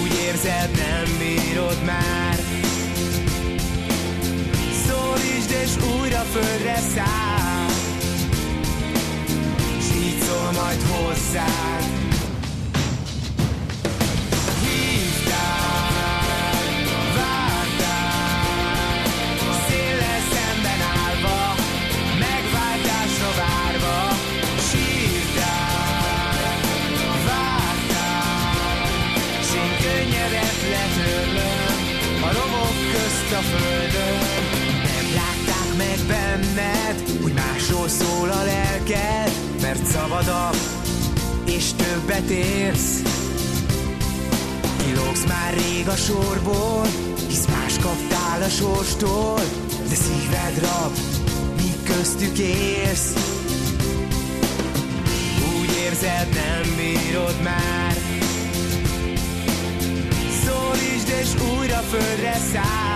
Úgy 0.00 0.12
érzed, 0.26 0.70
nem 0.70 1.18
bírod 1.18 1.84
már, 1.84 2.25
szólítsd 5.46 5.50
és 5.50 5.84
újra 6.00 6.18
földre 6.18 6.76
száll, 6.94 7.68
s 9.80 9.96
így 9.96 10.22
szól 10.22 10.52
majd 10.52 10.82
hozzád. 10.82 11.94
a 33.36 33.40
földön 33.40 34.45
benned, 36.56 37.22
hogy 37.22 37.32
másról 37.32 37.88
szól 37.88 38.30
a 38.30 38.44
lelked 38.44 39.30
Mert 39.60 39.86
szabadabb 39.86 40.56
és 41.44 41.72
többet 41.72 42.30
érsz. 42.30 43.02
Kilógsz 44.84 45.24
már 45.28 45.54
rég 45.54 45.88
a 45.88 45.96
sorból, 45.96 46.86
hisz 47.28 47.46
más 47.46 47.78
kaptál 47.78 48.42
a 48.42 48.48
sorstól 48.48 49.40
De 49.88 49.94
szíved 49.94 50.58
rab, 50.60 50.96
míg 51.56 51.82
köztük 51.84 52.38
élsz. 52.38 53.12
Úgy 55.58 55.70
érzed, 55.84 56.28
nem 56.34 56.76
bírod 56.76 57.42
már. 57.42 57.96
Szólítsd 60.44 61.08
és 61.20 61.28
újra 61.58 61.78
földre 61.78 62.38
száll 62.52 62.95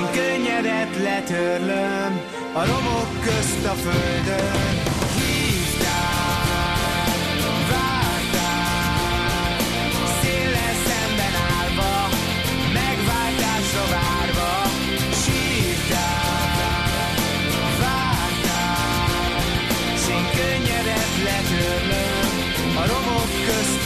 Sén 0.00 0.14
könnyedet 0.14 0.98
letörlöm 1.02 2.18
A 2.54 2.64
romok 2.64 3.24
közt 3.24 3.66
a 3.66 3.74
földön. 3.74 4.90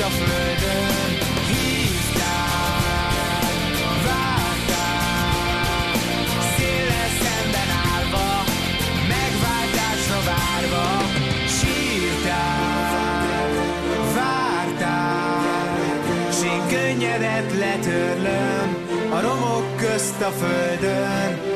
A 0.05 0.11
földön 0.11 1.24
én 19.95 20.01
könnyedet 20.19 21.54